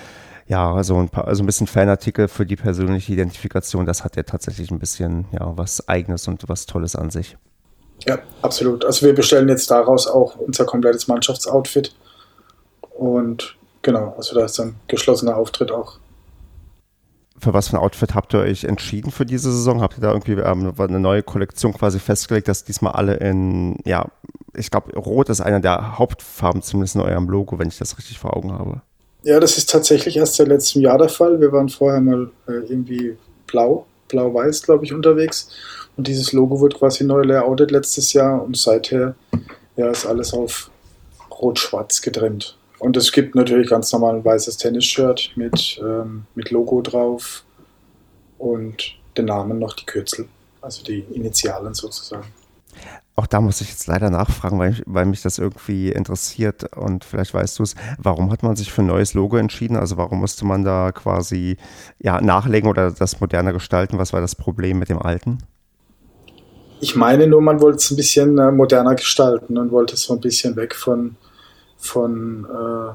ja, 0.48 0.82
so 0.82 0.98
ein 0.98 1.08
paar, 1.08 1.28
also 1.28 1.44
ein 1.44 1.46
bisschen 1.46 1.68
Fanartikel 1.68 2.26
für 2.26 2.46
die 2.46 2.56
persönliche 2.56 3.12
Identifikation, 3.12 3.86
das 3.86 4.02
hat 4.02 4.16
ja 4.16 4.24
tatsächlich 4.24 4.72
ein 4.72 4.80
bisschen, 4.80 5.26
ja, 5.30 5.56
was 5.56 5.88
Eigenes 5.88 6.26
und 6.26 6.48
was 6.48 6.66
Tolles 6.66 6.96
an 6.96 7.10
sich. 7.10 7.36
Ja, 8.06 8.18
absolut. 8.42 8.84
Also 8.84 9.06
wir 9.06 9.14
bestellen 9.14 9.48
jetzt 9.48 9.70
daraus 9.70 10.08
auch 10.08 10.34
unser 10.34 10.64
komplettes 10.64 11.06
Mannschaftsoutfit 11.06 11.94
und 12.98 13.56
genau, 13.82 14.14
also 14.16 14.34
da 14.34 14.44
ist 14.44 14.58
ein 14.60 14.76
geschlossener 14.88 15.36
Auftritt 15.36 15.70
auch. 15.70 15.98
Für 17.38 17.52
was 17.52 17.68
für 17.68 17.76
ein 17.76 17.82
Outfit 17.82 18.14
habt 18.14 18.32
ihr 18.34 18.40
euch 18.40 18.64
entschieden 18.64 19.10
für 19.10 19.26
diese 19.26 19.52
Saison? 19.52 19.82
Habt 19.82 19.98
ihr 19.98 20.00
da 20.00 20.12
irgendwie 20.12 20.32
ähm, 20.32 20.72
eine 20.78 21.00
neue 21.00 21.22
Kollektion 21.22 21.74
quasi 21.74 21.98
festgelegt, 21.98 22.48
dass 22.48 22.64
diesmal 22.64 22.92
alle 22.92 23.14
in, 23.16 23.76
ja, 23.84 24.06
ich 24.54 24.70
glaube, 24.70 24.98
Rot 24.98 25.28
ist 25.28 25.42
einer 25.42 25.60
der 25.60 25.98
Hauptfarben, 25.98 26.62
zumindest 26.62 26.94
in 26.94 27.02
eurem 27.02 27.28
Logo, 27.28 27.58
wenn 27.58 27.68
ich 27.68 27.76
das 27.76 27.98
richtig 27.98 28.18
vor 28.18 28.34
Augen 28.34 28.52
habe. 28.52 28.80
Ja, 29.22 29.38
das 29.38 29.58
ist 29.58 29.68
tatsächlich 29.68 30.16
erst 30.16 30.36
seit 30.36 30.48
letztem 30.48 30.82
Jahr 30.82 30.96
der 30.96 31.10
Fall. 31.10 31.40
Wir 31.40 31.52
waren 31.52 31.68
vorher 31.68 32.00
mal 32.00 32.30
äh, 32.48 32.52
irgendwie 32.52 33.18
blau, 33.46 33.86
blau-weiß, 34.08 34.62
glaube 34.62 34.84
ich, 34.84 34.94
unterwegs. 34.94 35.50
Und 35.96 36.06
dieses 36.06 36.32
Logo 36.32 36.60
wurde 36.60 36.76
quasi 36.76 37.04
neu 37.04 37.22
layoutet 37.22 37.70
letztes 37.70 38.12
Jahr 38.12 38.42
und 38.42 38.56
seither 38.56 39.14
ja, 39.76 39.90
ist 39.90 40.06
alles 40.06 40.32
auf 40.32 40.70
rot-schwarz 41.30 42.00
getrennt. 42.02 42.56
Und 42.78 42.96
es 42.96 43.12
gibt 43.12 43.34
natürlich 43.34 43.70
ganz 43.70 43.92
normal 43.92 44.16
ein 44.16 44.24
weißes 44.24 44.58
Tennis-Shirt 44.58 45.32
mit, 45.36 45.80
ähm, 45.82 46.26
mit 46.34 46.50
Logo 46.50 46.82
drauf 46.82 47.44
und 48.38 48.96
den 49.16 49.26
Namen 49.26 49.58
noch 49.58 49.72
die 49.74 49.86
Kürzel, 49.86 50.28
also 50.60 50.84
die 50.84 51.00
Initialen 51.12 51.74
sozusagen. 51.74 52.26
Auch 53.18 53.26
da 53.26 53.40
muss 53.40 53.62
ich 53.62 53.70
jetzt 53.70 53.86
leider 53.86 54.10
nachfragen, 54.10 54.58
weil, 54.58 54.76
weil 54.84 55.06
mich 55.06 55.22
das 55.22 55.38
irgendwie 55.38 55.90
interessiert 55.90 56.76
und 56.76 57.02
vielleicht 57.02 57.32
weißt 57.32 57.58
du 57.58 57.62
es. 57.62 57.74
Warum 57.96 58.30
hat 58.30 58.42
man 58.42 58.56
sich 58.56 58.70
für 58.70 58.82
ein 58.82 58.88
neues 58.88 59.14
Logo 59.14 59.38
entschieden? 59.38 59.76
Also 59.76 59.96
warum 59.96 60.20
musste 60.20 60.44
man 60.44 60.64
da 60.64 60.92
quasi 60.92 61.56
ja, 61.98 62.20
nachlegen 62.20 62.68
oder 62.68 62.90
das 62.90 63.18
moderner 63.18 63.54
gestalten? 63.54 63.96
Was 63.96 64.12
war 64.12 64.20
das 64.20 64.34
Problem 64.34 64.78
mit 64.78 64.90
dem 64.90 65.00
alten? 65.00 65.38
Ich 66.80 66.94
meine 66.94 67.26
nur, 67.26 67.40
man 67.40 67.62
wollte 67.62 67.78
es 67.78 67.90
ein 67.90 67.96
bisschen 67.96 68.36
äh, 68.36 68.52
moderner 68.52 68.94
gestalten 68.94 69.56
und 69.56 69.70
wollte 69.70 69.96
so 69.96 70.12
ein 70.12 70.20
bisschen 70.20 70.54
weg 70.56 70.74
von, 70.74 71.16
von 71.78 72.46
äh, 72.50 72.94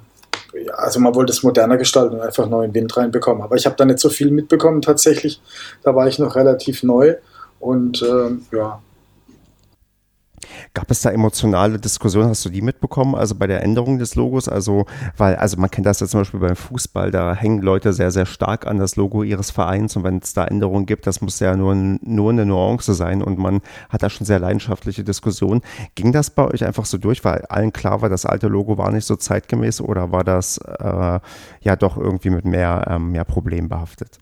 ja, 0.54 0.74
also 0.74 1.00
man 1.00 1.16
wollte 1.16 1.32
es 1.32 1.44
moderner 1.44 1.78
gestalten 1.78 2.16
und 2.16 2.22
einfach 2.22 2.48
neuen 2.48 2.74
Wind 2.74 2.96
reinbekommen. 2.96 3.42
Aber 3.42 3.56
ich 3.56 3.66
habe 3.66 3.76
da 3.78 3.86
nicht 3.86 4.00
so 4.00 4.10
viel 4.10 4.32
mitbekommen 4.32 4.82
tatsächlich. 4.82 5.42
Da 5.84 5.96
war 5.96 6.08
ich 6.08 6.20
noch 6.20 6.36
relativ 6.36 6.84
neu 6.84 7.16
und 7.60 8.02
äh, 8.02 8.56
ja, 8.56 8.82
Gab 10.74 10.90
es 10.90 11.02
da 11.02 11.10
emotionale 11.10 11.80
Diskussionen? 11.80 12.30
Hast 12.30 12.46
du 12.46 12.50
die 12.50 12.62
mitbekommen? 12.62 13.14
Also 13.14 13.36
bei 13.36 13.46
der 13.46 13.62
Änderung 13.62 14.00
des 14.00 14.16
Logos? 14.16 14.48
Also, 14.48 14.86
weil, 15.18 15.36
also 15.36 15.58
man 15.58 15.70
kennt 15.70 15.86
das 15.86 16.00
ja 16.00 16.08
zum 16.08 16.22
Beispiel 16.22 16.40
beim 16.40 16.56
Fußball, 16.56 17.12
da 17.12 17.36
hängen 17.36 17.62
Leute 17.62 17.92
sehr, 17.92 18.10
sehr 18.12 18.26
stark 18.26 18.66
an 18.66 18.78
das 18.78 18.96
Logo 18.96 19.24
ihres 19.24 19.52
Vereins 19.52 19.98
und 19.98 20.06
wenn 20.06 20.20
es 20.20 20.34
da 20.34 20.46
Änderungen 20.46 20.86
gibt, 20.86 21.08
das 21.08 21.20
muss 21.20 21.42
ja 21.42 21.58
nur, 21.58 21.76
nur 21.76 22.30
eine 22.30 22.46
Nuance 22.46 22.94
sein 22.94 23.22
und 23.22 23.38
man 23.38 23.60
hat 23.90 24.02
da 24.02 24.10
schon 24.10 24.26
sehr 24.26 24.40
leidenschaftliche 24.40 25.04
Diskussionen. 25.04 25.62
Ging 25.96 26.14
das 26.14 26.30
bei 26.30 26.46
euch 26.46 26.64
einfach 26.64 26.86
so 26.86 26.98
durch, 26.98 27.26
weil 27.26 27.46
allen 27.50 27.74
klar 27.74 28.02
war, 28.02 28.08
das 28.08 28.26
alte 28.26 28.48
Logo 28.48 28.78
war 28.78 28.92
nicht 28.92 29.06
so 29.06 29.18
zeitgemäß 29.18 29.82
oder 29.82 30.14
war 30.14 30.24
das 30.24 30.58
äh, 30.58 31.20
ja 31.62 31.76
doch 31.76 31.98
irgendwie 31.98 32.30
mit 32.30 32.46
mehr, 32.46 32.86
ähm, 32.90 33.12
mehr 33.12 33.26
Problemen 33.26 33.68
behaftet? 33.68 34.20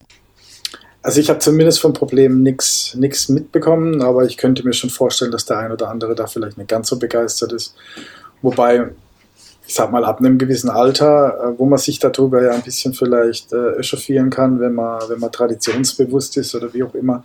Also 1.01 1.21
ich 1.21 1.29
habe 1.29 1.39
zumindest 1.39 1.79
vom 1.79 1.93
Problem 1.93 2.43
nichts 2.43 3.29
mitbekommen, 3.29 4.01
aber 4.01 4.25
ich 4.25 4.38
könnte 4.38 4.65
mir 4.65 4.73
schon 4.73 4.89
vorstellen, 4.89 5.31
dass 5.31 5.45
der 5.45 5.57
ein 5.57 5.71
oder 5.71 5.89
andere 5.89 6.13
da 6.13 6.27
vielleicht 6.27 6.57
nicht 6.57 6.67
ganz 6.67 6.89
so 6.89 6.99
begeistert 6.99 7.53
ist. 7.53 7.73
Wobei, 8.41 8.89
ich 9.65 9.73
sag 9.73 9.91
mal, 9.91 10.03
ab 10.03 10.19
einem 10.19 10.38
gewissen 10.38 10.69
Alter, 10.69 11.53
äh, 11.53 11.59
wo 11.59 11.65
man 11.65 11.79
sich 11.79 11.99
darüber 11.99 12.43
ja 12.43 12.51
ein 12.51 12.63
bisschen 12.63 12.93
vielleicht 12.93 13.53
äh, 13.53 13.77
echauffieren 13.77 14.29
kann, 14.29 14.59
wenn 14.59 14.73
man, 14.73 15.01
wenn 15.07 15.19
man 15.19 15.31
traditionsbewusst 15.31 16.35
ist 16.38 16.53
oder 16.55 16.73
wie 16.73 16.83
auch 16.83 16.93
immer, 16.93 17.23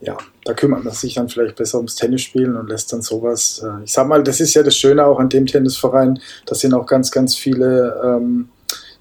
ja, 0.00 0.16
da 0.44 0.54
kümmert 0.54 0.82
man 0.82 0.94
sich 0.94 1.14
dann 1.14 1.28
vielleicht 1.28 1.56
besser 1.56 1.78
ums 1.78 1.94
Tennisspielen 1.94 2.56
und 2.56 2.68
lässt 2.68 2.92
dann 2.92 3.02
sowas. 3.02 3.62
Äh, 3.62 3.84
ich 3.84 3.92
sag 3.92 4.08
mal, 4.08 4.22
das 4.22 4.40
ist 4.40 4.54
ja 4.54 4.62
das 4.62 4.76
Schöne 4.76 5.04
auch 5.04 5.18
an 5.18 5.28
dem 5.28 5.46
Tennisverein, 5.46 6.18
da 6.46 6.54
sind 6.54 6.72
auch 6.72 6.86
ganz, 6.86 7.10
ganz 7.10 7.34
viele 7.34 8.00
ähm, 8.02 8.48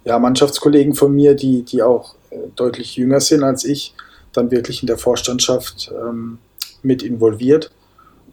ja, 0.04 0.20
Mannschaftskollegen 0.20 0.96
von 0.96 1.14
mir, 1.14 1.34
die, 1.34 1.64
die 1.64 1.82
auch 1.82 2.16
deutlich 2.56 2.96
jünger 2.96 3.20
sind 3.20 3.44
als 3.44 3.66
ich, 3.66 3.94
dann 4.34 4.52
wirklich 4.52 4.82
in 4.82 4.88
der 4.88 4.98
Vorstandschaft 4.98 5.92
ähm, 5.92 6.40
mit 6.82 7.04
involviert. 7.04 7.72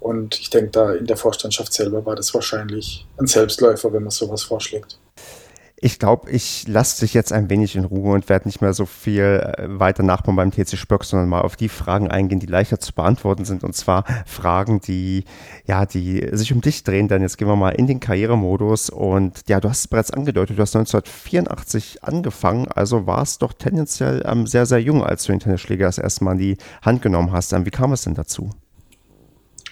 Und 0.00 0.38
ich 0.38 0.50
denke, 0.50 0.70
da 0.70 0.92
in 0.92 1.06
der 1.06 1.16
Vorstandschaft 1.16 1.72
selber 1.72 2.06
war 2.06 2.14
das 2.14 2.32
wahrscheinlich 2.34 3.06
ein 3.18 3.26
Selbstläufer, 3.26 3.92
wenn 3.92 4.02
man 4.02 4.11
sowas 4.11 4.44
vorschlägt. 4.44 4.98
Ich 5.80 6.00
glaube, 6.00 6.28
ich 6.30 6.66
lasse 6.66 7.04
dich 7.04 7.14
jetzt 7.14 7.32
ein 7.32 7.50
wenig 7.50 7.76
in 7.76 7.84
Ruhe 7.84 8.12
und 8.14 8.28
werde 8.28 8.48
nicht 8.48 8.60
mehr 8.60 8.72
so 8.72 8.84
viel 8.84 9.22
äh, 9.22 9.78
weiter 9.78 10.02
nachbauen 10.02 10.34
beim 10.34 10.50
TC 10.50 10.76
Spöck, 10.76 11.04
sondern 11.04 11.28
mal 11.28 11.42
auf 11.42 11.54
die 11.54 11.68
Fragen 11.68 12.10
eingehen, 12.10 12.40
die 12.40 12.46
leichter 12.46 12.80
zu 12.80 12.92
beantworten 12.92 13.44
sind. 13.44 13.62
Und 13.62 13.76
zwar 13.76 14.04
Fragen, 14.26 14.80
die, 14.80 15.24
ja, 15.66 15.86
die 15.86 16.28
sich 16.32 16.52
um 16.52 16.62
dich 16.62 16.82
drehen. 16.82 17.06
Denn 17.06 17.22
jetzt 17.22 17.38
gehen 17.38 17.46
wir 17.46 17.54
mal 17.54 17.70
in 17.70 17.86
den 17.86 18.00
Karrieremodus. 18.00 18.90
Und 18.90 19.42
ja, 19.48 19.60
du 19.60 19.68
hast 19.68 19.80
es 19.80 19.88
bereits 19.88 20.10
angedeutet, 20.10 20.58
du 20.58 20.62
hast 20.62 20.74
1984 20.74 22.02
angefangen, 22.02 22.66
also 22.66 23.06
warst 23.06 23.42
doch 23.42 23.52
tendenziell 23.52 24.24
ähm, 24.26 24.48
sehr, 24.48 24.66
sehr 24.66 24.80
jung, 24.80 25.04
als 25.04 25.24
du 25.24 25.32
den 25.32 25.40
Tennisschläger 25.40 25.86
das 25.86 25.98
erste 25.98 26.24
Mal 26.24 26.32
in 26.32 26.38
die 26.38 26.56
Hand 26.82 27.02
genommen 27.02 27.30
hast. 27.30 27.52
Ähm, 27.52 27.64
wie 27.64 27.70
kam 27.70 27.92
es 27.92 28.02
denn 28.02 28.14
dazu? 28.14 28.50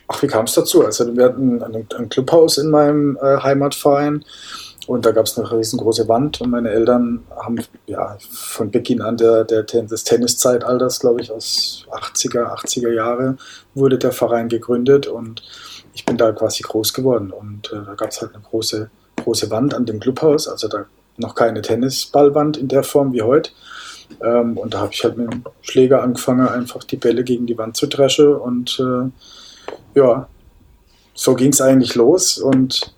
Ach, 0.06 0.22
wie 0.22 0.28
kam 0.28 0.44
es 0.44 0.54
dazu? 0.54 0.84
Also 0.84 1.16
wir 1.16 1.24
hatten 1.24 1.60
ein, 1.64 1.84
ein 1.98 2.08
Clubhaus 2.08 2.58
in 2.58 2.70
meinem 2.70 3.18
äh, 3.20 3.38
Heimatverein 3.38 4.24
und 4.86 5.04
da 5.04 5.10
gab 5.10 5.26
es 5.26 5.36
eine 5.36 5.50
riesengroße 5.50 6.08
Wand 6.08 6.40
und 6.40 6.50
meine 6.50 6.70
Eltern 6.70 7.24
haben 7.36 7.56
ja 7.86 8.16
von 8.30 8.70
Beginn 8.70 9.02
an 9.02 9.16
der, 9.16 9.44
der, 9.44 9.62
des 9.62 10.04
Tenniszeitalters, 10.04 11.00
glaube 11.00 11.20
ich, 11.20 11.32
aus 11.32 11.86
80er, 11.90 12.54
80er 12.54 12.92
Jahre, 12.92 13.36
wurde 13.74 13.98
der 13.98 14.12
Verein 14.12 14.48
gegründet 14.48 15.06
und 15.08 15.42
ich 15.92 16.04
bin 16.04 16.16
da 16.16 16.30
quasi 16.32 16.62
groß 16.62 16.92
geworden. 16.92 17.32
Und 17.32 17.72
äh, 17.72 17.84
da 17.84 17.94
gab 17.94 18.10
es 18.10 18.20
halt 18.20 18.34
eine 18.34 18.44
große, 18.44 18.90
große 19.22 19.50
Wand 19.50 19.74
an 19.74 19.86
dem 19.86 19.98
Clubhaus, 19.98 20.46
also 20.46 20.68
da 20.68 20.86
noch 21.16 21.34
keine 21.34 21.62
Tennisballwand 21.62 22.56
in 22.56 22.68
der 22.68 22.82
Form 22.82 23.12
wie 23.12 23.22
heute. 23.22 23.50
Ähm, 24.22 24.56
und 24.56 24.74
da 24.74 24.80
habe 24.80 24.92
ich 24.92 25.02
halt 25.02 25.16
mit 25.16 25.32
dem 25.32 25.44
Schläger 25.62 26.02
angefangen, 26.02 26.46
einfach 26.46 26.84
die 26.84 26.96
Bälle 26.96 27.24
gegen 27.24 27.46
die 27.46 27.58
Wand 27.58 27.76
zu 27.76 27.86
dreschen. 27.86 28.34
Und 28.34 28.78
äh, 28.78 29.98
ja, 29.98 30.28
so 31.14 31.34
ging 31.34 31.50
es 31.50 31.60
eigentlich 31.60 31.94
los. 31.94 32.38
Und 32.38 32.94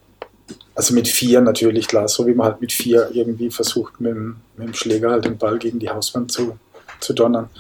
also 0.79 0.95
mit 0.95 1.09
vier 1.09 1.41
natürlich, 1.41 1.89
klar, 1.89 2.07
so 2.07 2.25
wie 2.29 2.35
man 2.35 2.47
halt 2.47 2.61
mit 2.61 2.71
vier 2.71 3.11
irgendwie 3.13 3.51
versucht, 3.51 4.01
mit 4.01 4.15
dem, 4.15 4.37
mit 4.57 4.69
dem 4.69 4.75
Schläger 4.75 5.11
halt 5.11 5.25
den 5.25 5.37
Ball 5.37 5.59
gegen 5.59 5.81
die 5.81 5.91
Hauswand 5.91 6.31
zu, 6.31 6.57
zu 7.01 7.13
donnern. 7.15 7.51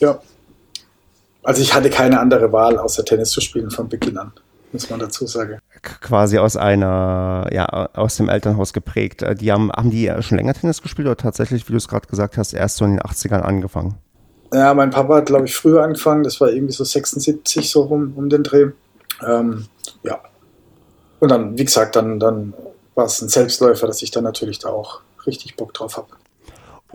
Ja. 0.00 0.18
Also 1.42 1.60
ich 1.60 1.74
hatte 1.74 1.90
keine 1.90 2.18
andere 2.18 2.50
Wahl, 2.50 2.78
außer 2.78 3.04
Tennis 3.04 3.32
zu 3.32 3.42
spielen 3.42 3.70
von 3.70 3.90
Beginn 3.90 4.16
an, 4.16 4.32
muss 4.72 4.88
man 4.88 4.98
dazu 4.98 5.26
sagen. 5.26 5.58
Quasi 5.82 6.38
aus 6.38 6.56
einer, 6.56 7.50
ja, 7.52 7.66
aus 7.92 8.16
dem 8.16 8.30
Elternhaus 8.30 8.72
geprägt. 8.72 9.20
Äh, 9.20 9.34
die 9.34 9.52
haben, 9.52 9.70
haben 9.70 9.90
die 9.90 10.10
schon 10.20 10.38
länger 10.38 10.54
Tennis 10.54 10.80
gespielt 10.80 11.06
oder 11.06 11.18
tatsächlich, 11.18 11.68
wie 11.68 11.72
du 11.72 11.76
es 11.76 11.86
gerade 11.86 12.06
gesagt 12.06 12.38
hast, 12.38 12.54
erst 12.54 12.78
so 12.78 12.86
in 12.86 12.92
den 12.92 13.00
80ern 13.00 13.42
angefangen? 13.42 13.96
Ja, 14.54 14.72
mein 14.72 14.88
Papa 14.88 15.16
hat, 15.16 15.26
glaube 15.26 15.44
ich, 15.44 15.54
früher 15.54 15.82
angefangen, 15.82 16.22
das 16.22 16.40
war 16.40 16.48
irgendwie 16.48 16.72
so 16.72 16.82
76 16.82 17.70
so 17.70 17.82
rum 17.82 18.14
um 18.16 18.30
den 18.30 18.42
Dreh. 18.42 18.68
Ähm, 19.22 19.66
und 21.20 21.28
dann, 21.28 21.58
wie 21.58 21.64
gesagt, 21.64 21.96
dann, 21.96 22.20
dann 22.20 22.54
war 22.94 23.06
es 23.06 23.20
ein 23.20 23.28
Selbstläufer, 23.28 23.86
dass 23.86 24.02
ich 24.02 24.10
dann 24.10 24.24
natürlich 24.24 24.58
da 24.58 24.68
auch 24.70 25.00
richtig 25.26 25.56
Bock 25.56 25.74
drauf 25.74 25.96
habe. 25.96 26.08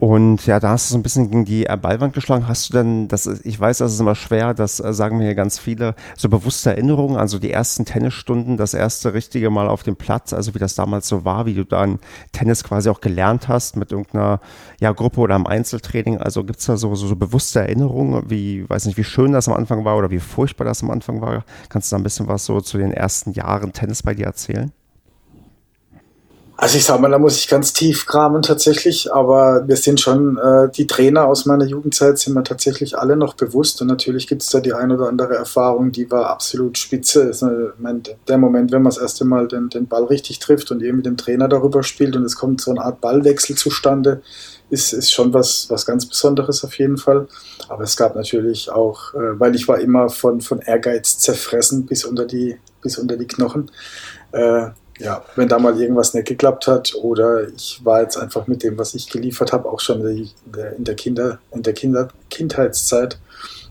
Und 0.03 0.45
ja, 0.47 0.59
da 0.59 0.71
hast 0.71 0.89
du 0.89 0.91
so 0.91 0.99
ein 0.99 1.01
bisschen 1.01 1.29
gegen 1.29 1.45
die 1.45 1.63
Ballwand 1.63 2.13
geschlagen. 2.13 2.45
Hast 2.49 2.67
du 2.67 2.73
denn, 2.73 3.07
das, 3.07 3.25
ich 3.25 3.57
weiß, 3.57 3.77
das 3.77 3.93
ist 3.93 4.01
immer 4.01 4.15
schwer, 4.15 4.53
das 4.53 4.81
äh, 4.81 4.91
sagen 4.91 5.17
mir 5.17 5.33
ganz 5.33 5.59
viele, 5.59 5.95
so 6.17 6.27
bewusste 6.27 6.71
Erinnerungen, 6.71 7.15
also 7.15 7.39
die 7.39 7.51
ersten 7.51 7.85
Tennisstunden, 7.85 8.57
das 8.57 8.73
erste 8.73 9.13
richtige 9.13 9.49
Mal 9.49 9.69
auf 9.69 9.83
dem 9.83 9.95
Platz, 9.95 10.33
also 10.33 10.53
wie 10.55 10.59
das 10.59 10.75
damals 10.75 11.07
so 11.07 11.23
war, 11.23 11.45
wie 11.45 11.53
du 11.53 11.63
dann 11.63 11.99
Tennis 12.33 12.65
quasi 12.65 12.89
auch 12.89 12.99
gelernt 12.99 13.47
hast 13.47 13.77
mit 13.77 13.93
irgendeiner 13.93 14.41
ja, 14.81 14.91
Gruppe 14.91 15.21
oder 15.21 15.37
im 15.37 15.47
Einzeltraining. 15.47 16.17
Also 16.17 16.43
gibt's 16.43 16.65
da 16.65 16.75
so, 16.75 16.93
so, 16.95 17.07
so 17.07 17.15
bewusste 17.15 17.61
Erinnerungen, 17.61 18.29
wie, 18.29 18.69
weiß 18.69 18.87
nicht, 18.87 18.97
wie 18.97 19.05
schön 19.05 19.31
das 19.31 19.47
am 19.47 19.53
Anfang 19.53 19.85
war 19.85 19.95
oder 19.95 20.11
wie 20.11 20.19
furchtbar 20.19 20.65
das 20.65 20.83
am 20.83 20.91
Anfang 20.91 21.21
war? 21.21 21.45
Kannst 21.69 21.89
du 21.89 21.95
da 21.95 22.01
ein 22.01 22.03
bisschen 22.03 22.27
was 22.27 22.43
so 22.43 22.59
zu 22.59 22.77
den 22.77 22.91
ersten 22.91 23.31
Jahren 23.31 23.71
Tennis 23.71 24.03
bei 24.03 24.13
dir 24.13 24.25
erzählen? 24.25 24.73
Also 26.63 26.77
ich 26.77 26.85
sag 26.85 27.01
mal, 27.01 27.11
da 27.11 27.19
muss 27.19 27.37
ich 27.37 27.49
ganz 27.49 27.73
tief 27.73 28.05
kramen 28.05 28.41
tatsächlich, 28.41 29.13
aber 29.13 29.67
wir 29.67 29.75
sind 29.75 29.99
schon, 29.99 30.37
äh, 30.37 30.71
die 30.71 30.87
Trainer 30.87 31.25
aus 31.25 31.45
meiner 31.45 31.65
Jugendzeit 31.65 32.17
sind 32.17 32.35
mir 32.35 32.43
tatsächlich 32.45 32.97
alle 32.97 33.17
noch 33.17 33.33
bewusst 33.33 33.81
und 33.81 33.89
natürlich 33.89 34.27
gibt 34.27 34.43
es 34.43 34.49
da 34.49 34.61
die 34.61 34.71
ein 34.71 34.89
oder 34.89 35.09
andere 35.09 35.35
Erfahrung, 35.35 35.91
die 35.91 36.09
war 36.09 36.27
absolut 36.27 36.77
spitze. 36.77 37.23
Ist, 37.23 37.41
äh, 37.41 37.71
der 38.29 38.37
Moment, 38.37 38.71
wenn 38.71 38.81
man 38.81 38.91
das 38.91 38.97
erste 38.97 39.25
Mal 39.25 39.49
den, 39.49 39.67
den 39.67 39.87
Ball 39.87 40.05
richtig 40.05 40.39
trifft 40.39 40.71
und 40.71 40.81
eben 40.81 40.95
mit 40.95 41.05
dem 41.05 41.17
Trainer 41.17 41.49
darüber 41.49 41.83
spielt 41.83 42.15
und 42.15 42.23
es 42.23 42.37
kommt 42.37 42.61
so 42.61 42.71
eine 42.71 42.79
Art 42.79 43.01
Ballwechsel 43.01 43.57
zustande, 43.57 44.21
ist, 44.69 44.93
ist 44.93 45.11
schon 45.11 45.33
was, 45.33 45.69
was 45.69 45.85
ganz 45.85 46.05
Besonderes 46.05 46.63
auf 46.63 46.79
jeden 46.79 46.95
Fall. 46.95 47.27
Aber 47.67 47.83
es 47.83 47.97
gab 47.97 48.15
natürlich 48.15 48.71
auch, 48.71 49.13
äh, 49.15 49.37
weil 49.37 49.53
ich 49.55 49.67
war 49.67 49.81
immer 49.81 50.07
von, 50.07 50.39
von 50.39 50.59
Ehrgeiz 50.59 51.17
zerfressen 51.17 51.85
bis 51.85 52.05
unter 52.05 52.23
die, 52.23 52.57
bis 52.81 52.97
unter 52.97 53.17
die 53.17 53.27
Knochen. 53.27 53.69
Äh, 54.31 54.69
ja, 54.99 55.23
wenn 55.35 55.47
da 55.47 55.59
mal 55.59 55.79
irgendwas 55.79 56.13
nicht 56.13 56.27
geklappt 56.27 56.67
hat 56.67 56.93
oder 56.95 57.47
ich 57.47 57.81
war 57.83 58.01
jetzt 58.01 58.17
einfach 58.17 58.47
mit 58.47 58.63
dem, 58.63 58.77
was 58.77 58.93
ich 58.93 59.09
geliefert 59.09 59.51
habe, 59.51 59.69
auch 59.69 59.79
schon 59.79 60.05
in 60.05 60.29
der, 60.45 60.75
in 60.75 60.83
der, 60.83 60.95
Kinder, 60.95 61.39
in 61.51 61.63
der 61.63 61.73
Kinder, 61.73 62.09
Kindheitszeit 62.29 63.19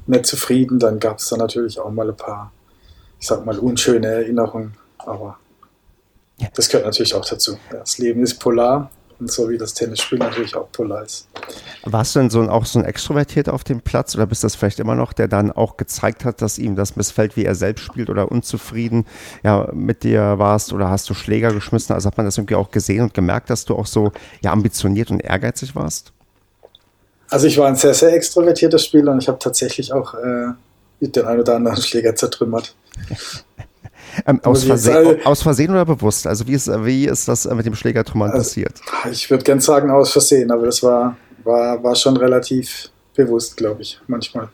nicht 0.07 0.27
zufrieden, 0.27 0.79
dann 0.79 0.99
gab 0.99 1.19
es 1.19 1.29
da 1.29 1.37
natürlich 1.37 1.79
auch 1.79 1.91
mal 1.91 2.09
ein 2.09 2.17
paar, 2.17 2.53
ich 3.21 3.27
sag 3.29 3.47
mal, 3.47 3.59
unschöne 3.59 4.09
Erinnerungen, 4.09 4.75
aber 4.99 5.39
das 6.55 6.69
gehört 6.69 6.87
natürlich 6.87 7.15
auch 7.15 7.25
dazu. 7.25 7.57
Das 7.71 7.99
Leben 7.99 8.23
ist 8.23 8.41
polar 8.41 8.91
und 9.23 9.31
so 9.31 9.49
wie 9.49 9.57
das 9.57 9.73
Tennisspiel 9.73 10.19
natürlich 10.19 10.57
auch 10.57 10.71
polar 10.73 11.05
ist. 11.05 11.29
Warst 11.85 12.15
du 12.15 12.21
denn 12.21 12.31
so 12.31 12.41
ein, 12.41 12.49
auch 12.49 12.67
so 12.67 12.79
ein 12.79 12.85
Extrovertiert 12.85 13.49
auf 13.49 13.65
dem 13.65 13.81
Platz 13.81 14.15
oder 14.15 14.27
bist 14.27 14.43
das 14.43 14.57
vielleicht 14.57 14.81
immer 14.81 14.95
noch, 14.95 15.13
der 15.13 15.29
dann 15.29 15.53
auch 15.53 15.77
gezeigt 15.77 16.25
hat, 16.25 16.43
dass 16.43 16.59
ihm 16.59 16.77
das 16.77 16.97
missfällt, 16.97 17.37
wie 17.37 17.45
er 17.45 17.55
selbst 17.55 17.85
spielt 17.85 18.11
oder 18.11 18.31
unzufrieden 18.31 19.07
ja, 19.45 19.69
mit 19.73 20.03
dir 20.03 20.39
warst 20.39 20.73
oder 20.73 20.91
hast 20.91 21.09
du 21.09 21.15
Schläger 21.15 21.53
geschmissen? 21.53 21.95
Also 21.95 22.09
hat 22.09 22.17
man 22.17 22.27
das 22.27 22.37
irgendwie 22.37 22.57
auch 22.57 22.71
gesehen 22.71 23.03
und 23.03 23.15
gemerkt, 23.15 23.49
dass 23.49 23.65
du 23.65 23.77
auch 23.77 23.87
so 23.87 24.13
ja, 24.43 24.53
ambitioniert 24.53 25.11
und 25.11 25.21
ehrgeizig 25.21 25.75
warst? 25.77 26.13
Also 27.31 27.47
ich 27.47 27.57
war 27.57 27.69
ein 27.69 27.77
sehr, 27.77 27.95
sehr 27.95 28.13
extrovertierter 28.13 28.79
Spieler 28.79 29.13
und 29.13 29.23
ich 29.23 29.29
habe 29.29 29.39
tatsächlich 29.39 29.93
auch 29.93 30.15
äh, 30.15 30.49
den 31.01 31.25
einen 31.25 31.41
oder 31.41 31.57
anderen 31.57 31.81
Schläger 31.81 32.15
zertrümmert. 32.15 32.75
Ähm, 34.27 34.41
aus, 34.45 34.65
Versehen, 34.65 35.25
aus, 35.25 35.43
Versehen, 35.43 35.71
oder 35.71 35.85
bewusst? 35.85 36.27
Also 36.27 36.47
wie 36.47 36.53
ist, 36.53 36.69
wie 36.69 37.07
ist 37.07 37.29
das 37.29 37.45
mit 37.47 37.67
dem 37.67 37.75
Schlägertrümmern 37.75 38.31
also, 38.31 38.43
passiert? 38.43 38.81
Ich 39.11 39.31
würde 39.31 39.45
gern 39.45 39.61
sagen 39.61 39.91
aus 39.91 40.13
Versehen, 40.13 40.51
aber 40.51 40.67
das 40.67 40.83
war, 40.83 41.17
war, 41.45 41.83
war 41.83 41.95
schon 41.95 42.17
relativ 42.17 42.91
bewusst, 43.15 43.57
glaube 43.57 43.83
ich, 43.83 44.01
manchmal. 44.07 44.49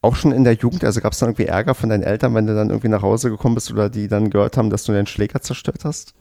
Auch 0.00 0.16
schon 0.16 0.32
in 0.32 0.44
der 0.44 0.54
Jugend, 0.54 0.84
also 0.84 1.00
gab 1.00 1.12
es 1.12 1.20
dann 1.20 1.30
irgendwie 1.30 1.46
Ärger 1.46 1.74
von 1.74 1.88
deinen 1.88 2.02
Eltern, 2.02 2.34
wenn 2.34 2.46
du 2.46 2.54
dann 2.54 2.70
irgendwie 2.70 2.88
nach 2.88 3.02
Hause 3.02 3.30
gekommen 3.30 3.54
bist 3.54 3.70
oder 3.70 3.88
die 3.88 4.08
dann 4.08 4.30
gehört 4.30 4.56
haben, 4.56 4.70
dass 4.70 4.84
du 4.84 4.92
den 4.92 5.06
Schläger 5.06 5.40
zerstört 5.40 5.84
hast? 5.84 6.14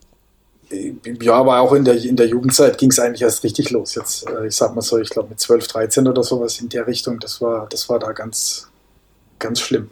Ja, 1.21 1.33
aber 1.33 1.59
auch 1.59 1.73
in 1.73 1.83
der, 1.83 1.95
in 1.95 2.15
der 2.15 2.27
Jugendzeit 2.27 2.77
ging 2.77 2.91
es 2.91 2.99
eigentlich 2.99 3.23
erst 3.23 3.43
richtig 3.43 3.71
los. 3.71 3.95
Jetzt, 3.95 4.29
äh, 4.29 4.47
ich 4.47 4.55
sag 4.55 4.73
mal 4.73 4.81
so, 4.81 4.97
ich 4.99 5.09
glaube 5.09 5.29
mit 5.29 5.39
12, 5.39 5.67
13 5.67 6.07
oder 6.07 6.23
sowas 6.23 6.59
in 6.61 6.69
der 6.69 6.87
Richtung, 6.87 7.19
das 7.19 7.41
war, 7.41 7.67
das 7.69 7.89
war 7.89 7.99
da 7.99 8.11
ganz, 8.13 8.69
ganz 9.41 9.59
schlimm. 9.59 9.91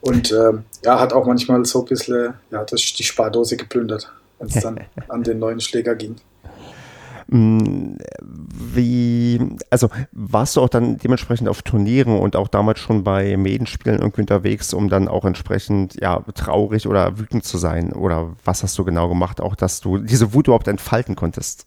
Und 0.00 0.30
ähm, 0.30 0.64
ja, 0.84 1.00
hat 1.00 1.12
auch 1.12 1.26
manchmal 1.26 1.64
so 1.64 1.80
ein 1.80 1.86
bisschen 1.86 2.34
ja, 2.52 2.64
das, 2.64 2.80
die 2.80 3.02
Spardose 3.02 3.56
geplündert, 3.56 4.12
wenn 4.38 4.48
es 4.48 4.62
dann 4.62 4.80
an 5.08 5.24
den 5.24 5.40
neuen 5.40 5.60
Schläger 5.60 5.96
ging. 5.96 6.16
Mm, 7.28 7.96
wie, 8.20 9.40
also 9.70 9.88
warst 10.12 10.56
du 10.56 10.60
auch 10.60 10.68
dann 10.68 10.98
dementsprechend 10.98 11.48
auf 11.48 11.62
Turnieren 11.62 12.18
und 12.18 12.36
auch 12.36 12.48
damals 12.48 12.78
schon 12.78 13.04
bei 13.04 13.36
Medenspielen 13.36 14.00
irgendwie 14.00 14.20
unterwegs, 14.20 14.74
um 14.74 14.88
dann 14.88 15.08
auch 15.08 15.24
entsprechend 15.24 15.98
ja 16.00 16.22
traurig 16.34 16.86
oder 16.86 17.18
wütend 17.18 17.44
zu 17.44 17.58
sein? 17.58 17.92
Oder 17.92 18.36
was 18.44 18.62
hast 18.62 18.78
du 18.78 18.84
genau 18.84 19.08
gemacht, 19.08 19.40
auch 19.40 19.56
dass 19.56 19.80
du 19.80 19.98
diese 19.98 20.34
Wut 20.34 20.46
überhaupt 20.46 20.68
entfalten 20.68 21.16
konntest? 21.16 21.66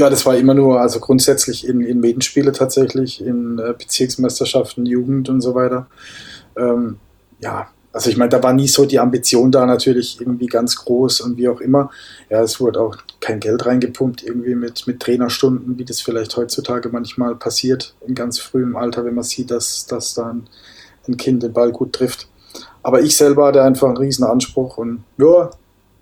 Ja, 0.00 0.08
das 0.08 0.24
war 0.24 0.34
immer 0.34 0.54
nur, 0.54 0.80
also 0.80 0.98
grundsätzlich 0.98 1.68
in, 1.68 1.82
in 1.82 2.00
Medenspiele 2.00 2.52
tatsächlich, 2.52 3.22
in 3.22 3.58
äh, 3.58 3.74
Bezirksmeisterschaften, 3.76 4.86
Jugend 4.86 5.28
und 5.28 5.42
so 5.42 5.54
weiter. 5.54 5.88
Ähm, 6.60 6.98
ja, 7.40 7.68
also 7.92 8.08
ich 8.08 8.16
meine, 8.16 8.28
da 8.28 8.42
war 8.42 8.52
nie 8.52 8.68
so 8.68 8.84
die 8.84 9.00
Ambition 9.00 9.50
da 9.50 9.66
natürlich 9.66 10.20
irgendwie 10.20 10.46
ganz 10.46 10.76
groß 10.76 11.22
und 11.22 11.36
wie 11.36 11.48
auch 11.48 11.60
immer. 11.60 11.90
Ja, 12.28 12.42
es 12.42 12.60
wurde 12.60 12.80
auch 12.80 12.96
kein 13.20 13.40
Geld 13.40 13.66
reingepumpt 13.66 14.22
irgendwie 14.22 14.54
mit, 14.54 14.86
mit 14.86 15.00
Trainerstunden, 15.00 15.76
wie 15.78 15.84
das 15.84 16.00
vielleicht 16.00 16.36
heutzutage 16.36 16.88
manchmal 16.90 17.34
passiert 17.34 17.94
in 18.06 18.14
ganz 18.14 18.38
frühem 18.38 18.76
Alter, 18.76 19.04
wenn 19.04 19.14
man 19.14 19.24
sieht, 19.24 19.50
dass, 19.50 19.86
dass 19.86 20.14
dann 20.14 20.46
ein 21.08 21.16
Kind 21.16 21.42
den 21.42 21.52
Ball 21.52 21.72
gut 21.72 21.94
trifft. 21.94 22.28
Aber 22.82 23.00
ich 23.00 23.16
selber 23.16 23.46
hatte 23.46 23.62
einfach 23.62 23.88
einen 23.88 23.96
riesen 23.96 24.24
Anspruch 24.24 24.78
und 24.78 25.02
ja, 25.18 25.50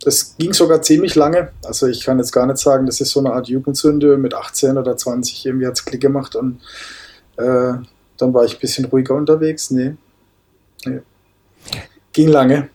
das 0.05 0.37
ging 0.39 0.53
sogar 0.53 0.83
ziemlich 0.83 1.15
lange. 1.15 1.53
Also 1.65 1.87
ich 1.87 2.05
kann 2.05 2.19
jetzt 2.19 2.33
gar 2.33 2.47
nicht 2.47 2.59
sagen, 2.59 2.87
das 2.87 3.01
ist 3.01 3.11
so 3.11 3.21
eine 3.21 3.33
Art 3.33 3.49
Jugendsünde. 3.49 4.17
Mit 4.17 4.35
18 4.35 4.79
oder 4.79 4.97
20 4.97 5.47
irgendwie 5.47 5.67
hat 5.67 5.75
es 5.75 5.85
Klick 5.85 6.01
gemacht 6.01 6.37
und 6.37 6.61
äh, 7.37 7.73
dann 8.17 8.35
war 8.35 8.45
ich 8.45 8.55
ein 8.55 8.61
bisschen 8.61 8.85
ruhiger 8.87 9.15
unterwegs. 9.15 9.71
Nee. 9.71 9.97
Nee. 10.87 11.01
Ging 12.13 12.29
lange. 12.29 12.69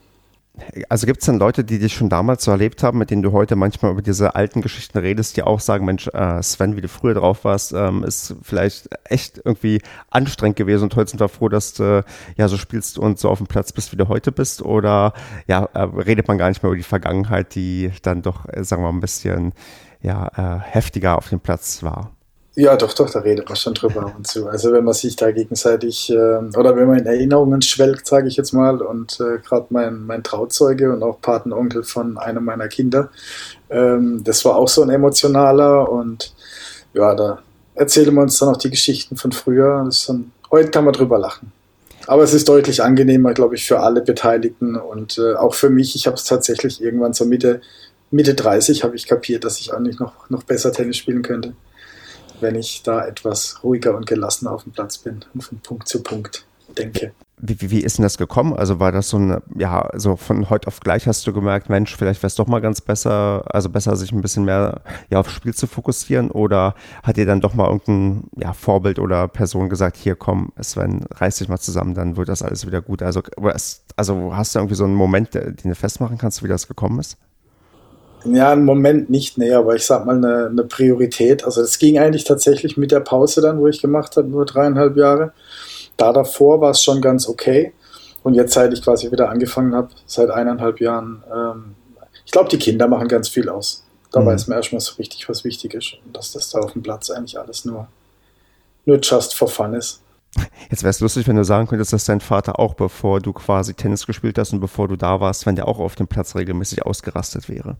Also 0.87 1.07
gibt 1.07 1.21
es 1.21 1.25
dann 1.25 1.39
Leute, 1.39 1.63
die 1.63 1.79
dich 1.79 1.93
schon 1.93 2.09
damals 2.09 2.43
so 2.43 2.51
erlebt 2.51 2.83
haben, 2.83 2.99
mit 2.99 3.09
denen 3.09 3.23
du 3.23 3.31
heute 3.31 3.55
manchmal 3.55 3.91
über 3.91 4.03
diese 4.03 4.35
alten 4.35 4.61
Geschichten 4.61 4.99
redest, 4.99 5.35
die 5.35 5.41
auch 5.41 5.59
sagen, 5.59 5.83
Mensch, 5.83 6.07
äh, 6.07 6.43
Sven, 6.43 6.75
wie 6.75 6.81
du 6.81 6.87
früher 6.87 7.15
drauf 7.15 7.43
warst, 7.43 7.73
ähm, 7.73 8.03
ist 8.03 8.35
vielleicht 8.43 8.87
echt 9.05 9.41
irgendwie 9.43 9.81
anstrengend 10.11 10.55
gewesen 10.55 10.83
und 10.83 10.95
heute 10.95 11.09
sind 11.09 11.19
wir 11.19 11.27
froh, 11.27 11.49
dass 11.49 11.73
du 11.73 12.05
ja 12.37 12.47
so 12.47 12.57
spielst 12.57 12.99
und 12.99 13.17
so 13.17 13.29
auf 13.29 13.39
dem 13.39 13.47
Platz 13.47 13.71
bist, 13.71 13.91
wie 13.93 13.97
du 13.97 14.07
heute 14.09 14.31
bist? 14.31 14.61
Oder 14.61 15.13
ja, 15.47 15.65
äh, 15.73 15.81
redet 15.81 16.27
man 16.27 16.37
gar 16.37 16.49
nicht 16.49 16.61
mehr 16.61 16.69
über 16.69 16.77
die 16.77 16.83
Vergangenheit, 16.83 17.55
die 17.55 17.91
dann 18.03 18.21
doch, 18.21 18.45
äh, 18.47 18.63
sagen 18.63 18.83
wir 18.83 18.91
mal, 18.91 18.97
ein 18.97 19.01
bisschen 19.01 19.53
ja, 20.01 20.27
äh, 20.35 20.59
heftiger 20.59 21.17
auf 21.17 21.29
dem 21.29 21.39
Platz 21.39 21.81
war? 21.81 22.11
Ja, 22.55 22.77
doch, 22.77 22.93
doch, 22.93 23.09
da 23.09 23.19
redet 23.19 23.49
man 23.49 23.55
schon 23.55 23.73
drüber 23.73 24.01
ab 24.05 24.13
und 24.15 24.27
zu. 24.27 24.47
Also 24.47 24.71
wenn 24.71 24.83
man 24.83 24.93
sich 24.93 25.15
da 25.15 25.31
gegenseitig 25.31 26.11
äh, 26.11 26.13
oder 26.13 26.75
wenn 26.75 26.87
man 26.87 26.99
in 26.99 27.05
Erinnerungen 27.07 27.63
schwelgt, 27.63 28.05
sage 28.05 28.27
ich 28.27 28.37
jetzt 28.37 28.53
mal, 28.53 28.79
und 28.83 29.19
äh, 29.19 29.39
gerade 29.39 29.65
mein, 29.69 30.05
mein 30.05 30.21
Trauzeuge 30.23 30.93
und 30.93 31.01
auch 31.01 31.19
Patenonkel 31.19 31.83
von 31.83 32.19
einem 32.19 32.45
meiner 32.45 32.67
Kinder, 32.67 33.09
ähm, 33.71 34.23
das 34.23 34.45
war 34.45 34.55
auch 34.57 34.67
so 34.67 34.83
ein 34.83 34.91
emotionaler 34.91 35.91
und 35.91 36.35
ja, 36.93 37.15
da 37.15 37.39
erzählen 37.73 38.13
wir 38.13 38.21
uns 38.21 38.37
dann 38.37 38.49
auch 38.49 38.57
die 38.57 38.69
Geschichten 38.69 39.17
von 39.17 39.31
früher. 39.31 39.89
Dann, 40.07 40.31
heute 40.51 40.69
kann 40.69 40.85
man 40.85 40.93
drüber 40.93 41.17
lachen. 41.17 41.51
Aber 42.05 42.21
es 42.21 42.35
ist 42.35 42.47
deutlich 42.49 42.83
angenehmer, 42.83 43.33
glaube 43.33 43.55
ich, 43.55 43.65
für 43.65 43.79
alle 43.79 44.01
Beteiligten 44.01 44.75
und 44.75 45.17
äh, 45.17 45.33
auch 45.33 45.55
für 45.55 45.71
mich. 45.71 45.95
Ich 45.95 46.05
habe 46.05 46.17
es 46.17 46.25
tatsächlich 46.25 46.83
irgendwann 46.83 47.13
so 47.13 47.25
Mitte 47.25 47.61
Mitte 48.13 48.35
30 48.35 48.83
habe 48.83 48.95
ich 48.95 49.07
kapiert, 49.07 49.43
dass 49.43 49.59
ich 49.59 49.73
eigentlich 49.73 49.99
noch, 49.99 50.29
noch 50.29 50.43
besser 50.43 50.71
Tennis 50.71 50.97
spielen 50.97 51.23
könnte, 51.23 51.53
wenn 52.43 52.55
ich 52.55 52.83
da 52.83 53.05
etwas 53.05 53.63
ruhiger 53.63 53.95
und 53.95 54.05
gelassener 54.05 54.51
auf 54.51 54.63
dem 54.63 54.73
Platz 54.73 54.99
bin 54.99 55.25
und 55.33 55.41
von 55.41 55.59
Punkt 55.59 55.87
zu 55.87 56.03
Punkt 56.03 56.45
denke. 56.77 57.13
Wie, 57.45 57.59
wie, 57.59 57.71
wie 57.71 57.79
ist 57.81 57.97
denn 57.97 58.03
das 58.03 58.17
gekommen? 58.17 58.53
Also 58.53 58.79
war 58.79 58.91
das 58.91 59.09
so 59.09 59.17
ein, 59.17 59.41
ja, 59.57 59.89
so 59.95 60.15
von 60.15 60.49
heute 60.49 60.67
auf 60.67 60.79
gleich 60.79 61.07
hast 61.07 61.27
du 61.27 61.33
gemerkt, 61.33 61.69
Mensch, 61.69 61.95
vielleicht 61.95 62.21
wäre 62.21 62.27
es 62.27 62.35
doch 62.35 62.47
mal 62.47 62.61
ganz 62.61 62.79
besser, 62.79 63.43
also 63.53 63.69
besser, 63.69 63.95
sich 63.97 64.13
ein 64.13 64.21
bisschen 64.21 64.45
mehr 64.45 64.81
ja, 65.09 65.19
aufs 65.19 65.33
Spiel 65.33 65.53
zu 65.53 65.67
fokussieren? 65.67 66.31
Oder 66.31 66.73
hat 67.01 67.17
dir 67.17 67.25
dann 67.25 67.41
doch 67.41 67.53
mal 67.53 67.69
irgendein 67.69 68.29
ja, 68.37 68.53
Vorbild 68.53 68.97
oder 68.97 69.27
Person 69.27 69.67
gesagt, 69.67 69.97
hier 69.97 70.15
komm, 70.15 70.53
Sven, 70.61 71.03
reiß 71.11 71.37
dich 71.37 71.49
mal 71.49 71.59
zusammen, 71.59 71.95
dann 71.95 72.15
wird 72.15 72.29
das 72.29 72.43
alles 72.43 72.65
wieder 72.65 72.81
gut? 72.81 73.01
Also, 73.01 73.21
also 73.97 74.35
hast 74.35 74.55
du 74.55 74.59
irgendwie 74.59 74.75
so 74.75 74.85
einen 74.85 74.95
Moment, 74.95 75.33
den 75.33 75.55
du 75.63 75.75
festmachen 75.75 76.17
kannst, 76.17 76.43
wie 76.43 76.47
das 76.47 76.67
gekommen 76.67 76.99
ist? 76.99 77.17
Ja, 78.25 78.51
einen 78.51 78.65
Moment 78.65 79.09
nicht, 79.09 79.37
nee, 79.37 79.51
aber 79.51 79.75
ich 79.75 79.85
sag 79.85 80.05
mal 80.05 80.15
eine, 80.15 80.47
eine 80.47 80.63
Priorität. 80.63 81.43
Also 81.43 81.61
es 81.61 81.77
ging 81.77 81.99
eigentlich 81.99 82.23
tatsächlich 82.23 82.77
mit 82.77 82.91
der 82.91 83.01
Pause 83.01 83.41
dann, 83.41 83.59
wo 83.59 83.67
ich 83.67 83.81
gemacht 83.81 84.15
habe, 84.15 84.27
nur 84.27 84.45
dreieinhalb 84.45 84.95
Jahre. 84.95 85.33
Da 85.97 86.13
davor 86.13 86.61
war 86.61 86.71
es 86.71 86.81
schon 86.81 87.01
ganz 87.01 87.27
okay. 87.27 87.73
Und 88.23 88.35
jetzt, 88.35 88.53
seit 88.53 88.71
ich 88.73 88.81
quasi 88.81 89.11
wieder 89.11 89.29
angefangen 89.29 89.75
habe, 89.75 89.89
seit 90.05 90.29
eineinhalb 90.29 90.79
Jahren, 90.79 91.23
ähm, 91.33 91.75
ich 92.25 92.31
glaube, 92.31 92.49
die 92.49 92.57
Kinder 92.57 92.87
machen 92.87 93.09
ganz 93.09 93.27
viel 93.27 93.49
aus. 93.49 93.83
Da 94.11 94.21
mhm. 94.21 94.27
weiß 94.27 94.47
man 94.47 94.57
erstmal 94.57 94.79
so 94.79 94.95
richtig, 94.95 95.27
was 95.27 95.43
wichtig 95.43 95.73
ist. 95.73 95.97
Und 96.05 96.15
dass 96.15 96.31
das 96.31 96.49
da 96.49 96.59
auf 96.59 96.71
dem 96.71 96.83
Platz 96.83 97.09
eigentlich 97.09 97.37
alles 97.37 97.65
nur, 97.65 97.87
nur 98.85 98.99
just 99.01 99.35
for 99.35 99.49
fun 99.49 99.73
ist. 99.73 100.01
Jetzt 100.71 100.81
wäre 100.83 100.89
es 100.89 100.99
lustig, 100.99 101.27
wenn 101.27 101.35
du 101.35 101.43
sagen 101.43 101.67
könntest, 101.67 101.93
dass 101.93 102.05
dein 102.05 102.21
Vater 102.21 102.59
auch, 102.59 102.73
bevor 102.73 103.19
du 103.19 103.33
quasi 103.33 103.73
Tennis 103.73 104.07
gespielt 104.07 104.37
hast 104.37 104.53
und 104.53 104.61
bevor 104.61 104.87
du 104.87 104.95
da 104.95 105.19
warst, 105.19 105.45
wenn 105.45 105.55
der 105.55 105.67
auch 105.67 105.79
auf 105.79 105.95
dem 105.95 106.07
Platz 106.07 106.35
regelmäßig 106.35 106.85
ausgerastet 106.85 107.49
wäre. 107.49 107.77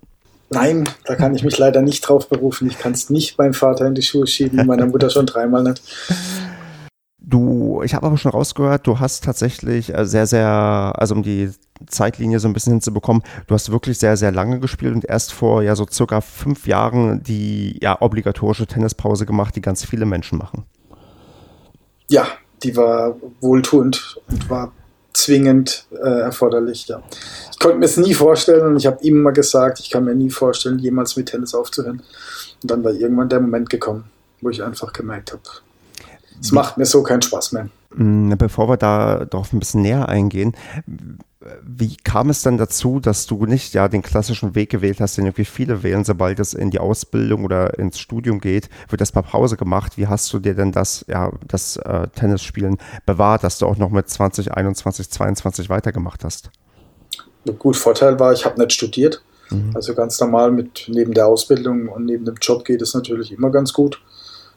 Nein, 0.54 0.90
da 1.06 1.16
kann 1.16 1.36
ich 1.36 1.44
mich 1.44 1.58
leider 1.58 1.82
nicht 1.82 2.02
drauf 2.02 2.30
berufen. 2.30 2.68
Ich 2.68 2.78
kann 2.78 2.94
es 2.94 3.10
nicht 3.10 3.38
meinem 3.38 3.54
Vater 3.54 3.86
in 3.86 3.96
die 3.96 4.02
Schuhe 4.02 4.28
schieben, 4.28 4.66
meiner 4.66 4.86
Mutter 4.86 5.10
schon 5.10 5.26
dreimal 5.26 5.64
nicht. 5.64 5.82
Du, 7.26 7.82
ich 7.84 7.94
habe 7.94 8.06
aber 8.06 8.18
schon 8.18 8.32
rausgehört, 8.32 8.86
du 8.86 9.00
hast 9.00 9.24
tatsächlich 9.24 9.94
äh, 9.94 10.06
sehr, 10.06 10.28
sehr, 10.28 10.94
also 10.98 11.16
um 11.16 11.24
die 11.24 11.52
Zeitlinie 11.88 12.40
so 12.40 12.50
ein 12.50 12.54
bisschen 12.54 12.74
hinzubekommen, 12.74 13.24
du 13.48 13.56
hast 13.56 13.72
wirklich 13.72 13.98
sehr, 13.98 14.18
sehr 14.18 14.32
lange 14.32 14.60
gespielt 14.60 14.94
und 14.94 15.06
erst 15.06 15.32
vor 15.32 15.64
ja 15.64 15.76
so 15.76 15.88
circa 15.90 16.22
fünf 16.22 16.68
Jahren 16.68 17.24
die 17.24 17.80
ja 17.82 18.02
obligatorische 18.02 18.68
Tennispause 18.68 19.26
gemacht, 19.26 19.56
die 19.56 19.62
ganz 19.62 19.86
viele 19.86 20.06
Menschen 20.06 20.38
machen. 20.38 20.66
Ja, 22.10 22.28
die 22.62 22.76
war 22.76 23.16
wohltuend 23.40 24.20
und 24.30 24.50
war 24.50 24.74
zwingend 25.14 25.86
äh, 25.92 26.22
erforderlich, 26.22 26.88
ja. 26.88 27.02
Ich 27.52 27.60
konnte 27.60 27.78
mir 27.78 27.86
es 27.86 27.98
nie 27.98 28.14
vorstellen 28.14 28.66
und 28.66 28.78
ich 28.78 28.86
habe 28.86 29.04
ihm 29.04 29.18
immer 29.18 29.32
gesagt, 29.32 29.80
ich 29.80 29.90
kann 29.90 30.06
mir 30.06 30.16
nie 30.16 30.30
vorstellen, 30.30 30.80
jemals 30.80 31.16
mit 31.16 31.28
Tennis 31.28 31.54
aufzuhören. 31.54 32.02
Und 32.62 32.72
dann 32.72 32.84
war 32.84 32.92
irgendwann 32.92 33.30
der 33.30 33.40
Moment 33.40 33.70
gekommen, 33.70 34.06
wo 34.42 34.50
ich 34.50 34.64
einfach 34.64 34.92
gemerkt 34.94 35.32
habe, 35.32 35.42
es 36.42 36.52
macht 36.52 36.78
mir 36.78 36.86
so 36.86 37.04
keinen 37.04 37.22
Spaß 37.22 37.54
mehr. 37.54 37.70
Mm, 37.96 38.34
bevor 38.38 38.68
wir 38.68 38.78
da 38.78 39.26
darauf 39.26 39.54
ein 39.54 39.60
bisschen 39.60 39.82
näher 39.82 40.10
eingehen, 40.10 40.56
wie 41.64 41.98
kam 41.98 42.30
es 42.30 42.42
dann 42.42 42.58
dazu, 42.58 43.00
dass 43.00 43.26
du 43.26 43.46
nicht 43.46 43.74
ja 43.74 43.88
den 43.88 44.02
klassischen 44.02 44.56
Weg 44.56 44.70
gewählt 44.70 45.00
hast, 45.00 45.18
den 45.18 45.26
irgendwie 45.26 45.46
viele 45.46 45.84
wählen, 45.84 46.04
sobald 46.04 46.40
es 46.40 46.54
in 46.54 46.72
die 46.72 46.80
Ausbildung 46.80 47.44
oder 47.44 47.78
ins 47.80 48.00
Studium 48.00 48.40
geht, 48.40 48.70
wird 48.90 49.02
das 49.02 49.12
bei 49.12 49.22
Pause 49.22 49.58
gemacht. 49.58 49.98
Wie 49.98 50.08
hast 50.08 50.32
du 50.34 50.40
dir 50.40 50.54
denn 50.54 50.72
das, 50.72 51.06
ja, 51.08 51.32
das 51.48 51.78
äh, 51.78 52.08
Tennisspielen 52.10 52.78
bewahrt, 53.06 53.44
dass 53.44 53.60
du 53.60 53.66
auch 53.66 53.78
noch 53.78 53.90
mit 53.90 54.10
20, 54.10 54.54
21, 54.54 55.10
22 55.10 55.70
weitergemacht 55.70 56.24
hast? 56.24 56.50
Gut, 57.60 57.76
Vorteil 57.76 58.20
war, 58.20 58.32
ich 58.34 58.46
habe 58.46 58.60
nicht 58.60 58.74
studiert. 58.74 59.22
Mhm. 59.50 59.72
Also 59.74 59.94
ganz 59.94 60.20
normal 60.20 60.52
mit 60.52 60.86
neben 60.88 61.14
der 61.14 61.28
Ausbildung 61.28 61.90
und 61.90 62.06
neben 62.06 62.26
dem 62.26 62.36
Job 62.42 62.64
geht 62.66 62.82
es 62.82 62.94
natürlich 62.94 63.32
immer 63.32 63.50
ganz 63.50 63.74
gut. 63.74 64.02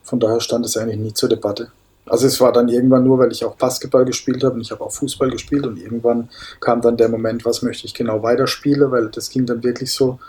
Von 0.03 0.21
daher 0.21 0.41
stand 0.41 0.65
es 0.65 0.77
eigentlich 0.77 0.99
nie 0.99 1.13
zur 1.13 1.29
Debatte. 1.29 1.73
Also 2.07 2.27
es 2.29 2.41
war 2.41 2.53
dann 2.53 2.69
irgendwann 2.69 3.05
nur, 3.05 3.19
weil 3.19 3.33
ich 3.33 3.45
auch 3.45 3.57
Basketball 3.57 4.05
gespielt 4.05 4.45
habe 4.45 4.55
und 4.55 4.61
ich 4.61 4.71
habe 4.71 4.85
auch 4.85 4.93
Fußball 4.93 5.31
gespielt 5.31 5.67
und 5.67 5.77
irgendwann 5.77 6.29
kam 6.61 6.81
dann 6.81 6.97
der 6.97 7.09
Moment, 7.09 7.45
was 7.45 7.63
möchte 7.63 7.87
ich 7.87 7.95
genau 7.95 8.23
weiterspielen, 8.23 8.91
weil 8.93 9.09
das 9.09 9.29
ging 9.29 9.45
dann 9.45 9.65
wirklich 9.65 9.93
so 9.93 10.21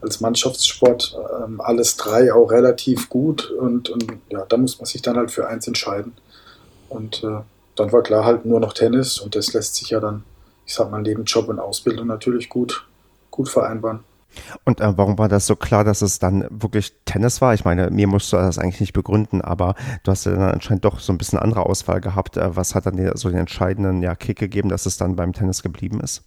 als 0.00 0.20
Mannschaftssport 0.20 1.16
ähm, 1.44 1.60
alles 1.60 1.96
drei 1.96 2.32
auch 2.32 2.50
relativ 2.52 3.08
gut 3.08 3.50
und, 3.50 3.90
und 3.90 4.12
ja, 4.28 4.44
da 4.48 4.56
muss 4.56 4.78
man 4.78 4.86
sich 4.86 5.02
dann 5.02 5.16
halt 5.16 5.30
für 5.30 5.48
eins 5.48 5.66
entscheiden. 5.66 6.12
Und 6.88 7.24
äh, 7.24 7.40
dann 7.74 7.92
war 7.92 8.02
klar 8.02 8.24
halt 8.24 8.44
nur 8.44 8.60
noch 8.60 8.72
Tennis 8.72 9.18
und 9.18 9.34
das 9.34 9.52
lässt 9.52 9.74
sich 9.74 9.90
ja 9.90 9.98
dann, 9.98 10.22
ich 10.66 10.74
sag 10.74 10.90
mal, 10.90 11.02
neben 11.02 11.24
Job 11.24 11.48
und 11.48 11.58
Ausbildung 11.58 12.06
natürlich 12.06 12.48
gut, 12.48 12.86
gut 13.30 13.48
vereinbaren. 13.48 14.00
Und 14.64 14.80
äh, 14.80 14.96
warum 14.96 15.18
war 15.18 15.28
das 15.28 15.46
so 15.46 15.56
klar, 15.56 15.84
dass 15.84 16.02
es 16.02 16.18
dann 16.18 16.46
wirklich 16.50 16.94
Tennis 17.04 17.40
war? 17.40 17.54
Ich 17.54 17.64
meine, 17.64 17.90
mir 17.90 18.06
musst 18.06 18.32
du 18.32 18.36
das 18.36 18.58
eigentlich 18.58 18.80
nicht 18.80 18.92
begründen, 18.92 19.40
aber 19.40 19.74
du 20.02 20.10
hast 20.10 20.26
ja 20.26 20.32
dann 20.32 20.42
anscheinend 20.42 20.84
doch 20.84 21.00
so 21.00 21.12
ein 21.12 21.18
bisschen 21.18 21.38
andere 21.38 21.66
Auswahl 21.66 22.00
gehabt. 22.00 22.36
Äh, 22.36 22.56
was 22.56 22.74
hat 22.74 22.86
dann 22.86 23.16
so 23.16 23.28
den 23.28 23.38
entscheidenden 23.38 24.02
ja, 24.02 24.14
Kick 24.14 24.38
gegeben, 24.38 24.68
dass 24.68 24.86
es 24.86 24.96
dann 24.96 25.16
beim 25.16 25.32
Tennis 25.32 25.62
geblieben 25.62 26.00
ist? 26.00 26.22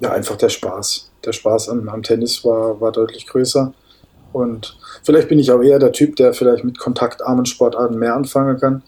Ja, 0.00 0.12
einfach 0.12 0.36
der 0.36 0.50
Spaß. 0.50 1.10
Der 1.24 1.32
Spaß 1.32 1.70
am, 1.70 1.88
am 1.88 2.02
Tennis 2.02 2.44
war, 2.44 2.80
war 2.80 2.92
deutlich 2.92 3.26
größer. 3.26 3.72
Und 4.32 4.76
vielleicht 5.02 5.28
bin 5.28 5.38
ich 5.38 5.50
auch 5.50 5.62
eher 5.62 5.78
der 5.78 5.92
Typ, 5.92 6.16
der 6.16 6.34
vielleicht 6.34 6.64
mit 6.64 6.78
kontaktarmen 6.78 7.46
Sportarten 7.46 7.98
mehr 7.98 8.14
anfangen 8.14 8.58
kann. 8.58 8.82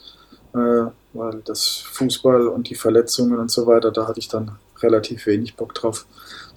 Äh, 0.55 0.91
weil 1.15 1.41
das 1.45 1.83
Fußball 1.93 2.49
und 2.49 2.69
die 2.69 2.75
Verletzungen 2.75 3.39
und 3.39 3.51
so 3.51 3.67
weiter, 3.67 3.91
da 3.91 4.07
hatte 4.07 4.21
ich 4.21 4.29
dann 4.29 4.59
relativ 4.81 5.27
wenig 5.27 5.57
Bock 5.57 5.75
drauf. 5.75 6.07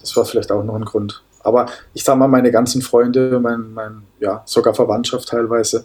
Das 0.00 0.16
war 0.16 0.24
vielleicht 0.24 0.52
auch 0.52 0.62
noch 0.62 0.74
ein 0.74 0.84
Grund. 0.84 1.22
Aber 1.42 1.66
ich 1.94 2.04
sag 2.04 2.16
mal, 2.16 2.28
meine 2.28 2.50
ganzen 2.50 2.82
Freunde, 2.82 3.40
mein, 3.40 3.72
mein 3.72 4.02
ja, 4.20 4.42
sogar 4.44 4.74
Verwandtschaft 4.74 5.28
teilweise, 5.28 5.84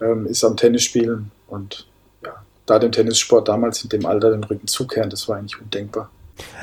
ähm, 0.00 0.26
ist 0.26 0.44
am 0.44 0.56
Tennis 0.56 0.82
spielen 0.82 1.30
und 1.48 1.86
ja, 2.24 2.34
da 2.66 2.78
dem 2.78 2.92
Tennissport 2.92 3.48
damals 3.48 3.82
in 3.82 3.90
dem 3.90 4.06
Alter 4.06 4.30
den 4.30 4.44
Rücken 4.44 4.66
zukehren, 4.66 5.10
das 5.10 5.28
war 5.28 5.36
eigentlich 5.36 5.60
undenkbar. 5.60 6.10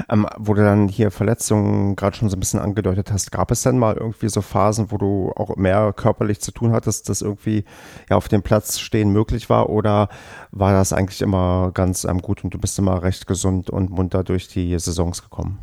Ähm, 0.10 0.27
wo 0.38 0.53
du 0.53 0.63
dann 0.63 0.88
hier 0.88 1.12
Verletzungen 1.12 1.95
gerade 1.95 2.15
schon 2.15 2.29
so 2.29 2.38
ein 2.38 2.39
bisschen 2.39 2.60
angedeutet 2.60 3.12
hast, 3.12 3.32
gab 3.32 3.51
es 3.51 3.63
dann 3.63 3.79
mal 3.79 3.95
irgendwie 3.97 4.29
so 4.29 4.41
Phasen, 4.41 4.91
wo 4.91 4.97
du 4.97 5.32
auch 5.36 5.56
mehr 5.56 5.93
körperlich 5.93 6.41
zu 6.41 6.51
tun 6.51 6.73
hattest, 6.73 7.10
dass 7.10 7.21
irgendwie 7.21 7.65
ja 8.10 8.17
auf 8.17 8.27
dem 8.27 8.43
Platz 8.43 8.79
stehen 8.79 9.10
möglich 9.10 9.49
war 9.49 9.69
oder 9.69 10.10
war 10.51 10.73
das 10.73 10.93
eigentlich 10.93 11.21
immer 11.21 11.71
ganz 11.73 12.03
ähm, 12.03 12.21
gut 12.21 12.43
und 12.43 12.53
du 12.53 12.60
bist 12.60 12.77
immer 12.77 13.01
recht 13.01 13.25
gesund 13.27 13.69
und 13.69 13.89
munter 13.89 14.23
durch 14.23 14.47
die 14.47 14.77
Saisons 14.77 15.23
gekommen? 15.23 15.60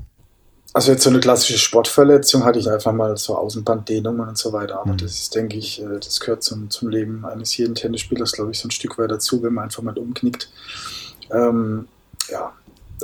Also 0.72 0.92
jetzt 0.92 1.02
so 1.02 1.10
eine 1.10 1.18
klassische 1.18 1.58
Sportverletzung 1.58 2.44
hatte 2.44 2.60
ich 2.60 2.70
einfach 2.70 2.92
mal 2.92 3.16
so 3.16 3.36
Außenbanddehnungen 3.36 4.28
und 4.28 4.38
so 4.38 4.52
weiter. 4.52 4.80
Aber 4.80 4.92
mhm. 4.92 4.98
das 4.98 5.12
ist, 5.14 5.34
denke 5.34 5.56
ich, 5.56 5.82
äh, 5.82 5.98
das 5.98 6.20
gehört 6.20 6.44
zum, 6.44 6.70
zum 6.70 6.88
Leben 6.88 7.24
eines 7.24 7.56
jeden 7.56 7.74
Tennisspielers, 7.74 8.32
glaube 8.32 8.52
ich, 8.52 8.60
so 8.60 8.68
ein 8.68 8.70
Stück 8.70 8.96
weit 8.98 9.10
dazu, 9.10 9.42
wenn 9.42 9.52
man 9.52 9.64
einfach 9.64 9.82
mal 9.82 9.98
umknickt. 9.98 10.48
Ähm, 11.32 11.88
ja, 12.30 12.52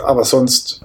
aber 0.05 0.25
sonst, 0.25 0.83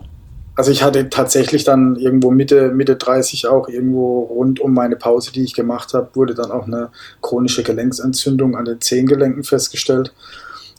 also 0.56 0.72
ich 0.72 0.82
hatte 0.82 1.10
tatsächlich 1.10 1.64
dann 1.64 1.98
irgendwo 1.98 2.32
Mitte, 2.32 2.70
Mitte 2.70 2.96
30 2.96 3.48
auch 3.48 3.68
irgendwo 3.68 4.22
rund 4.22 4.60
um 4.60 4.74
meine 4.74 4.96
Pause, 4.96 5.32
die 5.32 5.44
ich 5.44 5.54
gemacht 5.54 5.94
habe, 5.94 6.10
wurde 6.16 6.34
dann 6.34 6.52
auch 6.52 6.66
eine 6.66 6.90
chronische 7.22 7.62
Gelenksentzündung 7.62 8.56
an 8.56 8.66
den 8.66 8.82
Zehengelenken 8.82 9.44
festgestellt. 9.44 10.14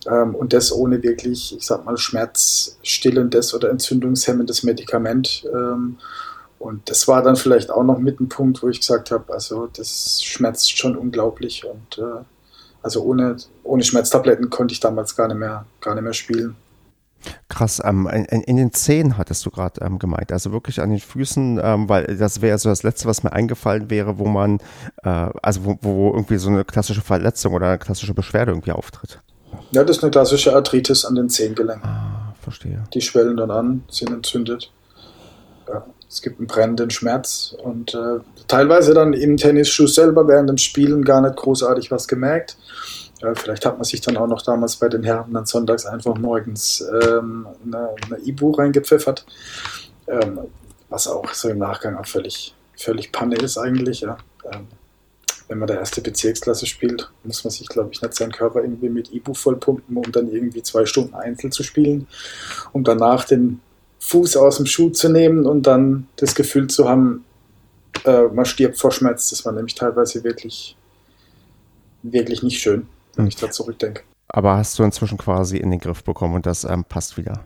Ähm, 0.06 0.34
und 0.34 0.52
das 0.52 0.72
ohne 0.72 1.02
wirklich, 1.02 1.56
ich 1.56 1.66
sag 1.66 1.84
mal, 1.84 1.96
schmerzstillendes 1.96 3.54
oder 3.54 3.70
entzündungshemmendes 3.70 4.62
Medikament. 4.62 5.44
Ähm, 5.52 5.98
und 6.58 6.88
das 6.88 7.08
war 7.08 7.22
dann 7.22 7.36
vielleicht 7.36 7.70
auch 7.70 7.82
noch 7.82 7.98
mit 7.98 8.20
ein 8.20 8.28
Punkt, 8.28 8.62
wo 8.62 8.68
ich 8.68 8.80
gesagt 8.80 9.10
habe, 9.10 9.32
also 9.32 9.66
das 9.66 10.22
schmerzt 10.22 10.76
schon 10.76 10.96
unglaublich. 10.96 11.64
Und 11.64 11.98
äh, 11.98 12.22
also 12.82 13.02
ohne, 13.02 13.36
ohne 13.64 13.82
Schmerztabletten 13.82 14.50
konnte 14.50 14.72
ich 14.72 14.80
damals 14.80 15.16
gar 15.16 15.28
nicht 15.28 15.38
mehr, 15.38 15.66
gar 15.80 15.94
nicht 15.94 16.04
mehr 16.04 16.12
spielen. 16.12 16.56
Krass, 17.48 17.80
ähm, 17.84 18.08
in, 18.08 18.24
in, 18.24 18.56
den 18.56 18.72
Zehen 18.72 19.16
hattest 19.16 19.46
du 19.46 19.50
gerade 19.50 19.84
ähm, 19.84 20.00
gemeint, 20.00 20.32
also 20.32 20.50
wirklich 20.50 20.80
an 20.80 20.90
den 20.90 20.98
Füßen, 20.98 21.60
ähm, 21.62 21.88
weil 21.88 22.16
das 22.16 22.40
wäre 22.40 22.58
so 22.58 22.68
das 22.68 22.82
Letzte, 22.82 23.06
was 23.06 23.22
mir 23.22 23.32
eingefallen 23.32 23.90
wäre, 23.90 24.18
wo 24.18 24.26
man, 24.26 24.58
äh, 25.04 25.28
also 25.42 25.64
wo, 25.64 25.78
wo 25.82 26.12
irgendwie 26.12 26.38
so 26.38 26.48
eine 26.48 26.64
klassische 26.64 27.00
Verletzung 27.02 27.54
oder 27.54 27.68
eine 27.68 27.78
klassische 27.78 28.14
Beschwerde 28.14 28.50
irgendwie 28.50 28.72
auftritt. 28.72 29.20
Ja, 29.70 29.84
das 29.84 29.98
ist 29.98 30.02
eine 30.02 30.10
klassische 30.10 30.54
Arthritis 30.54 31.04
an 31.04 31.14
den 31.14 31.28
Zehengelenken. 31.28 31.88
Ah, 31.88 32.34
verstehe. 32.40 32.84
Die 32.94 33.00
schwellen 33.00 33.36
dann 33.36 33.50
an, 33.50 33.84
sind 33.88 34.10
entzündet. 34.10 34.70
Ja, 35.68 35.86
es 36.08 36.20
gibt 36.20 36.38
einen 36.38 36.46
brennenden 36.46 36.90
Schmerz 36.90 37.54
und 37.62 37.94
äh, 37.94 38.20
teilweise 38.48 38.92
dann 38.92 39.14
im 39.14 39.36
Tennisschuh 39.36 39.86
selber 39.86 40.28
während 40.28 40.50
dem 40.50 40.58
Spielen 40.58 41.04
gar 41.04 41.22
nicht 41.22 41.36
großartig 41.36 41.90
was 41.90 42.06
gemerkt. 42.06 42.58
Ja, 43.22 43.34
vielleicht 43.34 43.64
hat 43.64 43.78
man 43.78 43.84
sich 43.84 44.00
dann 44.00 44.16
auch 44.16 44.26
noch 44.26 44.42
damals 44.42 44.76
bei 44.76 44.88
den 44.88 45.04
Herren 45.04 45.32
dann 45.32 45.46
sonntags 45.46 45.86
einfach 45.86 46.16
morgens 46.16 46.84
ähm, 47.02 47.46
eine, 47.64 47.90
eine 48.04 48.18
Ibu 48.18 48.50
reingepfeffert, 48.50 49.24
ähm, 50.08 50.40
was 50.88 51.06
auch 51.06 51.32
so 51.32 51.48
im 51.48 51.58
Nachgang 51.58 51.96
auch 51.96 52.06
völlig, 52.06 52.54
völlig 52.76 53.12
Panne 53.12 53.36
ist 53.36 53.56
eigentlich. 53.56 54.00
Ja. 54.00 54.18
Ähm, 54.52 54.66
wenn 55.52 55.58
man 55.58 55.66
der 55.66 55.80
erste 55.80 56.00
Bezirksklasse 56.00 56.64
spielt, 56.64 57.10
muss 57.24 57.44
man 57.44 57.50
sich, 57.50 57.68
glaube 57.68 57.90
ich, 57.92 58.00
nicht 58.00 58.14
seinen 58.14 58.32
Körper 58.32 58.62
irgendwie 58.62 58.88
mit 58.88 59.12
Ibu 59.12 59.34
vollpumpen, 59.34 59.98
um 59.98 60.10
dann 60.10 60.32
irgendwie 60.32 60.62
zwei 60.62 60.86
Stunden 60.86 61.14
Einzel 61.14 61.52
zu 61.52 61.62
spielen, 61.62 62.06
um 62.72 62.84
danach 62.84 63.26
den 63.26 63.60
Fuß 63.98 64.38
aus 64.38 64.56
dem 64.56 64.64
Schuh 64.64 64.88
zu 64.88 65.10
nehmen 65.10 65.44
und 65.44 65.66
dann 65.66 66.06
das 66.16 66.34
Gefühl 66.34 66.68
zu 66.68 66.88
haben, 66.88 67.26
äh, 68.06 68.22
man 68.28 68.46
stirbt 68.46 68.78
vor 68.78 68.92
Schmerz. 68.92 69.28
Das 69.28 69.44
war 69.44 69.52
nämlich 69.52 69.74
teilweise 69.74 70.24
wirklich, 70.24 70.74
wirklich 72.02 72.42
nicht 72.42 72.58
schön, 72.58 72.86
wenn 73.16 73.26
ich 73.26 73.36
da 73.36 73.50
zurückdenke. 73.50 74.04
Aber 74.28 74.56
hast 74.56 74.78
du 74.78 74.84
inzwischen 74.84 75.18
quasi 75.18 75.58
in 75.58 75.70
den 75.70 75.80
Griff 75.80 76.02
bekommen 76.02 76.34
und 76.34 76.46
das 76.46 76.64
ähm, 76.64 76.82
passt 76.88 77.18
wieder? 77.18 77.44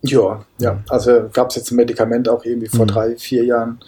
Ja, 0.00 0.46
ja. 0.58 0.82
Also 0.88 1.28
gab 1.30 1.50
es 1.50 1.56
jetzt 1.56 1.72
ein 1.72 1.76
Medikament 1.76 2.26
auch 2.26 2.46
irgendwie 2.46 2.68
vor 2.68 2.86
mhm. 2.86 2.88
drei, 2.88 3.16
vier 3.16 3.44
Jahren 3.44 3.80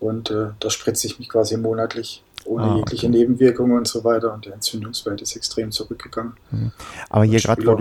und 0.00 0.30
äh, 0.30 0.46
da 0.60 0.70
spritze 0.70 1.06
ich 1.06 1.18
mich 1.18 1.28
quasi 1.28 1.58
monatlich 1.58 2.22
ohne 2.46 2.64
ah, 2.64 2.76
jegliche 2.76 3.06
okay. 3.06 3.16
Nebenwirkungen 3.16 3.76
und 3.76 3.88
so 3.88 4.04
weiter. 4.04 4.32
Und 4.32 4.46
der 4.46 4.54
Entzündungswert 4.54 5.20
ist 5.22 5.36
extrem 5.36 5.70
zurückgegangen. 5.70 6.34
Mhm. 6.50 6.72
Aber 7.10 7.24
hier 7.24 7.40
gerade, 7.40 7.64
wo, 7.66 7.76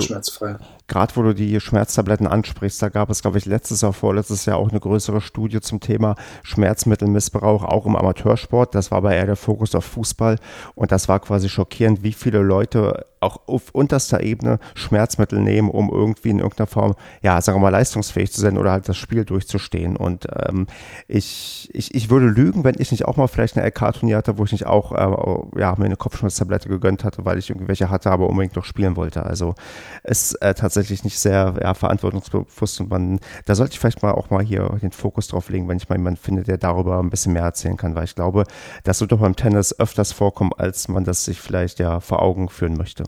wo 1.18 1.22
du 1.24 1.34
die 1.34 1.60
Schmerztabletten 1.60 2.28
ansprichst, 2.28 2.82
da 2.82 2.90
gab 2.90 3.10
es, 3.10 3.22
glaube 3.22 3.38
ich, 3.38 3.46
letztes 3.46 3.82
Jahr, 3.82 3.94
vorletztes 3.94 4.46
Jahr 4.46 4.58
auch 4.58 4.70
eine 4.70 4.80
größere 4.80 5.22
Studie 5.22 5.62
zum 5.62 5.80
Thema 5.80 6.16
Schmerzmittelmissbrauch, 6.44 7.64
auch 7.64 7.86
im 7.86 7.96
Amateursport. 7.96 8.76
Das 8.76 8.92
war 8.92 9.00
aber 9.00 9.16
eher 9.16 9.26
der 9.26 9.36
Fokus 9.36 9.76
auf 9.76 9.86
Fußball. 9.86 10.38
Und 10.76 10.92
das 10.92 11.08
war 11.08 11.20
quasi 11.20 11.50
schockierend, 11.50 12.04
wie 12.04 12.14
viele 12.14 12.40
Leute 12.40 13.06
auch 13.26 13.42
auf 13.48 13.72
unterster 13.72 14.22
Ebene 14.22 14.60
Schmerzmittel 14.76 15.40
nehmen, 15.40 15.70
um 15.70 15.90
irgendwie 15.90 16.30
in 16.30 16.40
irgendeiner 16.40 16.68
Form, 16.68 16.96
ja, 17.22 17.42
sagen 17.42 17.58
wir 17.58 17.64
mal, 17.64 17.70
leistungsfähig 17.70 18.32
zu 18.32 18.40
sein 18.40 18.58
oder 18.58 18.72
halt 18.72 18.88
das 18.88 18.98
Spiel 18.98 19.26
durchzustehen. 19.26 19.98
Und 19.98 20.28
ähm, 20.48 20.68
ich, 21.08 21.70
ich, 21.74 21.94
ich 21.94 22.10
würde 22.10 22.28
lügen, 22.28 22.64
wenn 22.64 22.76
ich 22.78 22.92
nicht 22.92 23.06
auch 23.06 23.18
mal 23.18 23.28
vielleicht 23.28 23.58
eine 23.58 23.68
LK-Turnier 23.68 24.18
hatte, 24.18 24.38
wo 24.38 24.44
ich 24.44 24.52
nicht 24.52 24.66
auch 24.66 24.92
äh, 24.92 25.60
ja, 25.60 25.76
mir 25.78 25.86
eine 25.86 25.96
Kopfschmerztablette 25.96 26.70
gegönnt 26.70 27.04
hatte, 27.04 27.26
weil 27.26 27.38
ich 27.38 27.50
irgendwelche 27.50 27.90
hatte, 27.90 28.12
aber 28.12 28.30
unbedingt 28.30 28.56
noch 28.56 28.66
spielen 28.66 28.96
wollte. 28.96 29.24
Also 29.24 29.56
ist 30.04 30.34
äh, 30.36 30.54
tatsächlich 30.54 31.04
nicht 31.04 31.20
sehr 31.20 31.56
ja, 31.62 31.74
verantwortungsbewusst 31.74 32.82
und 32.82 32.90
man, 32.90 33.20
da 33.46 33.56
sollte 33.56 33.74
ich 33.74 33.80
vielleicht 33.80 34.04
mal 34.04 34.12
auch 34.12 34.30
mal 34.30 34.44
hier 34.44 34.78
den 34.82 34.92
Fokus 34.92 35.28
drauf 35.28 35.50
legen, 35.50 35.68
wenn 35.68 35.78
ich 35.78 35.90
mal 35.90 35.98
jemanden 35.98 36.20
finde, 36.20 36.44
der 36.44 36.58
darüber 36.58 37.00
ein 37.00 37.10
bisschen 37.10 37.34
mehr 37.34 37.44
erzählen 37.44 37.78
kann, 37.78 37.96
weil 37.96 38.04
ich 38.04 38.16
glaube, 38.16 38.44
das 38.84 39.02
wird 39.02 39.12
doch 39.12 39.20
beim 39.20 39.36
Tennis 39.36 39.78
öfters 39.80 40.12
vorkommen, 40.12 40.52
als 40.58 40.88
man 40.88 41.04
das 41.04 41.26
sich 41.26 41.42
vielleicht 41.42 41.80
ja 41.80 42.00
vor 42.00 42.22
Augen 42.22 42.50
führen 42.50 42.78
möchte. 42.78 43.04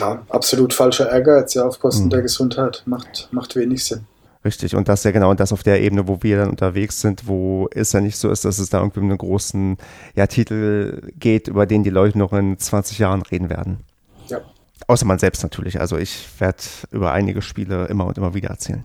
Klar, 0.00 0.24
absolut 0.30 0.72
falscher 0.72 1.10
Ehrgeiz, 1.10 1.52
ja, 1.52 1.66
auf 1.66 1.78
Kosten 1.78 2.06
mhm. 2.06 2.10
der 2.10 2.22
Gesundheit. 2.22 2.82
Macht, 2.86 3.28
macht 3.32 3.54
wenig 3.54 3.84
Sinn. 3.84 4.06
Richtig, 4.42 4.74
und 4.74 4.88
das 4.88 5.00
ist 5.00 5.04
ja 5.04 5.10
genau 5.10 5.34
das 5.34 5.52
auf 5.52 5.62
der 5.62 5.82
Ebene, 5.82 6.08
wo 6.08 6.22
wir 6.22 6.38
dann 6.38 6.48
unterwegs 6.48 7.02
sind, 7.02 7.26
wo 7.26 7.68
es 7.74 7.92
ja 7.92 8.00
nicht 8.00 8.16
so 8.16 8.30
ist, 8.30 8.46
dass 8.46 8.58
es 8.58 8.70
da 8.70 8.78
irgendwie 8.78 9.00
um 9.00 9.10
einen 9.10 9.18
großen 9.18 9.76
ja, 10.14 10.26
Titel 10.26 11.12
geht, 11.18 11.48
über 11.48 11.66
den 11.66 11.84
die 11.84 11.90
Leute 11.90 12.16
noch 12.16 12.32
in 12.32 12.58
20 12.58 12.98
Jahren 12.98 13.20
reden 13.20 13.50
werden. 13.50 13.80
Ja. 14.28 14.40
Außer 14.86 15.04
man 15.04 15.18
selbst 15.18 15.42
natürlich. 15.42 15.78
Also 15.78 15.98
ich 15.98 16.26
werde 16.38 16.62
über 16.90 17.12
einige 17.12 17.42
Spiele 17.42 17.84
immer 17.88 18.06
und 18.06 18.16
immer 18.16 18.32
wieder 18.32 18.48
erzählen. 18.48 18.84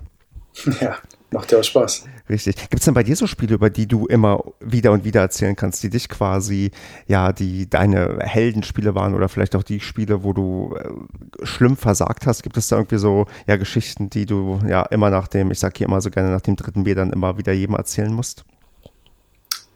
Ja, 0.82 0.98
macht 1.32 1.52
ja 1.52 1.60
auch 1.60 1.64
Spaß. 1.64 2.06
Richtig. 2.30 2.56
Gibt 2.56 2.80
es 2.80 2.86
denn 2.86 2.94
bei 2.94 3.04
dir 3.04 3.16
so 3.16 3.28
Spiele, 3.28 3.56
über 3.56 3.70
die 3.70 3.88
du 3.88 4.08
immer 4.08 4.44
wieder 4.60 4.92
und 4.92 5.04
wieder 5.04 5.22
erzählen 5.22 5.56
kannst, 5.56 5.84
die 5.84 5.90
dich 5.90 6.10
quasi, 6.10 6.72
ja, 7.08 7.32
die 7.34 7.70
deine 7.70 8.20
Heldenspiele 8.20 8.96
waren 8.96 9.14
oder 9.14 9.30
vielleicht 9.30 9.56
auch 9.56 9.64
die 9.64 9.80
Spiele, 9.80 10.24
wo 10.24 10.34
du 10.34 10.76
äh, 10.76 11.46
schlimm 11.46 11.78
versagt 11.78 12.26
hast? 12.26 12.44
Gibt 12.44 12.58
es 12.58 12.68
da 12.68 12.78
irgendwie 12.78 12.98
so, 12.98 13.26
ja, 13.48 13.58
Geschichten, 13.58 14.10
die 14.10 14.26
du 14.26 14.60
ja 14.68 14.84
immer 14.84 15.10
nach 15.10 15.28
dem, 15.28 15.52
ich 15.52 15.60
sag 15.60 15.78
hier 15.78 15.88
immer 15.88 16.02
so 16.02 16.10
gerne 16.10 16.32
nach 16.32 16.42
dem 16.42 16.56
dritten 16.56 16.84
Bier 16.84 16.96
dann 16.96 17.12
immer 17.12 17.38
wieder 17.38 17.54
jedem 17.54 17.76
erzählen 17.76 18.14
musst? 18.14 18.46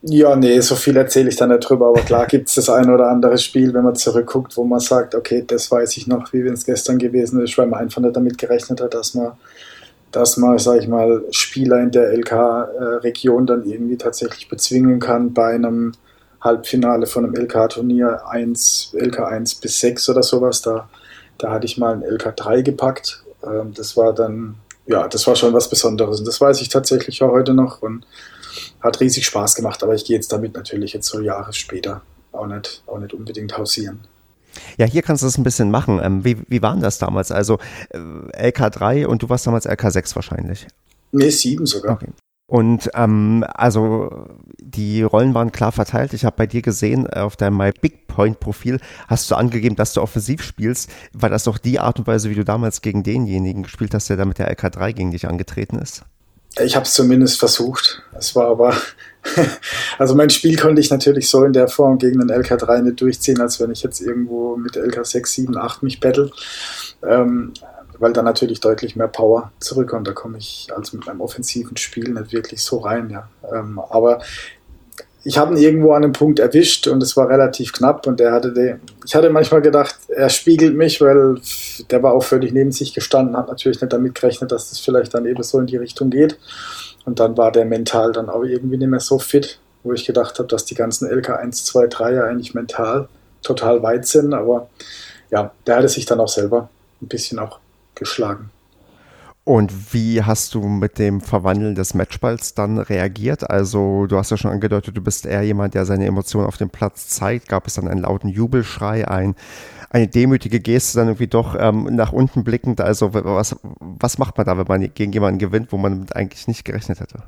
Ja, 0.02 0.34
nee, 0.34 0.58
so 0.60 0.76
viel 0.76 0.96
erzähle 0.96 1.28
ich 1.28 1.36
da 1.36 1.46
nicht 1.46 1.68
drüber, 1.68 1.88
aber 1.88 2.00
klar 2.00 2.26
gibt 2.26 2.48
es 2.48 2.54
das 2.54 2.70
ein 2.70 2.88
oder 2.88 3.10
andere 3.10 3.36
Spiel, 3.36 3.74
wenn 3.74 3.84
man 3.84 3.94
zurückguckt, 3.94 4.56
wo 4.56 4.64
man 4.64 4.80
sagt, 4.80 5.14
okay, 5.14 5.44
das 5.46 5.70
weiß 5.70 5.98
ich 5.98 6.06
noch, 6.06 6.32
wie 6.32 6.42
wenn 6.42 6.54
es 6.54 6.64
gestern 6.64 6.98
gewesen 6.98 7.42
ist, 7.42 7.58
weil 7.58 7.66
man 7.66 7.80
einfach 7.80 8.00
nicht 8.00 8.16
damit 8.16 8.38
gerechnet 8.38 8.80
hat, 8.80 8.94
dass 8.94 9.12
man 9.12 9.32
dass 10.12 10.36
man, 10.36 10.58
sage 10.58 10.80
ich 10.80 10.88
mal, 10.88 11.24
Spieler 11.30 11.80
in 11.80 11.90
der 11.90 12.12
LK-Region 12.12 13.46
dann 13.46 13.64
irgendwie 13.64 13.96
tatsächlich 13.96 14.48
bezwingen 14.48 14.98
kann 14.98 15.32
bei 15.32 15.54
einem 15.54 15.92
Halbfinale 16.40 17.06
von 17.06 17.24
einem 17.24 17.34
LK-Turnier 17.34 18.26
1, 18.28 18.94
LK 18.94 19.20
1 19.20 19.56
bis 19.56 19.80
6 19.80 20.08
oder 20.08 20.22
sowas. 20.22 20.62
Da, 20.62 20.88
da 21.38 21.50
hatte 21.52 21.66
ich 21.66 21.78
mal 21.78 21.94
ein 21.94 22.02
LK 22.02 22.36
3 22.36 22.62
gepackt. 22.62 23.24
Ähm, 23.44 23.72
das 23.74 23.96
war 23.96 24.14
dann, 24.14 24.56
ja, 24.86 25.06
das 25.06 25.26
war 25.26 25.36
schon 25.36 25.52
was 25.52 25.68
Besonderes. 25.68 26.18
Und 26.20 26.26
das 26.26 26.40
weiß 26.40 26.60
ich 26.60 26.70
tatsächlich 26.70 27.22
auch 27.22 27.30
heute 27.30 27.54
noch 27.54 27.82
und 27.82 28.06
hat 28.80 29.00
riesig 29.00 29.26
Spaß 29.26 29.54
gemacht. 29.54 29.82
Aber 29.82 29.94
ich 29.94 30.04
gehe 30.04 30.16
jetzt 30.16 30.32
damit 30.32 30.54
natürlich 30.54 30.92
jetzt 30.92 31.08
so 31.08 31.20
Jahre 31.20 31.52
später 31.52 32.02
auch 32.32 32.46
nicht, 32.46 32.82
auch 32.86 32.98
nicht 32.98 33.14
unbedingt 33.14 33.56
hausieren. 33.56 34.00
Ja, 34.78 34.86
hier 34.86 35.02
kannst 35.02 35.22
du 35.22 35.26
das 35.26 35.38
ein 35.38 35.44
bisschen 35.44 35.70
machen. 35.70 36.00
Ähm, 36.02 36.24
wie, 36.24 36.38
wie 36.48 36.62
waren 36.62 36.80
das 36.80 36.98
damals? 36.98 37.32
Also 37.32 37.58
äh, 37.90 38.50
LK3 38.50 39.06
und 39.06 39.22
du 39.22 39.28
warst 39.28 39.46
damals 39.46 39.68
LK6 39.68 40.14
wahrscheinlich. 40.16 40.66
Nee, 41.12 41.30
7 41.30 41.66
sogar. 41.66 41.94
Okay. 41.94 42.08
Und 42.50 42.90
ähm, 42.94 43.44
also 43.54 44.26
die 44.58 45.02
Rollen 45.02 45.34
waren 45.34 45.52
klar 45.52 45.70
verteilt. 45.70 46.14
Ich 46.14 46.24
habe 46.24 46.34
bei 46.36 46.48
dir 46.48 46.62
gesehen, 46.62 47.06
äh, 47.06 47.20
auf 47.20 47.36
deinem 47.36 47.56
My 47.56 47.70
Big 47.70 48.08
Point 48.08 48.40
Profil 48.40 48.80
hast 49.06 49.30
du 49.30 49.36
angegeben, 49.36 49.76
dass 49.76 49.92
du 49.92 50.02
offensiv 50.02 50.42
spielst. 50.42 50.90
War 51.12 51.30
das 51.30 51.44
doch 51.44 51.58
die 51.58 51.78
Art 51.78 52.00
und 52.00 52.08
Weise, 52.08 52.28
wie 52.28 52.34
du 52.34 52.44
damals 52.44 52.82
gegen 52.82 53.04
denjenigen 53.04 53.62
gespielt 53.62 53.94
hast, 53.94 54.10
der 54.10 54.16
da 54.16 54.24
mit 54.24 54.38
der 54.38 54.52
LK3 54.52 54.92
gegen 54.92 55.12
dich 55.12 55.28
angetreten 55.28 55.78
ist? 55.78 56.02
Ich 56.58 56.74
habe 56.74 56.84
es 56.84 56.94
zumindest 56.94 57.38
versucht. 57.38 58.02
Es 58.18 58.34
war 58.34 58.48
aber, 58.48 58.74
also 59.98 60.14
mein 60.14 60.30
Spiel 60.30 60.56
konnte 60.56 60.80
ich 60.80 60.90
natürlich 60.90 61.28
so 61.28 61.44
in 61.44 61.52
der 61.52 61.68
Form 61.68 61.98
gegen 61.98 62.20
den 62.20 62.30
LK3 62.30 62.82
nicht 62.82 63.00
durchziehen, 63.00 63.40
als 63.40 63.60
wenn 63.60 63.70
ich 63.70 63.82
jetzt 63.82 64.00
irgendwo 64.00 64.56
mit 64.56 64.76
LK6, 64.76 65.26
7, 65.26 65.56
8 65.56 65.82
mich 65.82 66.00
battle. 66.00 66.30
Ähm, 67.02 67.52
weil 68.00 68.14
da 68.14 68.22
natürlich 68.22 68.60
deutlich 68.60 68.96
mehr 68.96 69.08
Power 69.08 69.52
zurückkommt. 69.60 70.08
Da 70.08 70.12
komme 70.12 70.38
ich 70.38 70.68
also 70.74 70.96
mit 70.96 71.06
meinem 71.06 71.20
offensiven 71.20 71.76
Spiel 71.76 72.10
nicht 72.10 72.32
wirklich 72.32 72.62
so 72.62 72.78
rein. 72.78 73.10
Ja. 73.10 73.28
Ähm, 73.52 73.78
aber 73.78 74.20
ich 75.22 75.36
habe 75.36 75.54
ihn 75.54 75.62
irgendwo 75.62 75.92
an 75.92 76.02
einem 76.02 76.12
Punkt 76.14 76.38
erwischt 76.38 76.86
und 76.86 77.02
es 77.02 77.16
war 77.16 77.28
relativ 77.28 77.72
knapp 77.74 78.06
und 78.06 78.20
er 78.20 78.32
hatte 78.32 78.52
den, 78.52 78.80
ich 79.04 79.14
hatte 79.14 79.28
manchmal 79.28 79.60
gedacht, 79.60 79.96
er 80.08 80.30
spiegelt 80.30 80.74
mich, 80.74 81.00
weil 81.00 81.38
der 81.90 82.02
war 82.02 82.14
auch 82.14 82.24
völlig 82.24 82.52
neben 82.52 82.72
sich 82.72 82.94
gestanden, 82.94 83.36
hat 83.36 83.48
natürlich 83.48 83.80
nicht 83.80 83.92
damit 83.92 84.14
gerechnet, 84.14 84.50
dass 84.50 84.70
das 84.70 84.80
vielleicht 84.80 85.12
dann 85.12 85.26
eben 85.26 85.42
so 85.42 85.58
in 85.58 85.66
die 85.66 85.76
Richtung 85.76 86.08
geht. 86.08 86.38
Und 87.04 87.18
dann 87.20 87.36
war 87.36 87.52
der 87.52 87.64
mental 87.64 88.12
dann 88.12 88.28
auch 88.28 88.42
irgendwie 88.42 88.76
nicht 88.76 88.88
mehr 88.88 89.00
so 89.00 89.18
fit, 89.18 89.58
wo 89.82 89.92
ich 89.92 90.04
gedacht 90.04 90.38
habe, 90.38 90.48
dass 90.48 90.64
die 90.64 90.74
ganzen 90.74 91.08
LK 91.08 91.30
1, 91.30 91.64
2, 91.64 91.86
3 91.86 92.12
ja 92.12 92.24
eigentlich 92.24 92.54
mental 92.54 93.08
total 93.42 93.82
weit 93.82 94.06
sind, 94.06 94.34
aber 94.34 94.68
ja, 95.30 95.52
der 95.66 95.76
hatte 95.76 95.88
sich 95.88 96.04
dann 96.04 96.20
auch 96.20 96.28
selber 96.28 96.68
ein 97.00 97.08
bisschen 97.08 97.38
auch 97.38 97.58
geschlagen. 97.94 98.50
Und 99.44 99.94
wie 99.94 100.22
hast 100.22 100.54
du 100.54 100.62
mit 100.62 100.98
dem 100.98 101.20
Verwandeln 101.20 101.74
des 101.74 101.94
Matchballs 101.94 102.54
dann 102.54 102.78
reagiert? 102.78 103.48
Also, 103.48 104.06
du 104.06 104.16
hast 104.16 104.30
ja 104.30 104.36
schon 104.36 104.50
angedeutet, 104.50 104.96
du 104.96 105.00
bist 105.00 105.24
eher 105.24 105.42
jemand, 105.42 105.74
der 105.74 105.86
seine 105.86 106.06
Emotionen 106.06 106.46
auf 106.46 106.58
dem 106.58 106.70
Platz 106.70 107.08
zeigt. 107.08 107.48
Gab 107.48 107.66
es 107.66 107.74
dann 107.74 107.88
einen 107.88 108.02
lauten 108.02 108.28
Jubelschrei, 108.28 109.08
ein, 109.08 109.34
eine 109.90 110.08
demütige 110.08 110.60
Geste, 110.60 110.98
dann 110.98 111.08
irgendwie 111.08 111.26
doch 111.26 111.56
ähm, 111.58 111.88
nach 111.90 112.12
unten 112.12 112.44
blickend? 112.44 112.80
Also, 112.80 113.12
was, 113.12 113.56
was 113.80 114.18
macht 114.18 114.36
man 114.38 114.46
da, 114.46 114.56
wenn 114.56 114.66
man 114.66 114.94
gegen 114.94 115.12
jemanden 115.12 115.38
gewinnt, 115.38 115.72
wo 115.72 115.76
man 115.76 116.06
eigentlich 116.12 116.48
nicht 116.48 116.64
gerechnet 116.64 117.00
hätte? 117.00 117.24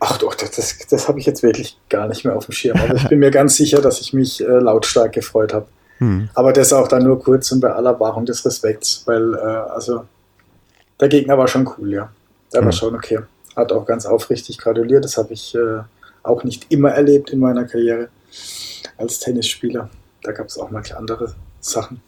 Ach 0.00 0.16
doch, 0.18 0.34
das, 0.36 0.52
das, 0.52 0.78
das 0.88 1.08
habe 1.08 1.18
ich 1.18 1.26
jetzt 1.26 1.42
wirklich 1.42 1.76
gar 1.88 2.06
nicht 2.06 2.24
mehr 2.24 2.36
auf 2.36 2.46
dem 2.46 2.52
Schirm. 2.52 2.78
Aber 2.78 2.94
ich 2.94 3.08
bin 3.08 3.18
mir 3.18 3.32
ganz 3.32 3.56
sicher, 3.56 3.80
dass 3.80 4.00
ich 4.00 4.12
mich 4.12 4.40
äh, 4.40 4.46
lautstark 4.46 5.12
gefreut 5.12 5.52
habe. 5.52 5.66
Hm. 5.98 6.28
Aber 6.34 6.52
das 6.52 6.72
auch 6.72 6.86
dann 6.86 7.02
nur 7.02 7.20
kurz 7.20 7.50
und 7.50 7.60
bei 7.60 7.72
aller 7.72 7.98
Wahrung 7.98 8.24
des 8.24 8.44
Respekts, 8.46 9.02
weil, 9.06 9.34
äh, 9.34 9.38
also 9.38 10.04
der 11.00 11.08
Gegner 11.08 11.36
war 11.36 11.48
schon 11.48 11.68
cool, 11.76 11.92
ja. 11.92 12.10
Der 12.52 12.60
mhm. 12.60 12.66
war 12.66 12.72
schon 12.72 12.94
okay. 12.94 13.18
Hat 13.56 13.72
auch 13.72 13.84
ganz 13.84 14.06
aufrichtig 14.06 14.58
gratuliert. 14.58 15.04
Das 15.04 15.16
habe 15.16 15.32
ich 15.32 15.54
äh, 15.54 15.80
auch 16.22 16.44
nicht 16.44 16.66
immer 16.70 16.90
erlebt 16.90 17.30
in 17.30 17.40
meiner 17.40 17.64
Karriere 17.64 18.08
als 18.96 19.18
Tennisspieler. 19.18 19.90
Da 20.22 20.32
gab 20.32 20.46
es 20.46 20.58
auch 20.58 20.70
mal 20.70 20.82
andere 20.96 21.34
Sachen. 21.68 22.00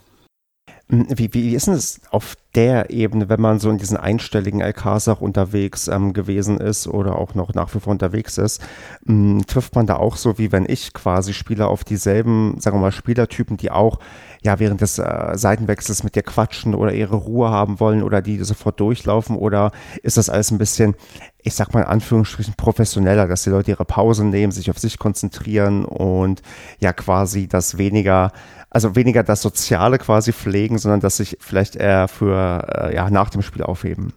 Hm, 0.91 1.07
wie, 1.09 1.33
wie 1.33 1.55
ist 1.55 1.69
es 1.69 2.01
auf 2.11 2.35
der 2.57 2.91
Ebene, 2.91 3.29
wenn 3.29 3.41
man 3.41 3.61
so 3.61 3.71
in 3.71 3.79
diesen 3.79 3.97
einstelligen 3.97 4.61
auch 4.61 5.21
unterwegs 5.21 5.87
ähm, 5.87 6.13
gewesen 6.13 6.59
ist 6.59 6.89
oder 6.89 7.17
auch 7.17 7.37
noch 7.37 7.55
nach 7.55 7.73
wie 7.75 7.81
vor 7.81 7.93
unterwegs 7.93 8.39
ist? 8.39 8.61
Ähm, 9.09 9.45
trifft 9.47 9.77
man 9.77 9.87
da 9.87 9.97
auch 9.97 10.17
so, 10.17 10.37
wie 10.37 10.51
wenn 10.51 10.67
ich 10.69 10.93
quasi 10.93 11.33
Spieler 11.33 11.69
auf 11.69 11.85
dieselben, 11.85 12.57
sagen 12.59 12.77
wir 12.77 12.81
mal, 12.81 12.93
Spielertypen, 12.93 13.57
die 13.57 13.71
auch 13.71 14.01
ja 14.43 14.59
während 14.59 14.81
des 14.81 14.99
äh, 14.99 15.33
Seitenwechsels 15.35 16.03
mit 16.03 16.17
dir 16.17 16.23
quatschen 16.23 16.75
oder 16.75 16.93
ihre 16.93 17.17
Ruhe 17.17 17.51
haben 17.51 17.79
wollen 17.79 18.03
oder 18.03 18.21
die 18.21 18.43
sofort 18.43 18.81
durchlaufen? 18.81 19.37
Oder 19.37 19.71
ist 20.03 20.17
das 20.17 20.29
alles 20.29 20.51
ein 20.51 20.59
bisschen, 20.59 20.97
ich 21.39 21.55
sag 21.55 21.73
mal 21.73 21.83
in 21.83 21.87
Anführungsstrichen, 21.87 22.55
professioneller, 22.57 23.29
dass 23.29 23.45
die 23.45 23.51
Leute 23.51 23.71
ihre 23.71 23.85
Pause 23.85 24.25
nehmen, 24.25 24.51
sich 24.51 24.71
auf 24.71 24.79
sich 24.79 24.99
konzentrieren 24.99 25.85
und 25.85 26.43
ja 26.81 26.93
quasi 26.93 27.47
das 27.47 27.79
weniger 27.79 28.33
also 28.71 28.95
weniger 28.95 29.23
das 29.23 29.43
Soziale 29.43 29.99
quasi 29.99 30.33
pflegen, 30.33 30.79
sondern 30.79 31.01
das 31.01 31.17
sich 31.17 31.37
vielleicht 31.41 31.77
eher 31.77 32.09
für 32.09 32.67
äh, 32.73 32.95
ja, 32.95 33.11
nach 33.11 33.31
dem 33.31 33.43
Spiel 33.43 33.63
aufheben? 33.63 34.15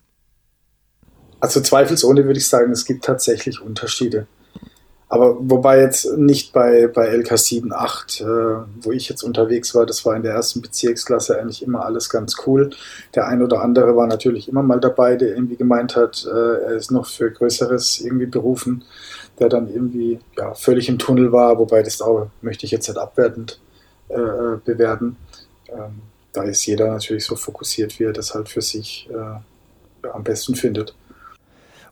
Also 1.39 1.60
zweifelsohne 1.60 2.26
würde 2.26 2.39
ich 2.39 2.47
sagen, 2.47 2.72
es 2.72 2.86
gibt 2.86 3.04
tatsächlich 3.04 3.60
Unterschiede. 3.60 4.28
Aber 5.10 5.38
wobei 5.39 5.80
jetzt 5.80 6.18
nicht 6.18 6.54
bei, 6.54 6.88
bei 6.88 7.08
LK 7.08 7.38
7, 7.38 7.74
8, 7.74 8.22
äh, 8.22 8.26
wo 8.82 8.91
ich 8.91 9.10
jetzt 9.10 9.22
unterwegs 9.22 9.76
war, 9.76 9.86
das 9.86 10.06
war 10.06 10.16
in 10.16 10.24
der 10.24 10.34
ersten 10.34 10.62
Bezirksklasse 10.62 11.38
eigentlich 11.38 11.62
immer 11.62 11.86
alles 11.86 12.10
ganz 12.10 12.36
cool. 12.47 12.72
Der 13.14 13.28
ein 13.28 13.43
oder 13.43 13.62
andere 13.62 13.95
war 13.95 14.08
natürlich 14.08 14.47
immer 14.47 14.64
mal 14.64 14.80
dabei, 14.80 15.16
der 15.16 15.36
irgendwie 15.36 15.56
gemeint 15.56 15.95
hat, 15.95 16.26
äh, 16.26 16.64
er 16.64 16.72
ist 16.72 16.89
noch 16.89 17.06
für 17.06 17.30
Größeres 17.30 17.99
irgendwie 18.01 18.26
berufen, 18.26 18.86
der 19.38 19.49
dann 19.49 19.68
irgendwie 19.68 20.20
ja, 20.36 20.56
völlig 20.56 20.89
im 20.89 20.97
Tunnel 20.97 21.32
war, 21.32 21.60
wobei 21.60 21.84
das 21.84 22.01
auch 22.01 22.30
möchte 22.41 22.66
ich 22.66 22.72
jetzt 22.72 22.88
nicht 22.88 22.97
abwertend 22.97 23.60
äh, 24.10 24.14
äh 24.14 24.58
bewerten. 24.64 25.18
Ähm, 25.70 26.01
da 26.32 26.43
ist 26.43 26.66
jeder 26.66 26.88
natürlich 26.88 27.26
so 27.26 27.36
fokussiert, 27.36 27.99
wie 27.99 28.06
er 28.06 28.14
das 28.14 28.34
halt 28.34 28.49
für 28.49 28.62
sich 28.62 29.10
äh, 29.12 30.08
am 30.08 30.24
besten 30.24 30.56
findet. 30.56 30.95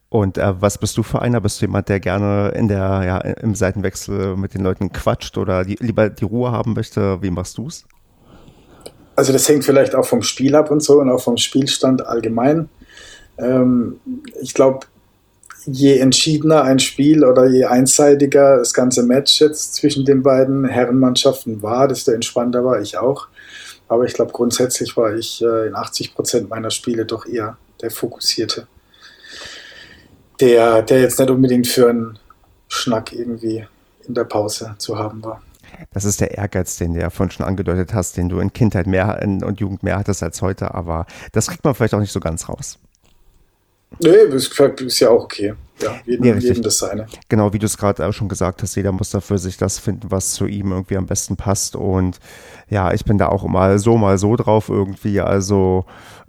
Und 0.10 0.38
äh, 0.38 0.62
was 0.62 0.78
bist 0.78 0.98
du 0.98 1.04
für 1.04 1.22
einer? 1.22 1.40
Bist 1.40 1.62
du 1.62 1.66
jemand, 1.66 1.88
der 1.88 2.02
gerne 2.02 2.50
in 2.50 2.68
der, 2.68 3.02
ja, 3.06 3.18
im 3.20 3.56
Seitenwechsel 3.56 4.36
mit 4.36 4.54
den 4.54 4.62
Leuten 4.62 4.92
quatscht 4.92 5.38
oder 5.38 5.64
die, 5.64 5.78
lieber 5.80 6.10
die 6.10 6.26
Ruhe 6.26 6.52
haben 6.52 6.74
möchte? 6.74 7.22
Wie 7.22 7.32
machst 7.32 7.58
du 7.58 7.68
es? 7.68 7.86
Also 9.16 9.32
das 9.32 9.48
hängt 9.48 9.64
vielleicht 9.64 9.96
auch 9.96 10.06
vom 10.06 10.22
Spiel 10.22 10.56
ab 10.56 10.70
und 10.70 10.82
so 10.82 11.00
und 11.00 11.10
auch 11.10 11.22
vom 11.22 11.38
Spielstand 11.38 12.06
allgemein. 12.06 12.68
Ähm, 13.38 14.02
ich 14.42 14.54
glaube, 14.54 14.88
je 15.66 15.98
entschiedener 16.00 16.64
ein 16.64 16.80
Spiel 16.80 17.24
oder 17.24 17.48
je 17.48 17.66
einseitiger 17.66 18.58
das 18.58 18.74
ganze 18.74 19.04
Match 19.04 19.40
jetzt 19.40 19.76
zwischen 19.76 20.06
den 20.06 20.24
beiden 20.24 20.66
Herrenmannschaften 20.66 21.62
war, 21.62 21.88
desto 21.88 22.12
entspannter 22.12 22.64
war 22.64 22.82
ich 22.82 22.98
auch. 22.98 23.28
Aber 23.88 24.06
ich 24.06 24.14
glaube, 24.14 24.32
grundsätzlich 24.32 24.96
war 24.96 25.16
ich 25.16 25.42
äh, 25.42 25.68
in 25.68 25.76
80 25.76 26.16
Prozent 26.16 26.50
meiner 26.50 26.72
Spiele 26.72 27.06
doch 27.06 27.26
eher 27.26 27.58
der 27.82 27.92
Fokussierte 27.92 28.68
der, 30.42 30.82
der 30.82 31.02
jetzt 31.02 31.20
nicht 31.20 31.30
unbedingt 31.30 31.68
für 31.68 31.90
einen 31.90 32.20
Schnack 32.68 33.14
irgendwie 33.14 33.66
in 34.08 34.14
der 34.14 34.24
Pause 34.24 34.76
zu 34.78 34.98
haben 34.98 35.24
war. 35.24 35.42
Das 35.94 36.04
ist 36.04 36.20
der 36.20 36.38
Ehrgeiz, 36.38 36.78
den 36.78 36.94
du 36.94 37.00
ja 37.00 37.10
vorhin 37.10 37.32
schon 37.32 37.46
angedeutet 37.46 37.94
hast, 37.94 38.18
den 38.18 38.28
du 38.28 38.40
in 38.40 38.52
Kindheit 38.52 38.88
mehr 38.88 39.20
und 39.24 39.60
Jugend 39.60 39.84
mehr 39.84 39.98
hattest 39.98 40.22
als 40.22 40.42
heute, 40.42 40.74
aber 40.74 41.06
das 41.32 41.48
kriegt 41.48 41.64
man 41.64 41.74
vielleicht 41.76 41.94
auch 41.94 42.00
nicht 42.00 42.12
so 42.12 42.20
ganz 42.20 42.50
raus. 42.50 42.78
Nee, 44.00 44.10
ist 44.36 45.00
ja 45.00 45.10
auch 45.10 45.24
okay. 45.24 45.54
Ja, 45.82 45.96
jedem, 46.06 46.26
ja, 46.26 46.36
jedem 46.36 46.62
das 46.62 46.78
seine. 46.78 47.08
Genau, 47.28 47.54
wie 47.54 47.60
du 47.60 47.66
es 47.66 47.78
gerade 47.78 48.06
auch 48.06 48.14
schon 48.14 48.30
gesagt 48.30 48.62
hast, 48.62 48.76
jeder 48.76 48.92
muss 48.92 49.10
dafür 49.10 49.38
sich 49.38 49.58
das 49.58 49.80
finden, 49.80 50.12
was 50.12 50.32
zu 50.34 50.46
ihm 50.46 50.72
irgendwie 50.72 50.98
am 50.98 51.08
besten 51.08 51.36
passt. 51.38 51.76
Und 51.76 52.20
ja, 52.70 52.94
ich 52.94 53.04
bin 53.04 53.18
da 53.18 53.30
auch 53.30 53.44
mal 53.46 53.80
so, 53.80 53.98
mal 53.98 54.18
so 54.18 54.36
drauf 54.36 54.70
irgendwie. 54.70 55.22
Also 55.22 55.86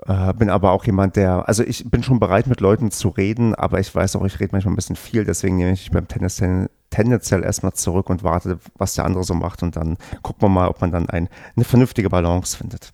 äh, 0.06 0.32
bin 0.34 0.50
aber 0.50 0.72
auch 0.72 0.84
jemand, 0.84 1.16
der, 1.16 1.48
also 1.48 1.62
ich 1.62 1.88
bin 1.90 2.02
schon 2.02 2.18
bereit, 2.18 2.46
mit 2.46 2.60
Leuten 2.60 2.90
zu 2.90 3.08
reden, 3.08 3.54
aber 3.54 3.78
ich 3.78 3.94
weiß 3.94 4.16
auch, 4.16 4.24
ich 4.24 4.40
rede 4.40 4.50
manchmal 4.52 4.72
ein 4.72 4.76
bisschen 4.76 4.96
viel, 4.96 5.24
deswegen 5.24 5.56
nehme 5.56 5.72
ich 5.72 5.90
beim 5.90 6.08
Tennis 6.08 6.42
tendenziell 6.90 7.44
erstmal 7.44 7.72
zurück 7.72 8.10
und 8.10 8.24
warte, 8.24 8.58
was 8.76 8.94
der 8.94 9.04
andere 9.04 9.24
so 9.24 9.34
macht 9.34 9.62
und 9.62 9.76
dann 9.76 9.96
gucken 10.22 10.42
wir 10.42 10.48
mal, 10.48 10.68
ob 10.68 10.80
man 10.80 10.90
dann 10.90 11.08
ein, 11.08 11.28
eine 11.56 11.64
vernünftige 11.64 12.10
Balance 12.10 12.56
findet. 12.56 12.92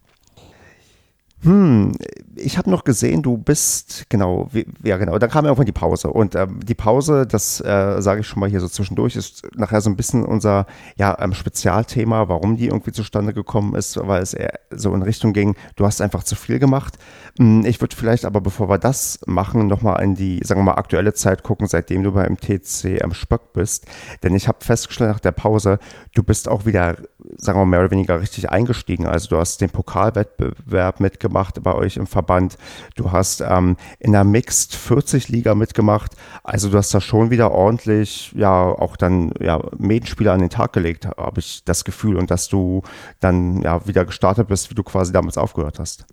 Hm, 1.43 1.93
ich 2.35 2.59
habe 2.59 2.69
noch 2.69 2.83
gesehen, 2.83 3.23
du 3.23 3.37
bist, 3.37 4.07
genau, 4.09 4.49
wie, 4.51 4.67
ja 4.83 4.97
genau, 4.97 5.19
da 5.19 5.29
kam 5.29 5.45
irgendwann 5.45 5.67
die 5.67 5.73
Pause. 5.73 6.09
Und 6.09 6.35
ähm, 6.35 6.61
die 6.65 6.75
Pause, 6.75 7.27
das 7.27 7.61
äh, 7.61 8.01
sage 8.01 8.21
ich 8.21 8.27
schon 8.27 8.41
mal 8.41 8.49
hier 8.49 8.61
so 8.61 8.69
zwischendurch, 8.69 9.15
ist 9.15 9.47
nachher 9.57 9.81
so 9.81 9.89
ein 9.89 9.95
bisschen 9.95 10.25
unser 10.25 10.67
ja, 10.97 11.17
ähm, 11.21 11.35
Spezialthema, 11.35 12.29
warum 12.29 12.57
die 12.57 12.67
irgendwie 12.67 12.91
zustande 12.91 13.33
gekommen 13.33 13.77
ist, 13.77 13.99
weil 14.03 14.21
es 14.21 14.35
eher 14.35 14.59
so 14.71 14.93
in 14.95 15.03
Richtung 15.03 15.33
ging, 15.33 15.55
du 15.77 15.87
hast 15.87 16.01
einfach 16.01 16.25
zu 16.25 16.35
viel 16.35 16.59
gemacht. 16.59 16.99
Hm, 17.39 17.65
ich 17.65 17.81
würde 17.81 17.95
vielleicht 17.95 18.25
aber, 18.25 18.41
bevor 18.41 18.69
wir 18.69 18.79
das 18.79 19.21
machen, 19.27 19.69
nochmal 19.69 20.03
in 20.03 20.17
die, 20.17 20.41
sagen 20.43 20.61
wir 20.61 20.65
mal, 20.65 20.75
aktuelle 20.75 21.15
Zeit 21.15 21.45
gucken, 21.45 21.69
seitdem 21.69 22.03
du 22.03 22.13
beim 22.13 22.37
TC 22.37 23.03
am 23.03 23.15
Spöck 23.15 23.53
bist. 23.53 23.87
Denn 24.25 24.35
ich 24.35 24.49
habe 24.49 24.59
festgestellt 24.65 25.11
nach 25.11 25.21
der 25.21 25.33
Pause, 25.33 25.79
du 26.15 26.25
bist 26.25 26.49
auch 26.49 26.67
wieder, 26.67 26.97
sagen 27.37 27.59
wir 27.59 27.65
mal, 27.65 27.67
mehr 27.67 27.81
oder 27.81 27.91
weniger 27.93 28.21
richtig 28.21 28.51
eingestiegen. 28.51 29.07
Also 29.07 29.29
du 29.29 29.37
hast 29.37 29.61
den 29.61 29.71
Pokalwettbewerb 29.71 30.99
mitgemacht 30.99 31.28
mitgemacht 31.29 31.63
bei 31.63 31.75
euch 31.75 31.97
im 31.97 32.07
Verband. 32.07 32.57
Du 32.97 33.13
hast 33.13 33.41
ähm, 33.41 33.77
in 33.99 34.13
der 34.13 34.25
Mixed 34.25 34.75
40 34.75 35.29
Liga 35.29 35.55
mitgemacht. 35.55 36.13
Also 36.43 36.71
du 36.71 36.79
hast 36.79 36.95
da 36.95 37.01
schon 37.01 37.31
wieder 37.31 37.53
ordentlich, 37.53 38.33
ja, 38.35 38.63
auch 38.63 38.97
dann, 38.97 39.33
ja, 39.41 39.61
Medenspieler 39.77 40.33
an 40.33 40.41
den 40.41 40.51
Tag 40.51 40.73
gelegt, 40.73 41.07
habe 41.07 41.41
ich 41.41 41.63
das 41.65 41.85
Gefühl. 41.85 42.17
Und 42.17 42.31
dass 42.31 42.49
du 42.49 42.83
dann, 43.21 43.63
ja, 43.63 43.87
wieder 43.87 44.05
gestartet 44.05 44.49
bist, 44.49 44.71
wie 44.71 44.75
du 44.75 44.83
quasi 44.83 45.13
damals 45.13 45.39
aufgehört 45.39 45.79
hast. 45.79 46.05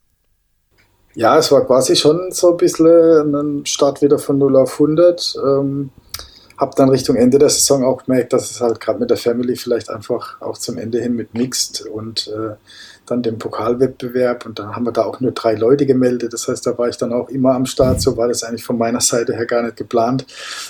Ja, 1.15 1.37
es 1.37 1.49
war 1.51 1.65
quasi 1.65 1.95
schon 1.95 2.31
so 2.31 2.51
ein 2.51 2.57
bisschen 2.57 3.33
ein 3.33 3.65
Start 3.65 4.01
wieder 4.01 4.19
von 4.19 4.37
0 4.37 4.57
auf 4.57 4.73
100. 4.73 5.35
Ähm, 5.45 5.91
hab 6.57 6.75
dann 6.75 6.89
Richtung 6.89 7.15
Ende 7.15 7.37
der 7.37 7.49
Saison 7.49 7.83
auch 7.83 8.05
gemerkt, 8.05 8.31
dass 8.31 8.51
es 8.51 8.61
halt 8.61 8.79
gerade 8.79 8.99
mit 8.99 9.09
der 9.09 9.17
Family 9.17 9.55
vielleicht 9.55 9.89
einfach 9.89 10.41
auch 10.41 10.57
zum 10.57 10.77
Ende 10.77 11.01
hin 11.01 11.15
mit 11.15 11.33
Mixed 11.33 11.85
und 11.85 12.27
äh, 12.27 12.55
dann 13.05 13.21
dem 13.21 13.37
Pokalwettbewerb 13.37 14.45
und 14.45 14.59
dann 14.59 14.75
haben 14.75 14.85
wir 14.85 14.91
da 14.91 15.03
auch 15.03 15.19
nur 15.19 15.31
drei 15.31 15.55
Leute 15.55 15.85
gemeldet. 15.85 16.33
Das 16.33 16.47
heißt, 16.47 16.65
da 16.65 16.77
war 16.77 16.89
ich 16.89 16.97
dann 16.97 17.13
auch 17.13 17.29
immer 17.29 17.53
am 17.53 17.65
Start. 17.65 18.01
So 18.01 18.17
war 18.17 18.27
das 18.27 18.43
eigentlich 18.43 18.63
von 18.63 18.77
meiner 18.77 19.01
Seite 19.01 19.35
her 19.35 19.45
gar 19.45 19.63
nicht 19.63 19.77
geplant. 19.77 20.25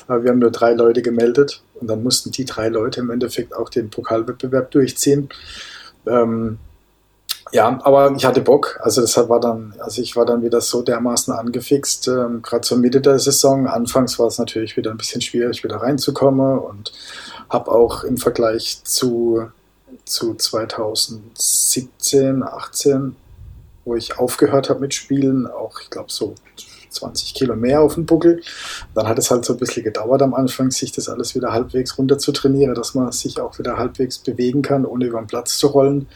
Aber 0.08 0.24
wir 0.24 0.32
haben 0.32 0.40
nur 0.40 0.52
drei 0.52 0.74
Leute 0.74 1.02
gemeldet 1.02 1.62
und 1.80 1.88
dann 1.88 2.04
mussten 2.04 2.32
die 2.32 2.46
drei 2.46 2.70
Leute 2.70 3.00
im 3.00 3.10
Endeffekt 3.10 3.56
auch 3.56 3.70
den 3.70 3.90
Pokalwettbewerb 3.90 4.72
durchziehen. 4.72 5.30
Ähm, 6.08 6.58
ja, 7.52 7.80
aber 7.84 8.14
ich 8.18 8.26
hatte 8.26 8.42
Bock. 8.42 8.80
Also 8.82 9.02
deshalb 9.02 9.30
war 9.30 9.40
dann, 9.40 9.74
also 9.80 10.02
ich 10.02 10.16
war 10.16 10.26
dann 10.26 10.44
wieder 10.44 10.62
so 10.62 10.82
dermaßen 10.82 11.34
angefixt, 11.34 12.08
ähm, 12.08 12.42
gerade 12.42 12.62
zur 12.62 12.78
Mitte 12.78 13.02
der 13.02 13.20
Saison. 13.20 13.68
Anfangs 13.68 14.18
war 14.20 14.28
es 14.28 14.40
natürlich 14.40 14.76
wieder 14.78 14.92
ein 14.92 14.98
bisschen 14.98 15.22
schwierig, 15.22 15.64
wieder 15.64 15.78
reinzukommen 15.78 16.60
und 16.60 16.92
habe 17.50 17.72
auch 17.72 18.04
im 18.04 18.18
Vergleich 18.18 18.84
zu 18.84 19.48
zu 20.06 20.36
2017, 20.36 22.44
18, 22.44 23.16
wo 23.84 23.96
ich 23.96 24.18
aufgehört 24.18 24.70
habe 24.70 24.82
mit 24.82 24.94
Spielen, 24.94 25.48
auch 25.48 25.82
ich 25.82 25.90
glaube 25.90 26.12
so 26.12 26.36
20 26.90 27.34
Kilo 27.34 27.56
mehr 27.56 27.82
auf 27.82 27.96
dem 27.96 28.06
Buckel. 28.06 28.42
Dann 28.94 29.08
hat 29.08 29.20
es 29.20 29.30
halt 29.30 29.46
so 29.46 29.54
ein 29.54 29.60
bisschen 29.60 29.84
gedauert 29.84 30.22
am 30.22 30.34
Anfang, 30.34 30.72
sich 30.72 30.92
das 30.92 31.10
alles 31.10 31.36
wieder 31.36 31.52
halbwegs 31.52 31.98
runter 31.98 32.18
zu 32.18 32.32
trainieren, 32.32 32.74
dass 32.74 32.96
man 32.96 33.12
sich 33.12 33.40
auch 33.40 33.60
wieder 33.60 33.78
halbwegs 33.78 34.20
bewegen 34.20 34.62
kann, 34.62 34.86
ohne 34.86 35.06
über 35.06 35.20
den 35.20 35.28
Platz 35.28 35.58
zu 35.58 35.68
rollen. 35.68 36.08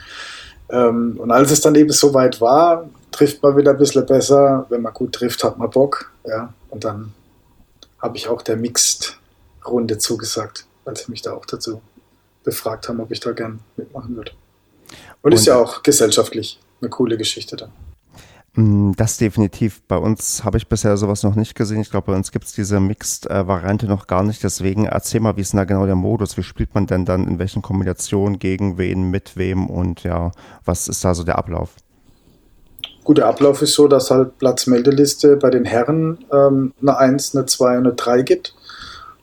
Ähm, 0.70 1.20
und 1.20 1.32
als 1.32 1.52
es 1.52 1.62
dann 1.62 1.76
eben 1.76 1.92
so 1.92 2.14
weit 2.14 2.42
war, 2.42 2.90
trifft 3.12 3.44
man 3.44 3.58
wieder 3.58 3.72
ein 3.72 3.78
bisschen 3.78 4.06
besser. 4.06 4.66
Wenn 4.70 4.82
man 4.82 4.94
gut 4.94 5.14
trifft, 5.14 5.44
hat 5.44 5.58
man 5.58 5.70
Bock. 5.70 6.12
Ja. 6.26 6.54
Und 6.70 6.84
dann 6.84 7.14
habe 8.00 8.18
ich 8.18 8.30
auch 8.30 8.42
der 8.42 8.56
Mixed-Runde 8.56 9.98
zugesagt, 9.98 10.66
weil 10.86 10.96
sie 10.96 11.12
mich 11.12 11.22
da 11.22 11.34
auch 11.34 11.46
dazu 11.46 11.82
befragt 12.50 12.90
haben, 12.90 13.00
ob 13.00 13.12
ich 13.12 13.20
da 13.20 13.32
gern 13.32 13.60
mitmachen 13.78 14.16
würde. 14.16 14.32
Und, 15.22 15.32
Und 15.32 15.34
ist 15.34 15.46
ja 15.46 15.56
auch 15.56 15.84
gesellschaftlich 15.84 16.60
eine 16.82 16.90
coole 16.90 17.18
Geschichte 17.18 17.56
dann. 17.56 17.72
Mm, 18.56 18.94
das 18.98 19.18
definitiv. 19.18 19.82
Bei 19.88 19.98
uns 19.98 20.44
habe 20.44 20.58
ich 20.58 20.68
bisher 20.68 20.98
sowas 20.98 21.24
noch 21.24 21.36
nicht 21.36 21.54
gesehen. 21.56 21.82
Ich 21.82 21.92
glaube, 21.92 22.12
bei 22.12 22.18
uns 22.18 22.32
gibt 22.32 22.46
es 22.46 22.54
diese 22.54 22.80
Mixed-Variante 22.80 23.86
noch 23.86 24.08
gar 24.08 24.24
nicht. 24.24 24.44
Deswegen 24.44 24.86
erzähl 24.86 25.22
mal, 25.22 25.38
wie 25.38 25.42
ist 25.42 25.54
denn 25.54 25.60
da 25.60 25.66
genau 25.66 25.86
der 25.86 25.96
Modus? 25.96 26.38
Wie 26.38 26.44
spielt 26.44 26.74
man 26.74 26.88
denn 26.88 27.06
dann 27.06 27.28
in 27.28 27.38
welchen 27.38 27.62
Kombinationen, 27.62 28.40
gegen 28.40 28.78
wen, 28.78 29.12
mit 29.12 29.38
wem 29.38 29.70
und 29.70 30.04
ja, 30.04 30.32
was 30.66 30.88
ist 30.88 31.06
da 31.06 31.14
so 31.14 31.24
der 31.24 31.38
Ablauf? 31.38 31.76
Gut, 33.04 33.18
der 33.18 33.28
Ablauf 33.28 33.62
ist 33.62 33.74
so, 33.74 33.88
dass 33.88 34.12
halt 34.12 34.38
Platzmeldeliste 34.40 35.38
bei 35.38 35.50
den 35.50 35.66
Herren 35.66 36.20
ähm, 36.32 36.74
eine 36.82 36.98
1, 36.98 37.36
eine 37.36 37.46
2 37.46 37.78
und 37.78 37.86
eine 37.86 37.94
3 37.94 38.22
gibt. 38.24 38.56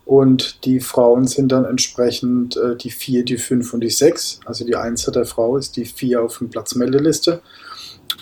Und 0.07 0.65
die 0.65 0.79
Frauen 0.79 1.27
sind 1.27 1.51
dann 1.51 1.65
entsprechend 1.65 2.57
äh, 2.57 2.77
die 2.77 2.91
4, 2.91 3.25
die 3.25 3.37
5 3.37 3.75
und 3.75 3.81
die 3.81 3.91
6. 3.91 4.39
Also 4.45 4.65
die 4.65 4.77
1 4.77 5.05
der 5.07 5.27
Frau 5.27 5.57
ist 5.57 5.77
die 5.77 5.85
4 5.85 6.23
auf 6.23 6.39
dem 6.39 6.49
Platzmeldeliste. 6.49 7.43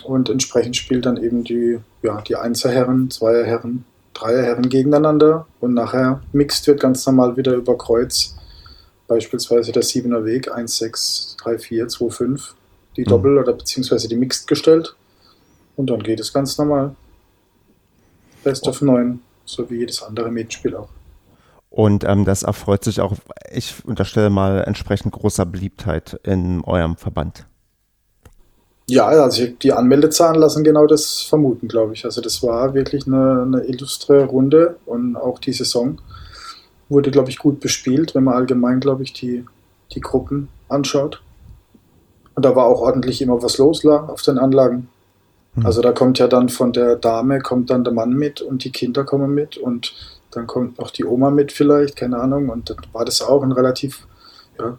Und 0.03 0.29
entsprechend 0.29 0.75
spielt 0.75 1.05
dann 1.05 1.17
eben 1.17 1.43
die, 1.43 1.77
ja, 2.01 2.21
die 2.21 2.35
1er 2.35 2.69
Herren, 2.69 3.09
2er 3.09 3.43
Herren, 3.43 3.85
3er 4.15 4.41
Herren 4.41 4.67
gegeneinander. 4.67 5.45
Und 5.59 5.75
nachher 5.75 6.23
mixt 6.33 6.65
wird 6.65 6.79
ganz 6.79 7.05
normal 7.05 7.37
wieder 7.37 7.53
über 7.53 7.77
Kreuz. 7.77 8.35
Beispielsweise 9.07 9.71
der 9.71 9.83
7er 9.83 10.25
Weg, 10.25 10.51
1, 10.51 10.77
6, 10.77 11.37
3, 11.43 11.59
4, 11.59 11.87
2, 11.87 12.09
5. 12.09 12.55
Die 12.97 13.01
mhm. 13.01 13.09
Doppel- 13.09 13.37
oder 13.37 13.53
beziehungsweise 13.53 14.07
die 14.07 14.15
Mixed 14.15 14.47
gestellt. 14.47 14.95
Und 15.75 15.91
dann 15.91 16.01
geht 16.01 16.19
es 16.19 16.33
ganz 16.33 16.57
normal. 16.57 16.95
Best 18.43 18.67
of 18.67 18.81
9, 18.81 19.19
so 19.45 19.69
wie 19.69 19.77
jedes 19.77 20.01
andere 20.01 20.31
Mädchenspiel 20.31 20.75
auch. 20.75 20.89
Und 21.75 22.05
ähm, 22.05 22.23
das 22.23 22.43
erfreut 22.43 22.85
sich 22.85 23.01
auch, 23.01 23.11
ich 23.51 23.83
unterstelle 23.83 24.29
mal, 24.29 24.63
entsprechend 24.65 25.11
großer 25.11 25.45
Beliebtheit 25.45 26.17
in 26.23 26.63
eurem 26.63 26.95
Verband. 26.95 27.47
Ja, 28.87 29.07
also 29.07 29.45
die 29.45 29.73
Anmeldezahlen 29.73 30.39
lassen 30.39 30.63
genau 30.63 30.87
das 30.87 31.23
vermuten, 31.23 31.67
glaube 31.67 31.91
ich. 31.91 32.05
Also 32.05 32.21
das 32.21 32.41
war 32.41 32.73
wirklich 32.75 33.07
eine, 33.07 33.41
eine 33.41 33.65
illustre 33.65 34.23
Runde 34.23 34.77
und 34.85 35.17
auch 35.17 35.37
die 35.37 35.51
Saison 35.51 35.97
wurde, 36.87 37.11
glaube 37.11 37.29
ich, 37.29 37.39
gut 37.39 37.59
bespielt, 37.59 38.15
wenn 38.15 38.23
man 38.23 38.35
allgemein, 38.35 38.79
glaube 38.79 39.03
ich, 39.03 39.11
die, 39.11 39.43
die 39.91 39.99
Gruppen 39.99 40.47
anschaut. 40.69 41.21
Und 42.35 42.45
da 42.45 42.55
war 42.55 42.67
auch 42.67 42.79
ordentlich 42.79 43.21
immer 43.21 43.43
was 43.43 43.57
los 43.57 43.85
auf 43.85 44.21
den 44.21 44.37
Anlagen. 44.37 44.87
Mhm. 45.55 45.65
Also 45.65 45.81
da 45.81 45.91
kommt 45.91 46.19
ja 46.19 46.29
dann 46.29 46.47
von 46.47 46.71
der 46.71 46.95
Dame, 46.95 47.41
kommt 47.41 47.69
dann 47.69 47.83
der 47.83 47.91
Mann 47.91 48.11
mit 48.11 48.39
und 48.39 48.63
die 48.63 48.71
Kinder 48.71 49.03
kommen 49.03 49.33
mit 49.33 49.57
und 49.57 49.93
dann 50.35 50.47
kommt 50.47 50.79
noch 50.79 50.91
die 50.91 51.05
Oma 51.05 51.31
mit 51.31 51.51
vielleicht, 51.51 51.95
keine 51.95 52.19
Ahnung. 52.19 52.49
Und 52.49 52.69
dann 52.69 52.77
war 52.91 53.05
das 53.05 53.21
auch 53.21 53.43
ein 53.43 53.51
relativ 53.51 54.07
ja, 54.59 54.77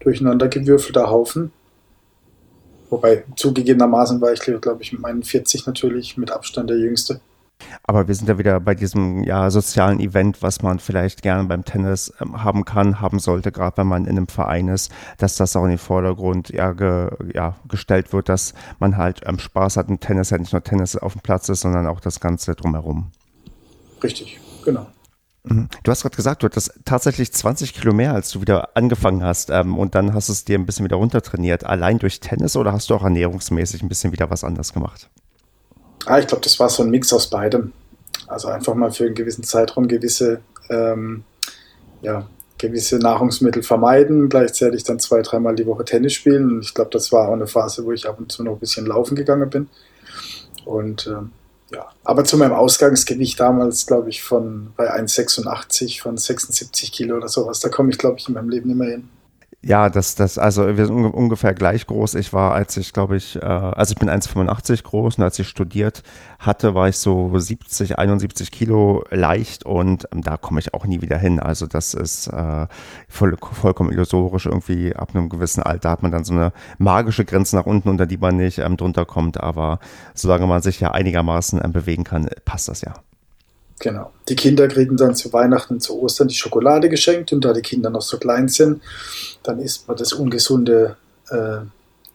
durcheinandergewürfelter 0.00 1.10
Haufen. 1.10 1.52
Wobei 2.90 3.24
zugegebenermaßen 3.36 4.20
war 4.20 4.32
ich, 4.32 4.40
glaube 4.40 4.82
ich, 4.82 4.92
mit 4.92 5.00
meinen 5.00 5.22
40 5.22 5.66
natürlich 5.66 6.16
mit 6.16 6.30
Abstand 6.30 6.70
der 6.70 6.78
Jüngste. 6.78 7.20
Aber 7.82 8.08
wir 8.08 8.14
sind 8.14 8.28
ja 8.28 8.38
wieder 8.38 8.60
bei 8.60 8.74
diesem 8.74 9.24
ja, 9.24 9.50
sozialen 9.50 10.00
Event, 10.00 10.42
was 10.42 10.62
man 10.62 10.78
vielleicht 10.78 11.22
gerne 11.22 11.44
beim 11.48 11.64
Tennis 11.64 12.12
ähm, 12.20 12.42
haben 12.42 12.64
kann, 12.64 13.00
haben 13.00 13.18
sollte, 13.18 13.52
gerade 13.52 13.76
wenn 13.78 13.86
man 13.86 14.04
in 14.04 14.16
einem 14.16 14.28
Verein 14.28 14.68
ist, 14.68 14.92
dass 15.18 15.36
das 15.36 15.56
auch 15.56 15.64
in 15.64 15.70
den 15.70 15.78
Vordergrund 15.78 16.50
ja, 16.50 16.72
ge, 16.72 17.10
ja 17.32 17.56
gestellt 17.68 18.12
wird, 18.12 18.28
dass 18.28 18.54
man 18.78 18.96
halt 18.96 19.22
ähm, 19.26 19.38
Spaß 19.38 19.76
hat. 19.76 19.88
Und 19.88 20.00
Tennis 20.00 20.30
ja 20.30 20.38
nicht 20.38 20.52
nur 20.52 20.62
Tennis 20.62 20.96
auf 20.96 21.12
dem 21.12 21.22
Platz 21.22 21.48
ist, 21.48 21.60
sondern 21.60 21.86
auch 21.86 22.00
das 22.00 22.20
Ganze 22.20 22.54
drumherum. 22.54 23.10
Richtig, 24.02 24.40
genau. 24.64 24.86
Mhm. 25.44 25.68
Du 25.82 25.90
hast 25.90 26.02
gerade 26.02 26.16
gesagt, 26.16 26.42
du 26.42 26.46
hattest 26.46 26.72
tatsächlich 26.84 27.32
20 27.32 27.74
Kilo 27.74 27.92
mehr, 27.92 28.14
als 28.14 28.30
du 28.30 28.40
wieder 28.40 28.70
angefangen 28.74 29.22
hast. 29.22 29.50
Ähm, 29.50 29.78
und 29.78 29.94
dann 29.94 30.14
hast 30.14 30.28
du 30.28 30.32
es 30.32 30.44
dir 30.44 30.58
ein 30.58 30.66
bisschen 30.66 30.84
wieder 30.84 30.96
runtertrainiert. 30.96 31.64
Allein 31.64 31.98
durch 31.98 32.20
Tennis 32.20 32.56
oder 32.56 32.72
hast 32.72 32.90
du 32.90 32.94
auch 32.94 33.04
ernährungsmäßig 33.04 33.82
ein 33.82 33.88
bisschen 33.88 34.12
wieder 34.12 34.30
was 34.30 34.42
anders 34.42 34.72
gemacht? 34.72 35.10
Ah, 36.06 36.18
ich 36.18 36.26
glaube, 36.26 36.42
das 36.42 36.58
war 36.58 36.68
so 36.68 36.82
ein 36.82 36.90
Mix 36.90 37.12
aus 37.12 37.28
beidem. 37.28 37.72
Also 38.26 38.48
einfach 38.48 38.74
mal 38.74 38.90
für 38.90 39.04
einen 39.04 39.14
gewissen 39.14 39.44
Zeitraum 39.44 39.86
gewisse, 39.86 40.40
ähm, 40.70 41.24
ja, 42.00 42.26
gewisse 42.56 42.98
Nahrungsmittel 42.98 43.62
vermeiden, 43.62 44.30
gleichzeitig 44.30 44.84
dann 44.84 44.98
zwei, 44.98 45.20
dreimal 45.20 45.54
die 45.54 45.66
Woche 45.66 45.84
Tennis 45.84 46.14
spielen. 46.14 46.50
Und 46.50 46.64
ich 46.64 46.72
glaube, 46.72 46.90
das 46.90 47.12
war 47.12 47.28
auch 47.28 47.34
eine 47.34 47.46
Phase, 47.46 47.84
wo 47.84 47.92
ich 47.92 48.08
ab 48.08 48.18
und 48.18 48.32
zu 48.32 48.42
noch 48.42 48.54
ein 48.54 48.60
bisschen 48.60 48.86
laufen 48.86 49.14
gegangen 49.14 49.50
bin. 49.50 49.68
Und 50.64 51.06
ähm, 51.06 51.32
ja, 51.74 51.88
aber 52.04 52.24
zu 52.24 52.36
meinem 52.36 52.52
Ausgangsgewicht 52.52 53.40
damals, 53.40 53.86
glaube 53.86 54.10
ich, 54.10 54.22
von 54.22 54.72
bei 54.76 54.92
1,86 54.92 56.00
von 56.00 56.16
76 56.16 56.92
Kilo 56.92 57.16
oder 57.16 57.28
sowas, 57.28 57.60
da 57.60 57.68
komme 57.68 57.90
ich, 57.90 57.98
glaube 57.98 58.18
ich, 58.18 58.28
in 58.28 58.34
meinem 58.34 58.48
Leben 58.48 58.70
immer 58.70 58.86
hin. 58.86 59.08
Ja, 59.66 59.88
das, 59.88 60.14
das, 60.14 60.36
also 60.36 60.76
wir 60.76 60.84
sind 60.84 61.06
ungefähr 61.06 61.54
gleich 61.54 61.86
groß. 61.86 62.16
Ich 62.16 62.34
war, 62.34 62.52
als 62.52 62.76
ich, 62.76 62.92
glaube 62.92 63.16
ich, 63.16 63.36
äh, 63.36 63.46
also 63.46 63.92
ich 63.92 63.98
bin 63.98 64.10
1,85 64.10 64.82
groß 64.82 65.16
und 65.16 65.24
als 65.24 65.38
ich 65.38 65.48
studiert 65.48 66.02
hatte, 66.38 66.74
war 66.74 66.88
ich 66.88 66.98
so 66.98 67.30
70, 67.38 67.98
71 67.98 68.50
Kilo 68.50 69.04
leicht 69.10 69.64
und 69.64 70.06
ähm, 70.12 70.20
da 70.20 70.36
komme 70.36 70.60
ich 70.60 70.74
auch 70.74 70.84
nie 70.84 71.00
wieder 71.00 71.16
hin. 71.16 71.40
Also 71.40 71.66
das 71.66 71.94
ist 71.94 72.26
äh, 72.26 72.66
voll, 73.08 73.38
vollkommen 73.38 73.90
illusorisch. 73.90 74.44
Irgendwie 74.44 74.94
ab 74.94 75.14
einem 75.14 75.30
gewissen 75.30 75.62
Alter 75.62 75.88
hat 75.88 76.02
man 76.02 76.12
dann 76.12 76.24
so 76.24 76.34
eine 76.34 76.52
magische 76.76 77.24
Grenze 77.24 77.56
nach 77.56 77.64
unten, 77.64 77.88
unter 77.88 78.04
die 78.04 78.18
man 78.18 78.36
nicht 78.36 78.58
ähm, 78.58 78.76
drunter 78.76 79.06
kommt. 79.06 79.40
Aber 79.40 79.78
solange 80.12 80.46
man 80.46 80.60
sich 80.60 80.78
ja 80.80 80.90
einigermaßen 80.90 81.58
ähm, 81.64 81.72
bewegen 81.72 82.04
kann, 82.04 82.28
passt 82.44 82.68
das 82.68 82.82
ja. 82.82 82.92
Genau. 83.84 84.10
Die 84.30 84.34
Kinder 84.34 84.66
kriegen 84.66 84.96
dann 84.96 85.14
zu 85.14 85.30
Weihnachten 85.34 85.74
und 85.74 85.80
zu 85.80 86.00
Ostern 86.00 86.28
die 86.28 86.34
Schokolade 86.34 86.88
geschenkt 86.88 87.34
und 87.34 87.44
da 87.44 87.52
die 87.52 87.60
Kinder 87.60 87.90
noch 87.90 88.00
so 88.00 88.16
klein 88.16 88.48
sind, 88.48 88.80
dann 89.42 89.58
isst 89.58 89.86
man 89.86 89.98
das 89.98 90.14
Ungesunde 90.14 90.96
äh, 91.28 91.58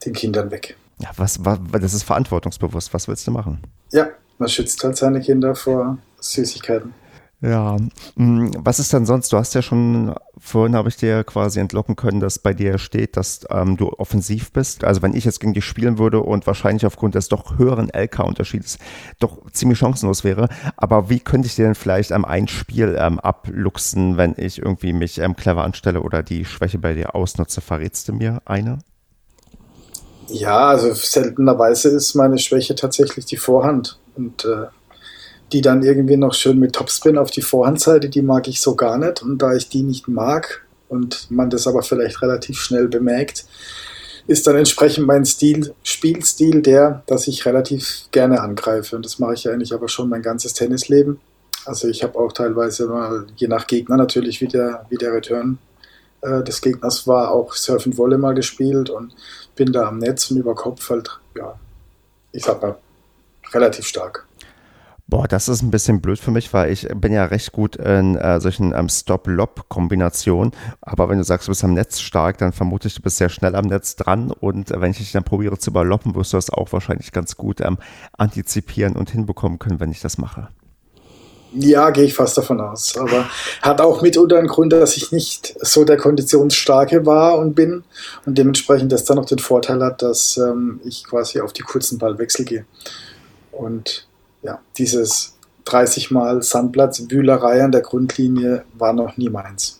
den 0.03 0.13
Kindern 0.13 0.49
weg. 0.49 0.75
Ja, 0.97 1.11
was, 1.15 1.45
was, 1.45 1.59
das 1.79 1.93
ist 1.93 2.01
verantwortungsbewusst. 2.01 2.91
Was 2.91 3.07
willst 3.07 3.27
du 3.27 3.31
machen? 3.31 3.59
Ja, 3.91 4.09
man 4.39 4.49
schützt 4.49 4.83
halt 4.83 4.97
seine 4.97 5.21
Kinder 5.21 5.53
vor 5.53 5.99
Süßigkeiten. 6.19 6.95
Ja, 7.41 7.77
mm, 8.15 8.51
was 8.57 8.79
ist 8.79 8.91
denn 8.91 9.05
sonst? 9.05 9.31
Du 9.31 9.37
hast 9.37 9.55
ja 9.55 9.61
schon, 9.61 10.13
vorhin 10.37 10.75
habe 10.75 10.89
ich 10.89 10.97
dir 10.97 11.23
quasi 11.23 11.61
entlocken 11.61 11.95
können, 11.95 12.19
dass 12.19 12.37
bei 12.39 12.53
dir 12.53 12.77
steht, 12.77 13.15
dass 13.15 13.45
ähm, 13.49 13.77
du 13.77 13.93
offensiv 13.93 14.51
bist. 14.51 14.83
Also 14.83 15.01
wenn 15.01 15.15
ich 15.15 15.23
jetzt 15.23 15.39
gegen 15.39 15.53
dich 15.53 15.63
spielen 15.63 15.99
würde 15.99 16.19
und 16.19 16.47
wahrscheinlich 16.47 16.85
aufgrund 16.85 17.15
des 17.15 17.29
doch 17.29 17.57
höheren 17.57 17.89
LK-Unterschiedes 17.93 18.77
doch 19.19 19.49
ziemlich 19.51 19.79
chancenlos 19.79 20.25
wäre, 20.25 20.49
aber 20.75 21.09
wie 21.09 21.21
könnte 21.21 21.47
ich 21.47 21.55
dir 21.55 21.65
denn 21.65 21.75
vielleicht 21.75 22.11
ähm, 22.11 22.25
ein 22.25 22.49
Spiel 22.49 22.97
ähm, 22.99 23.19
abluchsen, 23.19 24.17
wenn 24.17 24.35
ich 24.35 24.59
irgendwie 24.59 24.91
mich 24.91 25.19
ähm, 25.19 25.37
clever 25.37 25.63
anstelle 25.63 26.01
oder 26.01 26.23
die 26.23 26.43
Schwäche 26.43 26.77
bei 26.77 26.93
dir 26.93 27.15
ausnutze? 27.15 27.61
Verrätst 27.61 28.09
du 28.09 28.13
mir 28.13 28.41
eine? 28.43 28.79
Ja, 30.27 30.67
also 30.67 30.93
seltenerweise 30.93 31.89
ist 31.89 32.15
meine 32.15 32.37
Schwäche 32.37 32.75
tatsächlich 32.75 33.25
die 33.25 33.37
Vorhand. 33.37 33.97
Und 34.15 34.43
äh, 34.43 34.67
die 35.51 35.61
dann 35.61 35.83
irgendwie 35.83 36.17
noch 36.17 36.33
schön 36.33 36.59
mit 36.59 36.73
Topspin 36.73 37.17
auf 37.17 37.31
die 37.31 37.41
Vorhandseite, 37.41 38.09
die 38.09 38.21
mag 38.21 38.47
ich 38.47 38.61
so 38.61 38.75
gar 38.75 38.97
nicht. 38.97 39.21
Und 39.21 39.39
da 39.39 39.53
ich 39.53 39.69
die 39.69 39.83
nicht 39.83 40.07
mag 40.07 40.65
und 40.87 41.29
man 41.29 41.49
das 41.49 41.67
aber 41.67 41.83
vielleicht 41.83 42.21
relativ 42.21 42.59
schnell 42.59 42.87
bemerkt, 42.87 43.45
ist 44.27 44.45
dann 44.45 44.55
entsprechend 44.55 45.07
mein 45.07 45.25
Stil, 45.25 45.73
Spielstil 45.81 46.61
der, 46.61 47.03
dass 47.07 47.27
ich 47.27 47.45
relativ 47.45 48.05
gerne 48.11 48.41
angreife. 48.41 48.95
Und 48.95 49.05
das 49.05 49.17
mache 49.17 49.33
ich 49.33 49.49
eigentlich 49.49 49.73
aber 49.73 49.87
schon 49.87 50.09
mein 50.09 50.21
ganzes 50.21 50.53
Tennisleben. 50.53 51.19
Also 51.65 51.87
ich 51.87 52.03
habe 52.03 52.17
auch 52.19 52.31
teilweise 52.31 52.87
mal, 52.87 53.25
je 53.35 53.47
nach 53.47 53.65
Gegner 53.65 53.97
natürlich, 53.97 54.39
wie 54.41 54.47
der, 54.47 54.85
wie 54.89 54.97
der 54.97 55.13
Return 55.13 55.57
äh, 56.21 56.43
des 56.43 56.61
Gegners 56.61 57.07
war, 57.07 57.31
auch 57.31 57.53
Surf 57.53 57.85
and 57.85 57.97
Volley 57.97 58.17
mal 58.17 58.33
gespielt 58.33 58.89
und 58.89 59.13
bin 59.55 59.71
da 59.71 59.87
am 59.87 59.97
Netz 59.97 60.29
und 60.31 60.37
über 60.37 60.53
Kopf 60.53 60.89
halt, 60.89 61.09
ja, 61.35 61.59
ich 62.31 62.43
sag 62.43 62.61
mal, 62.61 62.77
relativ 63.51 63.87
stark. 63.87 64.28
Boah, 65.09 65.27
das 65.27 65.49
ist 65.49 65.63
ein 65.63 65.71
bisschen 65.71 66.01
blöd 66.01 66.19
für 66.19 66.29
mich, 66.29 66.53
weil 66.53 66.71
ich 66.71 66.87
bin 66.93 67.11
ja 67.11 67.25
recht 67.25 67.51
gut 67.51 67.77
in 67.77 68.15
äh, 68.15 68.39
solchen 68.39 68.75
ähm, 68.75 68.89
Stop-Lob-Kombinationen. 68.89 70.53
Aber 70.81 71.09
wenn 71.09 71.17
du 71.17 71.23
sagst, 71.23 71.47
du 71.47 71.51
bist 71.51 71.63
am 71.63 71.73
Netz 71.73 71.99
stark, 71.99 72.37
dann 72.37 72.53
vermute 72.53 72.87
ich, 72.87 72.93
du 72.93 73.01
bist 73.01 73.17
sehr 73.17 73.29
schnell 73.29 73.55
am 73.55 73.65
Netz 73.65 73.95
dran. 73.95 74.29
Und 74.29 74.69
äh, 74.69 74.79
wenn 74.79 74.91
ich 74.91 74.99
dich 74.99 75.11
dann 75.11 75.23
probiere 75.23 75.57
zu 75.57 75.71
überloppen, 75.71 76.13
wirst 76.13 76.33
du 76.33 76.37
das 76.37 76.51
auch 76.51 76.71
wahrscheinlich 76.73 77.11
ganz 77.11 77.37
gut 77.37 77.59
ähm, 77.59 77.79
antizipieren 78.19 78.95
und 78.95 79.09
hinbekommen 79.09 79.57
können, 79.57 79.79
wenn 79.79 79.89
ich 79.89 79.99
das 79.99 80.19
mache. 80.19 80.49
Ja, 81.53 81.89
gehe 81.89 82.03
ich 82.03 82.13
fast 82.13 82.37
davon 82.37 82.61
aus. 82.61 82.95
Aber 82.95 83.27
hat 83.63 83.81
auch 83.81 84.03
mitunter 84.03 84.37
einen 84.37 84.47
Grund, 84.47 84.73
dass 84.73 84.95
ich 84.95 85.11
nicht 85.11 85.55
so 85.59 85.85
der 85.85 85.97
Konditionsstarke 85.97 87.07
war 87.07 87.39
und 87.39 87.55
bin 87.55 87.83
und 88.27 88.37
dementsprechend 88.37 88.91
das 88.91 89.05
dann 89.05 89.17
noch 89.17 89.25
den 89.25 89.39
Vorteil 89.39 89.83
hat, 89.83 90.03
dass 90.03 90.37
ähm, 90.37 90.79
ich 90.83 91.03
quasi 91.03 91.39
auf 91.39 91.51
die 91.51 91.63
kurzen 91.63 91.97
Ballwechsel 91.97 92.45
gehe. 92.45 92.65
Und 93.51 94.07
ja, 94.41 94.59
dieses 94.77 95.37
30 95.65 96.11
Mal 96.11 96.41
Sandplatz, 96.41 97.03
Wühlerei 97.09 97.63
an 97.63 97.71
der 97.71 97.81
Grundlinie 97.81 98.63
war 98.73 98.93
noch 98.93 99.17
nie 99.17 99.29
meins. 99.29 99.79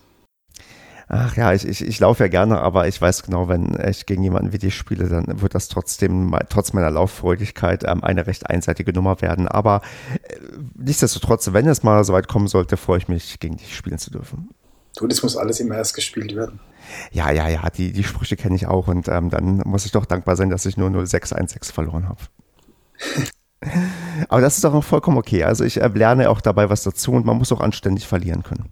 Ach 1.12 1.36
ja, 1.36 1.54
ich, 1.54 1.68
ich, 1.68 1.84
ich 1.84 2.00
laufe 2.00 2.24
ja 2.24 2.28
gerne, 2.28 2.62
aber 2.62 2.88
ich 2.88 3.02
weiß 3.02 3.24
genau, 3.24 3.48
wenn 3.48 3.76
ich 3.90 4.06
gegen 4.06 4.22
jemanden 4.22 4.54
wie 4.54 4.60
dich 4.60 4.76
spiele, 4.76 5.10
dann 5.10 5.42
wird 5.42 5.56
das 5.56 5.68
trotzdem, 5.68 6.38
trotz 6.50 6.72
meiner 6.74 6.92
Lauffreudigkeit, 6.92 7.84
ähm, 7.84 8.04
eine 8.04 8.28
recht 8.28 8.48
einseitige 8.48 8.94
Nummer 8.94 9.20
werden. 9.20 9.48
Aber 9.48 9.82
äh, 10.22 10.36
nichtsdestotrotz, 10.76 11.52
wenn 11.52 11.68
es 11.68 11.82
mal 11.82 12.04
so 12.04 12.14
weit 12.14 12.28
kommen 12.28 12.48
sollte, 12.48 12.78
freue 12.78 13.00
ich 13.00 13.08
mich, 13.08 13.40
gegen 13.40 13.58
dich 13.58 13.76
spielen 13.76 13.98
zu 13.98 14.12
dürfen. 14.12 14.50
Du, 14.96 15.08
das 15.08 15.24
muss 15.24 15.36
alles 15.36 15.60
immer 15.60 15.78
erst 15.78 15.96
gespielt 15.96 16.36
werden. 16.36 16.60
Ja, 17.12 17.32
ja, 17.32 17.48
ja, 17.48 17.68
die, 17.72 17.92
die 17.92 18.04
Sprüche 18.04 18.36
kenne 18.36 18.56
ich 18.56 18.68
auch 18.68 18.88
und 18.88 19.08
ähm, 19.08 19.32
dann 19.32 19.64
muss 19.66 19.86
ich 19.86 19.92
doch 19.92 20.06
dankbar 20.06 20.36
sein, 20.36 20.52
dass 20.52 20.68
ich 20.68 20.78
nur 20.78 20.90
0616 20.92 21.74
verloren 21.74 22.08
habe. 22.08 22.20
Aber 24.28 24.42
das 24.42 24.58
ist 24.58 24.66
auch 24.66 24.84
vollkommen 24.84 25.18
okay. 25.18 25.44
Also 25.44 25.64
ich 25.64 25.82
äh, 25.82 25.88
lerne 25.88 26.30
auch 26.30 26.42
dabei 26.42 26.70
was 26.70 26.84
dazu 26.84 27.14
und 27.14 27.26
man 27.26 27.38
muss 27.38 27.52
auch 27.52 27.62
anständig 27.62 28.08
verlieren 28.08 28.44
können. 28.44 28.66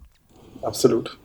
Absolut. 0.62 1.18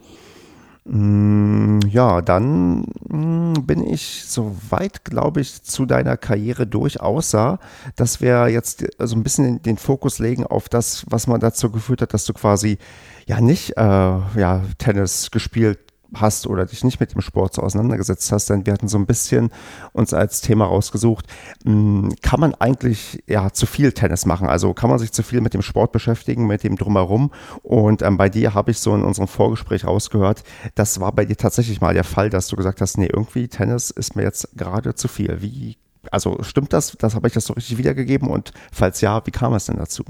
Mm, 0.85 1.79
ja, 1.89 2.23
dann 2.23 2.87
mm, 3.09 3.53
bin 3.65 3.87
ich 3.87 4.25
soweit, 4.27 5.05
glaube 5.05 5.41
ich, 5.41 5.63
zu 5.63 5.87
deiner 5.87 6.17
Karriere 6.17 6.67
durch, 6.67 7.01
außer 7.01 7.61
dass 7.95 8.21
wir 8.21 8.49
jetzt 8.49 8.85
so 8.99 9.15
ein 9.15 9.23
bisschen 9.23 9.63
den 9.63 9.77
Fokus 9.77 10.19
legen 10.19 10.45
auf 10.45 10.69
das, 10.69 11.05
was 11.09 11.29
man 11.29 11.41
dazu 11.41 11.71
geführt 11.71 12.03
hat, 12.03 12.15
dass 12.15 12.25
du 12.25 12.33
quasi 12.33 12.79
ja 13.27 13.41
nicht 13.41 13.77
äh, 13.77 13.81
ja, 13.81 14.63
Tennis 14.79 15.31
gespielt 15.31 15.79
hast 16.15 16.47
oder 16.47 16.67
dich 16.67 16.85
nicht 16.85 17.01
mit 17.01 17.15
dem 17.15 17.21
Sport 17.21 17.55
so 17.55 17.63
auseinandergesetzt 17.63 18.31
hast, 18.33 18.51
denn 18.51 18.67
wir 18.67 18.73
hatten 18.73 18.89
so 18.89 18.99
ein 18.99 19.07
bisschen 19.07 19.51
uns 19.93 20.13
als 20.15 20.41
Thema 20.41 20.67
rausgesucht, 20.67 21.27
hm, 21.65 22.15
kann 22.23 22.41
man 22.41 22.55
eigentlich 22.55 23.23
ja 23.27 23.51
zu 23.51 23.67
viel 23.67 23.93
Tennis 23.93 24.27
machen? 24.27 24.49
Also 24.49 24.75
kann 24.75 24.91
man 24.91 24.99
sich 24.99 25.13
zu 25.13 25.23
viel 25.23 25.41
mit 25.41 25.55
dem 25.55 25.63
Sport 25.63 25.93
beschäftigen, 25.93 26.47
mit 26.47 26.65
dem 26.65 26.77
drumherum? 26.77 27.31
Und 27.63 28.03
ähm, 28.03 28.17
bei 28.17 28.29
dir 28.29 28.55
habe 28.55 28.71
ich 28.71 28.79
so 28.79 28.95
in 28.95 29.03
unserem 29.03 29.29
Vorgespräch 29.29 29.87
rausgehört, 29.87 30.43
das 30.75 31.01
war 31.01 31.13
bei 31.13 31.25
dir 31.25 31.37
tatsächlich 31.37 31.81
mal 31.81 31.95
der 31.95 32.05
Fall, 32.05 32.31
dass 32.31 32.49
du 32.49 32.57
gesagt 32.57 32.81
hast, 32.81 32.99
nee, 32.99 33.11
irgendwie 33.13 33.49
Tennis 33.49 33.91
ist 33.91 34.17
mir 34.17 34.23
jetzt 34.23 34.49
gerade 34.57 34.95
zu 34.95 35.09
viel. 35.09 35.41
Wie, 35.41 35.77
also 36.11 36.43
stimmt 36.43 36.73
das? 36.73 36.97
Das 36.99 37.15
habe 37.15 37.29
ich 37.29 37.35
das 37.35 37.47
so 37.47 37.55
richtig 37.55 37.79
wiedergegeben 37.79 38.29
und 38.29 38.53
falls 38.73 39.01
ja, 39.01 39.25
wie 39.27 39.31
kam 39.31 39.55
es 39.55 39.67
denn 39.67 39.77
dazu? 39.77 40.05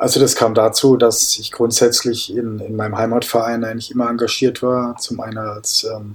Also 0.00 0.18
das 0.18 0.34
kam 0.34 0.54
dazu, 0.54 0.96
dass 0.96 1.38
ich 1.38 1.52
grundsätzlich 1.52 2.34
in, 2.34 2.58
in 2.58 2.74
meinem 2.74 2.96
Heimatverein 2.96 3.62
eigentlich 3.64 3.90
immer 3.90 4.08
engagiert 4.08 4.62
war. 4.62 4.96
Zum 4.96 5.20
einen 5.20 5.36
als, 5.36 5.84
ähm, 5.84 6.14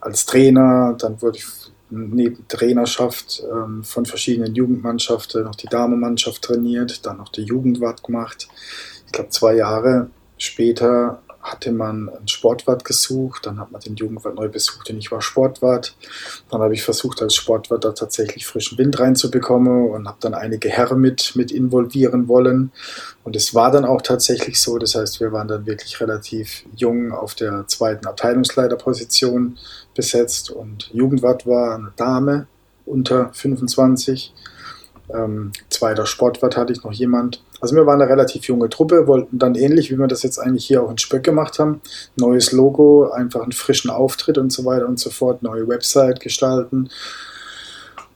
als 0.00 0.26
Trainer, 0.26 0.94
dann 0.98 1.22
wurde 1.22 1.38
ich 1.38 1.46
neben 1.88 2.46
Trainerschaft 2.46 3.42
ähm, 3.50 3.84
von 3.84 4.04
verschiedenen 4.04 4.54
Jugendmannschaften 4.54 5.44
noch 5.44 5.54
die 5.54 5.66
Damenmannschaft 5.66 6.42
trainiert, 6.42 7.06
dann 7.06 7.16
noch 7.16 7.30
die 7.30 7.44
Jugendwart 7.44 8.02
gemacht. 8.02 8.48
Ich 9.06 9.12
glaube, 9.12 9.30
zwei 9.30 9.54
Jahre 9.54 10.10
später 10.36 11.22
hatte 11.42 11.72
man 11.72 12.08
einen 12.08 12.28
Sportwart 12.28 12.84
gesucht, 12.84 13.46
dann 13.46 13.58
hat 13.58 13.72
man 13.72 13.80
den 13.80 13.96
Jugendwart 13.96 14.36
neu 14.36 14.48
besucht 14.48 14.88
und 14.90 14.98
ich 14.98 15.10
war 15.10 15.20
Sportwart. 15.20 15.96
Dann 16.50 16.60
habe 16.60 16.72
ich 16.72 16.84
versucht, 16.84 17.20
als 17.20 17.34
Sportwart 17.34 17.84
da 17.84 17.90
tatsächlich 17.90 18.46
frischen 18.46 18.78
Wind 18.78 19.00
reinzubekommen 19.00 19.90
und 19.90 20.06
habe 20.06 20.18
dann 20.20 20.34
einige 20.34 20.68
Herren 20.68 21.00
mit, 21.00 21.34
mit 21.34 21.50
involvieren 21.50 22.28
wollen. 22.28 22.70
Und 23.24 23.34
es 23.34 23.54
war 23.54 23.72
dann 23.72 23.84
auch 23.84 24.02
tatsächlich 24.02 24.60
so, 24.60 24.78
das 24.78 24.94
heißt, 24.94 25.20
wir 25.20 25.32
waren 25.32 25.48
dann 25.48 25.66
wirklich 25.66 26.00
relativ 26.00 26.64
jung 26.76 27.12
auf 27.12 27.34
der 27.34 27.66
zweiten 27.66 28.06
Abteilungsleiterposition 28.06 29.58
besetzt 29.94 30.50
und 30.50 30.90
Jugendwart 30.92 31.46
war 31.46 31.74
eine 31.74 31.92
Dame 31.96 32.46
unter 32.86 33.32
25. 33.32 34.32
Ähm, 35.12 35.52
zweiter 35.68 36.06
Sportwart 36.06 36.56
hatte 36.56 36.72
ich 36.72 36.84
noch 36.84 36.92
jemand 36.92 37.42
also 37.62 37.76
wir 37.76 37.86
waren 37.86 38.02
eine 38.02 38.10
relativ 38.10 38.48
junge 38.48 38.68
Truppe, 38.68 39.06
wollten 39.06 39.38
dann 39.38 39.54
ähnlich, 39.54 39.92
wie 39.92 39.96
wir 39.96 40.08
das 40.08 40.24
jetzt 40.24 40.38
eigentlich 40.38 40.66
hier 40.66 40.82
auch 40.82 40.90
in 40.90 40.98
Spöck 40.98 41.22
gemacht 41.22 41.60
haben, 41.60 41.80
neues 42.16 42.50
Logo, 42.50 43.12
einfach 43.12 43.42
einen 43.42 43.52
frischen 43.52 43.88
Auftritt 43.88 44.36
und 44.36 44.52
so 44.52 44.64
weiter 44.64 44.88
und 44.88 44.98
so 44.98 45.10
fort, 45.10 45.44
neue 45.44 45.68
Website 45.68 46.18
gestalten. 46.18 46.90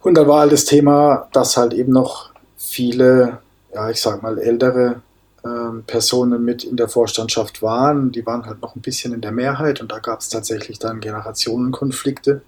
Und 0.02 0.14
da 0.14 0.26
war 0.26 0.40
halt 0.40 0.52
das 0.52 0.64
Thema, 0.64 1.28
dass 1.32 1.56
halt 1.56 1.74
eben 1.74 1.92
noch 1.92 2.30
viele, 2.56 3.38
ja, 3.72 3.88
ich 3.88 4.02
sag 4.02 4.20
mal, 4.20 4.36
ältere 4.36 5.02
ähm, 5.44 5.84
Personen 5.86 6.44
mit 6.44 6.64
in 6.64 6.76
der 6.76 6.88
Vorstandschaft 6.88 7.62
waren. 7.62 8.10
Die 8.10 8.26
waren 8.26 8.46
halt 8.46 8.60
noch 8.60 8.74
ein 8.74 8.82
bisschen 8.82 9.14
in 9.14 9.20
der 9.20 9.32
Mehrheit 9.32 9.80
und 9.80 9.92
da 9.92 10.00
gab 10.00 10.20
es 10.20 10.28
tatsächlich 10.28 10.80
dann 10.80 10.98
Generationenkonflikte. 10.98 12.42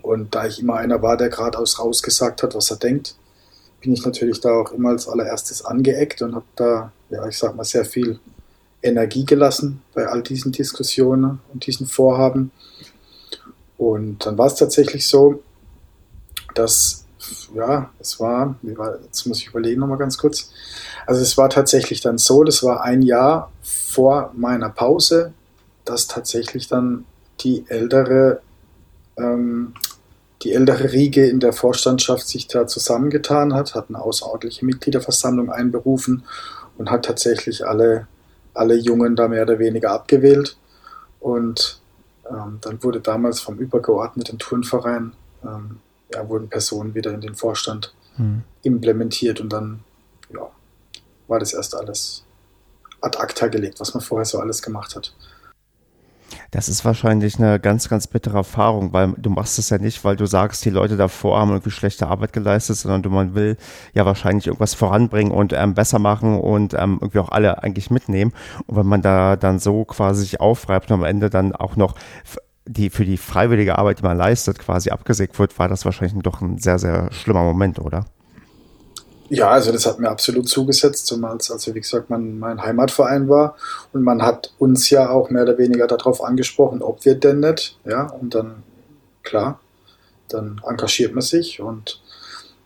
Und 0.00 0.34
da 0.34 0.46
ich 0.46 0.60
immer 0.60 0.76
einer 0.76 1.02
war, 1.02 1.18
der 1.18 1.28
geradeaus 1.28 1.78
rausgesagt 1.78 2.42
hat, 2.42 2.54
was 2.54 2.70
er 2.70 2.78
denkt, 2.78 3.16
bin 3.84 3.92
ich 3.92 4.04
natürlich 4.04 4.40
da 4.40 4.50
auch 4.50 4.72
immer 4.72 4.88
als 4.90 5.06
allererstes 5.06 5.62
angeeckt 5.64 6.22
und 6.22 6.34
habe 6.34 6.46
da, 6.56 6.92
ja, 7.10 7.28
ich 7.28 7.36
sag 7.36 7.54
mal, 7.54 7.64
sehr 7.64 7.84
viel 7.84 8.18
Energie 8.82 9.26
gelassen 9.26 9.82
bei 9.94 10.06
all 10.06 10.22
diesen 10.22 10.52
Diskussionen 10.52 11.40
und 11.52 11.66
diesen 11.66 11.86
Vorhaben. 11.86 12.50
Und 13.76 14.24
dann 14.24 14.38
war 14.38 14.46
es 14.46 14.54
tatsächlich 14.54 15.06
so, 15.06 15.42
dass, 16.54 17.04
ja, 17.54 17.90
es 17.98 18.18
war, 18.20 18.56
jetzt 18.62 19.26
muss 19.26 19.40
ich 19.40 19.48
überlegen 19.48 19.80
nochmal 19.80 19.98
ganz 19.98 20.16
kurz. 20.16 20.50
Also 21.06 21.20
es 21.20 21.36
war 21.36 21.50
tatsächlich 21.50 22.00
dann 22.00 22.16
so, 22.16 22.42
das 22.42 22.62
war 22.62 22.82
ein 22.82 23.02
Jahr 23.02 23.52
vor 23.62 24.32
meiner 24.34 24.70
Pause, 24.70 25.34
dass 25.84 26.06
tatsächlich 26.06 26.68
dann 26.68 27.04
die 27.40 27.66
ältere 27.68 28.40
ähm, 29.18 29.74
die 30.44 30.52
ältere 30.52 30.92
Riege 30.92 31.26
in 31.26 31.40
der 31.40 31.52
Vorstandschaft 31.52 32.28
sich 32.28 32.46
da 32.46 32.66
zusammengetan 32.66 33.54
hat, 33.54 33.74
hat 33.74 33.86
eine 33.88 34.00
außerordentliche 34.00 34.64
Mitgliederversammlung 34.64 35.50
einberufen 35.50 36.24
und 36.76 36.90
hat 36.90 37.06
tatsächlich 37.06 37.66
alle, 37.66 38.06
alle 38.52 38.74
Jungen 38.74 39.16
da 39.16 39.28
mehr 39.28 39.42
oder 39.42 39.58
weniger 39.58 39.90
abgewählt. 39.92 40.56
Und 41.20 41.80
ähm, 42.28 42.58
dann 42.60 42.82
wurde 42.82 43.00
damals 43.00 43.40
vom 43.40 43.58
übergeordneten 43.58 44.38
Turnverein, 44.38 45.12
ähm, 45.42 45.80
ja, 46.12 46.28
wurden 46.28 46.48
Personen 46.48 46.94
wieder 46.94 47.12
in 47.12 47.22
den 47.22 47.34
Vorstand 47.34 47.94
hm. 48.16 48.42
implementiert 48.62 49.40
und 49.40 49.52
dann 49.52 49.80
ja, 50.32 50.50
war 51.26 51.38
das 51.38 51.54
erst 51.54 51.74
alles 51.74 52.24
ad 53.00 53.18
acta 53.18 53.48
gelegt, 53.48 53.80
was 53.80 53.94
man 53.94 54.02
vorher 54.02 54.24
so 54.24 54.38
alles 54.38 54.62
gemacht 54.62 54.94
hat. 54.94 55.14
Das 56.54 56.68
ist 56.68 56.84
wahrscheinlich 56.84 57.40
eine 57.40 57.58
ganz, 57.58 57.88
ganz 57.88 58.06
bittere 58.06 58.36
Erfahrung, 58.36 58.92
weil 58.92 59.12
du 59.16 59.28
machst 59.28 59.58
es 59.58 59.70
ja 59.70 59.78
nicht, 59.78 60.04
weil 60.04 60.14
du 60.14 60.24
sagst, 60.24 60.64
die 60.64 60.70
Leute 60.70 60.96
davor 60.96 61.40
haben 61.40 61.50
irgendwie 61.50 61.72
schlechte 61.72 62.06
Arbeit 62.06 62.32
geleistet, 62.32 62.76
sondern 62.76 63.02
du, 63.02 63.10
man 63.10 63.34
will 63.34 63.56
ja 63.92 64.06
wahrscheinlich 64.06 64.46
irgendwas 64.46 64.72
voranbringen 64.72 65.32
und 65.32 65.52
ähm, 65.52 65.74
besser 65.74 65.98
machen 65.98 66.38
und 66.38 66.72
ähm, 66.74 66.98
irgendwie 67.00 67.18
auch 67.18 67.32
alle 67.32 67.64
eigentlich 67.64 67.90
mitnehmen. 67.90 68.32
Und 68.68 68.76
wenn 68.76 68.86
man 68.86 69.02
da 69.02 69.34
dann 69.34 69.58
so 69.58 69.84
quasi 69.84 70.20
sich 70.20 70.40
aufreibt 70.40 70.92
und 70.92 70.98
am 71.00 71.04
Ende 71.04 71.28
dann 71.28 71.56
auch 71.56 71.74
noch 71.74 71.96
die 72.66 72.88
für 72.88 73.04
die 73.04 73.16
freiwillige 73.16 73.76
Arbeit, 73.76 73.98
die 73.98 74.04
man 74.04 74.16
leistet, 74.16 74.60
quasi 74.60 74.90
abgesägt 74.90 75.36
wird, 75.40 75.58
war 75.58 75.66
das 75.66 75.84
wahrscheinlich 75.84 76.22
doch 76.22 76.40
ein 76.40 76.58
sehr, 76.58 76.78
sehr 76.78 77.10
schlimmer 77.10 77.42
Moment, 77.42 77.80
oder? 77.80 78.04
Ja, 79.30 79.50
also 79.50 79.72
das 79.72 79.86
hat 79.86 79.98
mir 79.98 80.10
absolut 80.10 80.48
zugesetzt, 80.48 81.06
zumal 81.06 81.36
es, 81.36 81.50
also 81.50 81.74
wie 81.74 81.80
gesagt, 81.80 82.10
mein, 82.10 82.38
mein 82.38 82.62
Heimatverein 82.62 83.28
war. 83.28 83.56
Und 83.92 84.02
man 84.02 84.22
hat 84.22 84.52
uns 84.58 84.90
ja 84.90 85.08
auch 85.08 85.30
mehr 85.30 85.44
oder 85.44 85.56
weniger 85.56 85.86
darauf 85.86 86.22
angesprochen, 86.22 86.82
ob 86.82 87.04
wir 87.04 87.14
denn 87.14 87.40
nicht, 87.40 87.78
ja, 87.84 88.06
und 88.06 88.34
dann, 88.34 88.62
klar, 89.22 89.60
dann 90.28 90.60
engagiert 90.66 91.14
man 91.14 91.22
sich 91.22 91.60
und 91.60 92.00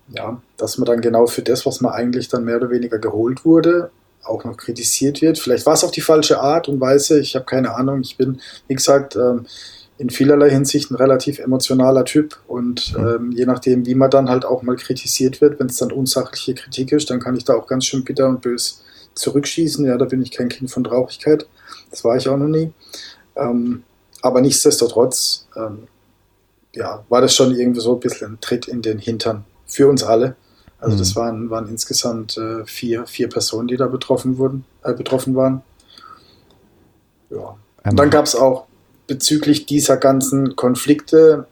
ja, 0.09 0.41
dass 0.57 0.79
man 0.79 0.87
dann 0.87 1.01
genau 1.01 1.27
für 1.27 1.43
das, 1.43 1.67
was 1.67 1.81
man 1.81 1.93
eigentlich 1.93 2.29
dann 2.29 2.45
mehr 2.45 2.57
oder 2.57 2.71
weniger 2.71 2.99
geholt 2.99 3.45
wurde, 3.45 3.91
auch 4.25 4.45
noch 4.45 4.57
kritisiert 4.57 5.23
wird. 5.23 5.39
Vielleicht 5.39 5.67
war 5.67 5.75
es 5.75 5.85
auf 5.85 5.91
die 5.91 6.01
falsche 6.01 6.41
Art 6.41 6.69
und 6.69 6.81
Weise, 6.81 7.21
ich 7.21 7.35
habe 7.35 7.45
keine 7.45 7.75
Ahnung, 7.75 8.01
ich 8.01 8.17
bin, 8.17 8.41
wie 8.69 8.75
gesagt, 8.75 9.17
ähm, 9.17 9.47
in 9.99 10.11
vielerlei 10.11 10.49
Hinsicht 10.51 10.91
ein 10.91 10.95
relativ 10.95 11.41
emotionaler 11.41 12.05
Typ 12.05 12.39
und 12.47 12.97
mhm. 12.97 13.07
ähm, 13.07 13.33
je 13.33 13.47
nachdem, 13.47 13.85
wie 13.85 13.97
man 13.97 14.11
dann 14.11 14.29
halt 14.29 14.45
auch 14.45 14.63
mal 14.63 14.77
kritisiert 14.77 15.41
wird, 15.41 15.59
wenn 15.59 15.67
es 15.67 15.77
dann 15.77 15.91
unsachliche 15.91 16.55
Kritik 16.55 16.93
ist, 16.93 17.11
dann 17.11 17.21
kann 17.21 17.37
ich 17.37 17.45
da 17.45 17.55
auch 17.55 17.67
ganz 17.67 17.85
schön 17.85 18.05
bitter 18.05 18.29
und 18.29 18.41
bös 18.41 18.83
zurückschießen. 19.15 19.85
Ja, 19.85 19.99
da 19.99 20.05
bin 20.05 20.23
ich 20.23 20.31
kein 20.31 20.49
Kind 20.49 20.71
von 20.71 20.85
Traurigkeit. 20.85 21.47
Das 21.91 22.05
war 22.05 22.17
ich 22.17 22.29
auch 22.29 22.37
noch 22.37 22.47
nie. 22.47 22.73
Ähm, 23.35 23.83
aber 24.23 24.41
nichtsdestotrotz, 24.41 25.49
ähm, 25.57 25.89
ja, 26.75 27.05
war 27.09 27.21
das 27.21 27.35
schon 27.35 27.55
irgendwie 27.55 27.81
so 27.81 27.95
ein 27.95 28.01
bisschen 28.01 28.35
ein 28.35 28.41
Tritt 28.41 28.69
in 28.69 28.83
den 28.83 28.99
Hintern 28.99 29.45
für 29.67 29.89
uns 29.89 30.05
alle. 30.05 30.37
Also 30.79 30.95
mhm. 30.95 30.99
das 31.01 31.17
waren, 31.17 31.51
waren 31.51 31.69
insgesamt 31.69 32.37
äh, 32.39 32.65
vier, 32.67 33.05
vier 33.07 33.29
Personen, 33.29 33.67
die 33.67 33.77
da 33.77 33.89
betroffen 33.89 34.39
wurden, 34.39 34.65
äh, 34.85 34.95
betroffen 34.95 35.35
waren. 35.35 35.63
Ja. 37.31 37.57
Und 37.85 37.99
dann 37.99 38.11
gab 38.11 38.27
es 38.27 38.37
auch 38.37 38.68
bezüglich 39.09 39.67
dieser 39.67 39.97
ganzen 39.97 40.55
Konflikte 40.55 41.47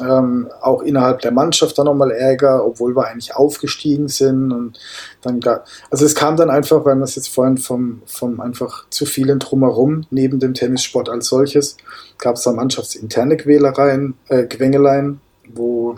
ähm, 0.00 0.48
auch 0.60 0.82
innerhalb 0.82 1.20
der 1.20 1.32
Mannschaft 1.32 1.78
dann 1.78 1.86
nochmal 1.86 2.10
Ärger, 2.10 2.64
obwohl 2.64 2.94
wir 2.94 3.06
eigentlich 3.06 3.34
aufgestiegen 3.34 4.08
sind. 4.08 4.52
Und 4.52 4.78
dann 5.22 5.40
gab, 5.40 5.66
also 5.90 6.04
es 6.04 6.14
kam 6.14 6.36
dann 6.36 6.50
einfach, 6.50 6.84
weil 6.84 6.94
man 6.94 7.04
es 7.04 7.16
jetzt 7.16 7.28
vorhin 7.28 7.58
vom, 7.58 8.02
vom 8.06 8.40
einfach 8.40 8.88
zu 8.90 9.06
vielen 9.06 9.38
drumherum, 9.38 10.06
neben 10.10 10.38
dem 10.38 10.54
Tennissport 10.54 11.08
als 11.08 11.28
solches, 11.28 11.76
gab 12.18 12.36
es 12.36 12.42
da 12.42 12.52
mannschaftsinterne 12.52 13.36
Quälereien, 13.36 14.14
äh, 14.28 14.44
Quengeleien, 14.44 15.20
wo 15.52 15.96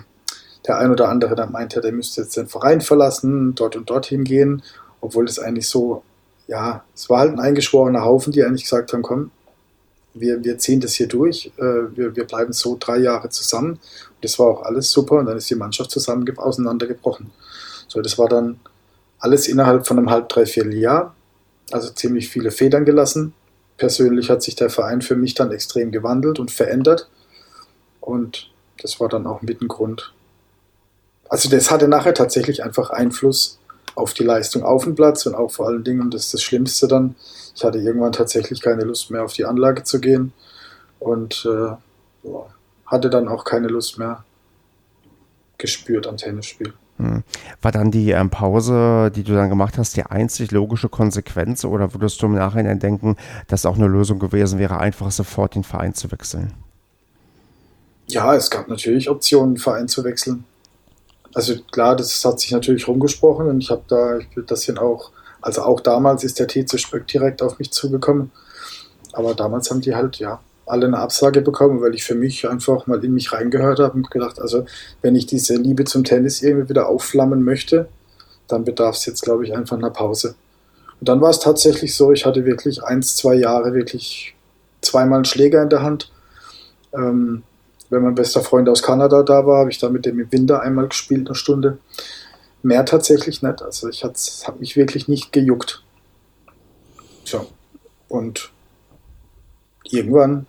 der 0.66 0.78
ein 0.78 0.90
oder 0.90 1.08
andere 1.08 1.34
dann 1.34 1.52
meinte, 1.52 1.80
der 1.80 1.92
müsste 1.92 2.22
jetzt 2.22 2.36
den 2.36 2.46
Verein 2.46 2.80
verlassen, 2.80 3.54
dort 3.54 3.76
und 3.76 3.90
dorthin 3.90 4.24
gehen, 4.24 4.62
obwohl 5.00 5.24
es 5.24 5.40
eigentlich 5.40 5.68
so, 5.68 6.02
ja, 6.46 6.84
es 6.94 7.10
war 7.10 7.20
halt 7.20 7.32
ein 7.32 7.40
eingeschworener 7.40 8.04
Haufen, 8.04 8.32
die 8.32 8.44
eigentlich 8.44 8.62
gesagt 8.62 8.92
haben, 8.92 9.02
komm, 9.02 9.32
wir, 10.14 10.44
wir 10.44 10.58
ziehen 10.58 10.80
das 10.80 10.94
hier 10.94 11.08
durch, 11.08 11.52
äh, 11.56 11.62
wir, 11.62 12.14
wir 12.16 12.24
bleiben 12.24 12.52
so 12.52 12.76
drei 12.78 12.98
Jahre 12.98 13.28
zusammen. 13.30 13.72
Und 13.72 14.22
das 14.22 14.38
war 14.38 14.46
auch 14.46 14.62
alles 14.62 14.90
super 14.90 15.16
und 15.16 15.26
dann 15.26 15.36
ist 15.36 15.50
die 15.50 15.54
Mannschaft 15.54 15.90
zusammen 15.90 16.26
auseinandergebrochen. 16.36 17.30
So, 17.88 18.00
das 18.00 18.18
war 18.18 18.28
dann 18.28 18.60
alles 19.18 19.48
innerhalb 19.48 19.86
von 19.86 19.98
einem 19.98 20.10
halb, 20.10 20.28
dreiviertel 20.28 20.74
Jahr, 20.74 21.14
also 21.70 21.90
ziemlich 21.90 22.28
viele 22.28 22.50
Federn 22.50 22.84
gelassen. 22.84 23.34
Persönlich 23.76 24.30
hat 24.30 24.42
sich 24.42 24.54
der 24.54 24.70
Verein 24.70 25.02
für 25.02 25.16
mich 25.16 25.34
dann 25.34 25.52
extrem 25.52 25.92
gewandelt 25.92 26.38
und 26.38 26.50
verändert 26.50 27.08
und 28.00 28.50
das 28.80 29.00
war 29.00 29.08
dann 29.08 29.26
auch 29.26 29.42
mit 29.42 29.62
ein 29.62 29.68
Grund. 29.68 30.12
Also 31.28 31.48
das 31.48 31.70
hatte 31.70 31.88
nachher 31.88 32.14
tatsächlich 32.14 32.62
einfach 32.62 32.90
Einfluss 32.90 33.58
auf 33.94 34.14
die 34.14 34.24
Leistung 34.24 34.62
auf 34.62 34.84
dem 34.84 34.94
Platz 34.94 35.26
und 35.26 35.34
auch 35.34 35.50
vor 35.50 35.66
allen 35.66 35.84
Dingen, 35.84 36.00
und 36.00 36.14
das 36.14 36.26
ist 36.26 36.34
das 36.34 36.42
Schlimmste 36.42 36.88
dann, 36.88 37.14
ich 37.54 37.64
hatte 37.64 37.78
irgendwann 37.78 38.12
tatsächlich 38.12 38.60
keine 38.60 38.84
Lust 38.84 39.10
mehr 39.10 39.24
auf 39.24 39.32
die 39.34 39.44
Anlage 39.44 39.82
zu 39.82 40.00
gehen 40.00 40.32
und 40.98 41.46
äh, 41.46 42.28
hatte 42.86 43.10
dann 43.10 43.28
auch 43.28 43.44
keine 43.44 43.68
Lust 43.68 43.98
mehr 43.98 44.24
gespürt 45.58 46.06
am 46.06 46.16
Tennisspiel. 46.16 46.72
Hm. 46.98 47.22
War 47.60 47.72
dann 47.72 47.90
die 47.90 48.10
ähm, 48.10 48.30
Pause, 48.30 49.10
die 49.14 49.22
du 49.22 49.34
dann 49.34 49.48
gemacht 49.48 49.78
hast, 49.78 49.96
die 49.96 50.04
einzig 50.04 50.50
logische 50.50 50.88
Konsequenz 50.88 51.64
oder 51.64 51.94
würdest 51.94 52.20
du 52.22 52.26
im 52.26 52.34
Nachhinein 52.34 52.78
denken, 52.78 53.16
dass 53.48 53.66
auch 53.66 53.76
eine 53.76 53.86
Lösung 53.86 54.18
gewesen 54.18 54.58
wäre, 54.58 54.78
einfach 54.78 55.10
sofort 55.10 55.54
den 55.54 55.64
Verein 55.64 55.94
zu 55.94 56.10
wechseln? 56.12 56.52
Ja, 58.06 58.34
es 58.34 58.50
gab 58.50 58.68
natürlich 58.68 59.08
Optionen, 59.08 59.54
den 59.54 59.60
Verein 59.60 59.88
zu 59.88 60.04
wechseln. 60.04 60.44
Also 61.34 61.54
klar, 61.70 61.96
das 61.96 62.24
hat 62.24 62.40
sich 62.40 62.50
natürlich 62.50 62.88
rumgesprochen 62.88 63.46
und 63.48 63.60
ich 63.60 63.70
habe 63.70 63.82
da, 63.88 64.18
ich 64.18 64.36
will 64.36 64.44
das 64.46 64.64
hier 64.64 64.80
auch 64.80 65.10
also 65.42 65.62
auch 65.62 65.80
damals 65.80 66.24
ist 66.24 66.38
der 66.38 66.46
TC 66.46 66.78
Spöck 66.78 67.06
direkt 67.08 67.42
auf 67.42 67.58
mich 67.58 67.72
zugekommen. 67.72 68.30
Aber 69.12 69.34
damals 69.34 69.70
haben 69.70 69.82
die 69.82 69.94
halt, 69.94 70.16
ja, 70.16 70.40
alle 70.64 70.86
eine 70.86 70.98
Absage 70.98 71.42
bekommen, 71.42 71.82
weil 71.82 71.94
ich 71.94 72.04
für 72.04 72.14
mich 72.14 72.48
einfach 72.48 72.86
mal 72.86 73.04
in 73.04 73.12
mich 73.12 73.32
reingehört 73.32 73.80
habe 73.80 73.94
und 73.94 74.10
gedacht, 74.10 74.40
also 74.40 74.64
wenn 75.02 75.16
ich 75.16 75.26
diese 75.26 75.56
Liebe 75.56 75.84
zum 75.84 76.04
Tennis 76.04 76.40
irgendwie 76.40 76.70
wieder 76.70 76.88
aufflammen 76.88 77.42
möchte, 77.42 77.88
dann 78.46 78.64
bedarf 78.64 78.96
es 78.96 79.04
jetzt, 79.04 79.22
glaube 79.22 79.44
ich, 79.44 79.54
einfach 79.54 79.76
einer 79.76 79.90
Pause. 79.90 80.36
Und 81.00 81.08
dann 81.08 81.20
war 81.20 81.30
es 81.30 81.40
tatsächlich 81.40 81.96
so, 81.96 82.12
ich 82.12 82.24
hatte 82.24 82.44
wirklich 82.44 82.84
eins, 82.84 83.16
zwei 83.16 83.34
Jahre 83.34 83.74
wirklich 83.74 84.36
zweimal 84.80 85.16
einen 85.16 85.24
Schläger 85.24 85.60
in 85.62 85.68
der 85.68 85.82
Hand. 85.82 86.12
Ähm, 86.94 87.42
wenn 87.92 88.02
mein 88.02 88.14
bester 88.14 88.40
Freund 88.40 88.68
aus 88.70 88.82
Kanada 88.82 89.22
da 89.22 89.46
war, 89.46 89.60
habe 89.60 89.70
ich 89.70 89.78
da 89.78 89.90
mit 89.90 90.06
dem 90.06 90.18
im 90.18 90.32
Winter 90.32 90.62
einmal 90.62 90.88
gespielt, 90.88 91.28
eine 91.28 91.34
Stunde. 91.34 91.78
Mehr 92.62 92.86
tatsächlich 92.86 93.42
nicht. 93.42 93.60
Also 93.60 93.88
ich 93.90 94.02
habe 94.02 94.58
mich 94.58 94.76
wirklich 94.76 95.08
nicht 95.08 95.30
gejuckt. 95.30 95.84
So. 97.24 97.46
Und 98.08 98.50
irgendwann 99.84 100.46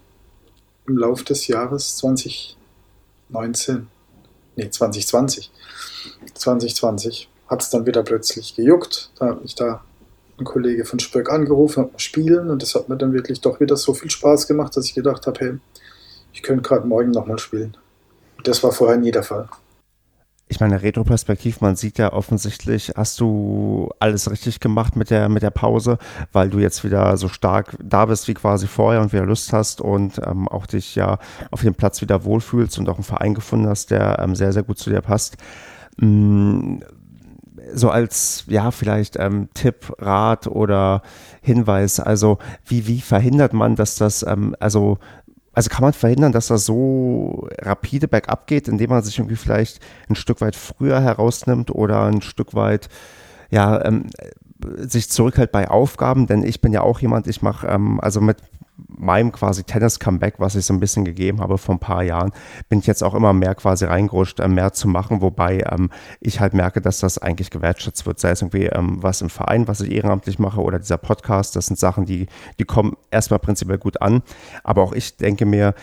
im 0.87 0.97
Laufe 0.97 1.25
des 1.25 1.47
Jahres 1.47 1.97
2019, 1.97 3.87
nee, 4.55 4.69
2020, 4.69 5.51
2020 6.33 7.29
hat 7.47 7.61
es 7.61 7.69
dann 7.69 7.85
wieder 7.85 8.03
plötzlich 8.03 8.55
gejuckt. 8.55 9.11
Da 9.19 9.27
hat 9.27 9.41
mich 9.41 9.55
da 9.55 9.83
ein 10.39 10.45
Kollege 10.45 10.85
von 10.85 10.99
Spöck 10.99 11.29
angerufen, 11.29 11.83
hat 11.83 11.91
mal 11.91 11.99
spielen 11.99 12.49
und 12.49 12.61
das 12.61 12.73
hat 12.75 12.87
mir 12.87 12.95
dann 12.95 13.11
wirklich 13.11 13.41
doch 13.41 13.59
wieder 13.59 13.75
so 13.75 13.93
viel 13.93 14.09
Spaß 14.09 14.47
gemacht, 14.47 14.77
dass 14.77 14.85
ich 14.85 14.93
gedacht 14.93 15.27
habe, 15.27 15.39
hey, 15.39 15.59
ich 16.33 16.43
könnte 16.43 16.63
gerade 16.63 16.87
morgen 16.87 17.11
nochmal 17.11 17.39
spielen. 17.39 17.77
Das 18.43 18.63
war 18.63 18.71
vorher 18.71 18.97
nie 18.97 19.11
der 19.11 19.23
Fall 19.23 19.47
ich 20.53 20.59
meine, 20.59 20.83
retroperspektiv, 20.83 21.61
man 21.61 21.75
sieht 21.75 21.97
ja 21.97 22.13
offensichtlich, 22.13 22.93
hast 22.95 23.19
du 23.19 23.89
alles 23.99 24.29
richtig 24.29 24.59
gemacht 24.59 24.95
mit 24.95 25.09
der, 25.09 25.27
mit 25.27 25.41
der 25.41 25.49
Pause, 25.49 25.97
weil 26.31 26.49
du 26.49 26.59
jetzt 26.59 26.83
wieder 26.83 27.17
so 27.17 27.27
stark 27.27 27.75
da 27.83 28.05
bist 28.05 28.27
wie 28.27 28.35
quasi 28.35 28.67
vorher 28.67 29.01
und 29.01 29.13
wieder 29.13 29.25
Lust 29.25 29.51
hast 29.51 29.81
und 29.81 30.19
ähm, 30.23 30.47
auch 30.47 30.67
dich 30.67 30.93
ja 30.95 31.17
auf 31.49 31.61
dem 31.61 31.73
Platz 31.73 32.01
wieder 32.01 32.23
wohlfühlst 32.23 32.77
und 32.77 32.87
auch 32.87 32.95
einen 32.95 33.03
Verein 33.03 33.33
gefunden 33.33 33.67
hast, 33.67 33.89
der 33.89 34.19
ähm, 34.19 34.35
sehr, 34.35 34.53
sehr 34.53 34.63
gut 34.63 34.77
zu 34.77 34.91
dir 34.91 35.01
passt. 35.01 35.37
Mm, 35.97 36.77
so 37.73 37.89
als, 37.89 38.43
ja, 38.47 38.69
vielleicht 38.69 39.17
ähm, 39.17 39.49
Tipp, 39.55 39.95
Rat 39.97 40.45
oder 40.45 41.01
Hinweis, 41.41 41.99
also 41.99 42.37
wie, 42.65 42.85
wie 42.87 43.01
verhindert 43.01 43.53
man, 43.53 43.75
dass 43.75 43.95
das, 43.95 44.21
ähm, 44.21 44.55
also 44.59 44.99
also 45.53 45.69
kann 45.69 45.83
man 45.83 45.93
verhindern, 45.93 46.31
dass 46.31 46.47
das 46.47 46.65
so 46.65 47.47
rapide 47.59 48.07
bergab 48.07 48.47
geht, 48.47 48.67
indem 48.67 48.89
man 48.89 49.03
sich 49.03 49.19
irgendwie 49.19 49.35
vielleicht 49.35 49.79
ein 50.09 50.15
Stück 50.15 50.41
weit 50.41 50.55
früher 50.55 50.99
herausnimmt 51.01 51.71
oder 51.71 52.03
ein 52.05 52.21
Stück 52.21 52.55
weit, 52.55 52.89
ja, 53.51 53.83
ähm, 53.85 54.07
sich 54.77 55.09
zurückhält 55.09 55.51
bei 55.51 55.69
Aufgaben, 55.69 56.25
denn 56.25 56.43
ich 56.43 56.61
bin 56.61 56.73
ja 56.73 56.81
auch 56.81 56.99
jemand, 56.99 57.27
ich 57.27 57.41
mache, 57.41 57.67
ähm, 57.67 57.99
also 57.99 58.21
mit 58.21 58.37
meinem 58.97 59.31
quasi 59.31 59.63
Tennis-Comeback, 59.63 60.35
was 60.39 60.55
ich 60.55 60.65
so 60.65 60.73
ein 60.73 60.79
bisschen 60.79 61.05
gegeben 61.05 61.41
habe 61.41 61.57
vor 61.57 61.75
ein 61.75 61.79
paar 61.79 62.03
Jahren, 62.03 62.31
bin 62.69 62.79
ich 62.79 62.87
jetzt 62.87 63.03
auch 63.03 63.13
immer 63.13 63.33
mehr 63.33 63.55
quasi 63.55 63.85
reingerutscht, 63.85 64.39
äh, 64.39 64.47
mehr 64.47 64.73
zu 64.73 64.87
machen, 64.87 65.21
wobei 65.21 65.63
ähm, 65.71 65.89
ich 66.19 66.39
halt 66.39 66.53
merke, 66.53 66.81
dass 66.81 66.99
das 66.99 67.17
eigentlich 67.17 67.49
gewertschätzt 67.49 68.05
wird, 68.05 68.19
sei 68.19 68.31
es 68.31 68.41
irgendwie 68.41 68.65
ähm, 68.65 69.01
was 69.01 69.21
im 69.21 69.29
Verein, 69.29 69.67
was 69.67 69.81
ich 69.81 69.91
ehrenamtlich 69.91 70.39
mache 70.39 70.61
oder 70.61 70.79
dieser 70.79 70.97
Podcast, 70.97 71.55
das 71.55 71.67
sind 71.67 71.79
Sachen, 71.79 72.05
die, 72.05 72.27
die 72.59 72.65
kommen 72.65 72.95
erstmal 73.11 73.39
prinzipiell 73.39 73.77
gut 73.77 74.01
an, 74.01 74.23
aber 74.63 74.81
auch 74.81 74.93
ich 74.93 75.17
denke 75.17 75.45
mir, 75.45 75.73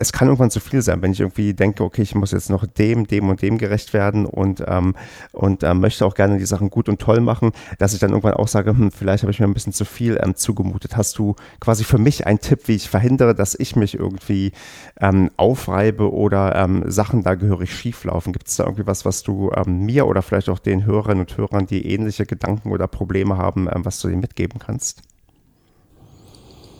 es 0.00 0.12
kann 0.12 0.28
irgendwann 0.28 0.50
zu 0.50 0.60
viel 0.60 0.80
sein, 0.80 1.02
wenn 1.02 1.10
ich 1.10 1.20
irgendwie 1.20 1.54
denke, 1.54 1.82
okay, 1.82 2.02
ich 2.02 2.14
muss 2.14 2.30
jetzt 2.30 2.50
noch 2.50 2.64
dem, 2.66 3.08
dem 3.08 3.28
und 3.28 3.42
dem 3.42 3.58
gerecht 3.58 3.92
werden 3.92 4.26
und, 4.26 4.62
ähm, 4.66 4.94
und 5.32 5.64
ähm, 5.64 5.80
möchte 5.80 6.06
auch 6.06 6.14
gerne 6.14 6.38
die 6.38 6.46
Sachen 6.46 6.70
gut 6.70 6.88
und 6.88 7.00
toll 7.00 7.20
machen, 7.20 7.50
dass 7.78 7.94
ich 7.94 7.98
dann 7.98 8.10
irgendwann 8.10 8.34
auch 8.34 8.46
sage, 8.46 8.70
hm, 8.70 8.92
vielleicht 8.92 9.24
habe 9.24 9.32
ich 9.32 9.40
mir 9.40 9.46
ein 9.46 9.54
bisschen 9.54 9.72
zu 9.72 9.84
viel 9.84 10.18
ähm, 10.22 10.36
zugemutet. 10.36 10.96
Hast 10.96 11.18
du 11.18 11.34
quasi 11.60 11.82
für 11.82 11.98
mich 11.98 12.26
einen 12.28 12.38
Tipp, 12.38 12.68
wie 12.68 12.76
ich 12.76 12.88
verhindere, 12.88 13.34
dass 13.34 13.56
ich 13.58 13.74
mich 13.74 13.94
irgendwie 13.98 14.52
ähm, 15.00 15.30
aufreibe 15.36 16.12
oder 16.12 16.54
ähm, 16.54 16.84
Sachen 16.86 17.24
da 17.24 17.34
gehörig 17.34 17.74
schief 17.74 18.04
laufen? 18.04 18.32
Gibt 18.32 18.46
es 18.46 18.56
da 18.56 18.64
irgendwie 18.64 18.86
was, 18.86 19.04
was 19.04 19.24
du 19.24 19.50
ähm, 19.50 19.84
mir 19.84 20.06
oder 20.06 20.22
vielleicht 20.22 20.48
auch 20.48 20.60
den 20.60 20.86
Hörerinnen 20.86 21.20
und 21.20 21.36
Hörern, 21.36 21.66
die 21.66 21.90
ähnliche 21.90 22.24
Gedanken 22.24 22.70
oder 22.70 22.86
Probleme 22.86 23.36
haben, 23.36 23.68
ähm, 23.74 23.84
was 23.84 23.98
du 23.98 24.08
ihnen 24.08 24.20
mitgeben 24.20 24.60
kannst? 24.60 25.02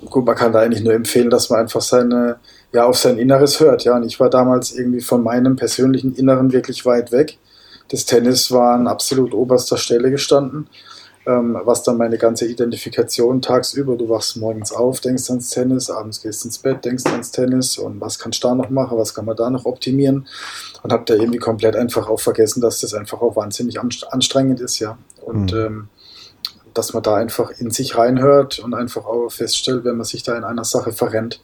Gut, 0.09 0.25
man 0.25 0.37
kann 0.37 0.53
da 0.53 0.61
eigentlich 0.61 0.85
nur 0.85 0.95
empfehlen, 0.95 1.31
dass 1.31 1.51
man 1.51 1.61
einfach 1.61 1.81
seine 1.81 2.39
ja 2.73 2.85
auf 2.85 2.99
sein 2.99 3.19
Inneres 3.19 3.61
hört. 3.61 3.85
Ja, 3.85 3.97
und 3.97 4.05
ich 4.05 4.21
war 4.21 4.31
damals 4.31 4.73
irgendwie 4.73 5.01
von 5.01 5.23
meinem 5.23 5.57
persönlichen 5.57 6.15
Inneren 6.15 6.53
wirklich 6.53 6.85
weit 6.85 7.13
weg. 7.13 7.39
Das 7.89 8.05
Tennis 8.05 8.51
war 8.51 8.75
an 8.75 8.87
absolut 8.87 9.33
oberster 9.33 9.79
Stelle 9.79 10.11
gestanden, 10.11 10.69
ähm, 11.27 11.59
was 11.65 11.83
dann 11.83 11.97
meine 11.97 12.19
ganze 12.19 12.47
Identifikation 12.47 13.41
tagsüber. 13.41 13.97
Du 13.97 14.11
wachst 14.11 14.37
morgens 14.37 14.73
auf, 14.73 15.01
denkst 15.01 15.31
ans 15.31 15.51
Tennis, 15.51 15.89
abends 15.89 16.21
gehst 16.21 16.45
ins 16.45 16.59
Bett, 16.59 16.85
denkst 16.85 17.07
ans 17.07 17.31
Tennis 17.31 17.79
und 17.79 18.01
was 18.01 18.19
kannst 18.19 18.45
du 18.45 18.49
da 18.49 18.55
noch 18.55 18.69
machen, 18.69 18.99
was 18.99 19.15
kann 19.15 19.25
man 19.25 19.37
da 19.37 19.49
noch 19.49 19.65
optimieren 19.65 20.27
und 20.83 20.93
habe 20.93 21.05
da 21.07 21.15
irgendwie 21.15 21.39
komplett 21.39 21.77
einfach 21.77 22.09
auch 22.09 22.21
vergessen, 22.21 22.61
dass 22.61 22.81
das 22.81 22.93
einfach 22.93 23.23
auch 23.23 23.37
wahnsinnig 23.37 23.81
anstrengend 23.81 24.61
ist, 24.61 24.79
ja. 24.79 24.99
Und 25.23 25.53
mhm. 25.53 25.59
ähm, 25.59 25.89
dass 26.75 26.93
man 26.93 27.03
da 27.03 27.17
einfach 27.17 27.51
in 27.59 27.71
sich 27.71 27.97
reinhört 27.97 28.59
und 28.59 28.75
einfach 28.75 29.07
auch 29.07 29.31
feststellt, 29.31 29.85
wenn 29.85 29.97
man 29.97 30.05
sich 30.05 30.23
da 30.23 30.37
in 30.37 30.45
einer 30.45 30.65
Sache 30.65 30.93
verrennt, 30.93 31.41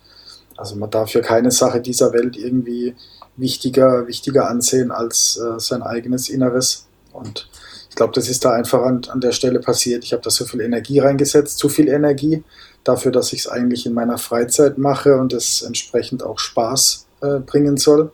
also 0.56 0.76
man 0.76 0.90
darf 0.90 1.12
ja 1.12 1.20
keine 1.20 1.50
Sache 1.50 1.80
dieser 1.80 2.12
Welt 2.12 2.36
irgendwie 2.36 2.94
wichtiger, 3.36 4.06
wichtiger 4.06 4.48
ansehen 4.48 4.90
als 4.90 5.36
äh, 5.36 5.58
sein 5.58 5.82
eigenes 5.82 6.28
Inneres. 6.28 6.86
Und 7.12 7.48
ich 7.90 7.96
glaube, 7.96 8.12
das 8.12 8.28
ist 8.28 8.44
da 8.44 8.50
einfach 8.52 8.82
an, 8.82 9.02
an 9.08 9.20
der 9.20 9.32
Stelle 9.32 9.60
passiert. 9.60 10.04
Ich 10.04 10.12
habe 10.12 10.22
da 10.22 10.30
so 10.30 10.44
viel 10.44 10.60
Energie 10.60 10.98
reingesetzt, 10.98 11.58
zu 11.58 11.68
viel 11.68 11.88
Energie 11.88 12.42
dafür, 12.84 13.12
dass 13.12 13.32
ich 13.32 13.40
es 13.40 13.48
eigentlich 13.48 13.86
in 13.86 13.94
meiner 13.94 14.18
Freizeit 14.18 14.78
mache 14.78 15.16
und 15.16 15.32
es 15.32 15.62
entsprechend 15.62 16.22
auch 16.22 16.38
Spaß 16.38 17.06
äh, 17.22 17.38
bringen 17.40 17.76
soll. 17.76 18.12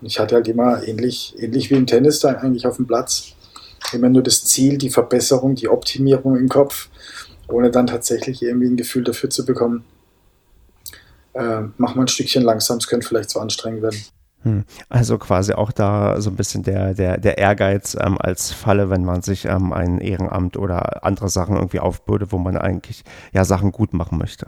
Und 0.00 0.06
ich 0.06 0.18
hatte 0.18 0.34
halt 0.36 0.48
immer 0.48 0.86
ähnlich, 0.86 1.34
ähnlich 1.38 1.70
wie 1.70 1.74
im 1.74 1.86
Tennis 1.86 2.20
da 2.20 2.28
eigentlich 2.30 2.66
auf 2.66 2.76
dem 2.76 2.86
Platz 2.86 3.34
immer 3.92 4.08
nur 4.08 4.22
das 4.22 4.44
Ziel, 4.44 4.78
die 4.78 4.90
Verbesserung, 4.90 5.54
die 5.54 5.68
Optimierung 5.68 6.36
im 6.36 6.48
Kopf, 6.48 6.88
ohne 7.48 7.70
dann 7.70 7.86
tatsächlich 7.86 8.42
irgendwie 8.42 8.68
ein 8.68 8.76
Gefühl 8.76 9.04
dafür 9.04 9.30
zu 9.30 9.44
bekommen, 9.44 9.84
äh, 11.34 11.62
mach 11.76 11.94
mal 11.94 12.02
ein 12.02 12.08
Stückchen 12.08 12.42
langsam, 12.42 12.78
es 12.78 12.86
könnte 12.86 13.06
vielleicht 13.06 13.30
zu 13.30 13.40
anstrengend 13.40 13.82
werden. 13.82 13.98
Hm. 14.42 14.64
Also 14.88 15.18
quasi 15.18 15.52
auch 15.52 15.70
da 15.70 16.20
so 16.20 16.30
ein 16.30 16.36
bisschen 16.36 16.62
der, 16.62 16.94
der, 16.94 17.18
der 17.18 17.38
Ehrgeiz 17.38 17.96
ähm, 17.98 18.16
als 18.18 18.52
Falle, 18.52 18.90
wenn 18.90 19.04
man 19.04 19.22
sich 19.22 19.44
ähm, 19.44 19.72
ein 19.72 19.98
Ehrenamt 19.98 20.56
oder 20.56 21.04
andere 21.04 21.28
Sachen 21.28 21.56
irgendwie 21.56 21.78
aufbürdet, 21.78 22.32
wo 22.32 22.38
man 22.38 22.56
eigentlich 22.56 23.04
ja 23.32 23.44
Sachen 23.44 23.70
gut 23.70 23.94
machen 23.94 24.18
möchte. 24.18 24.46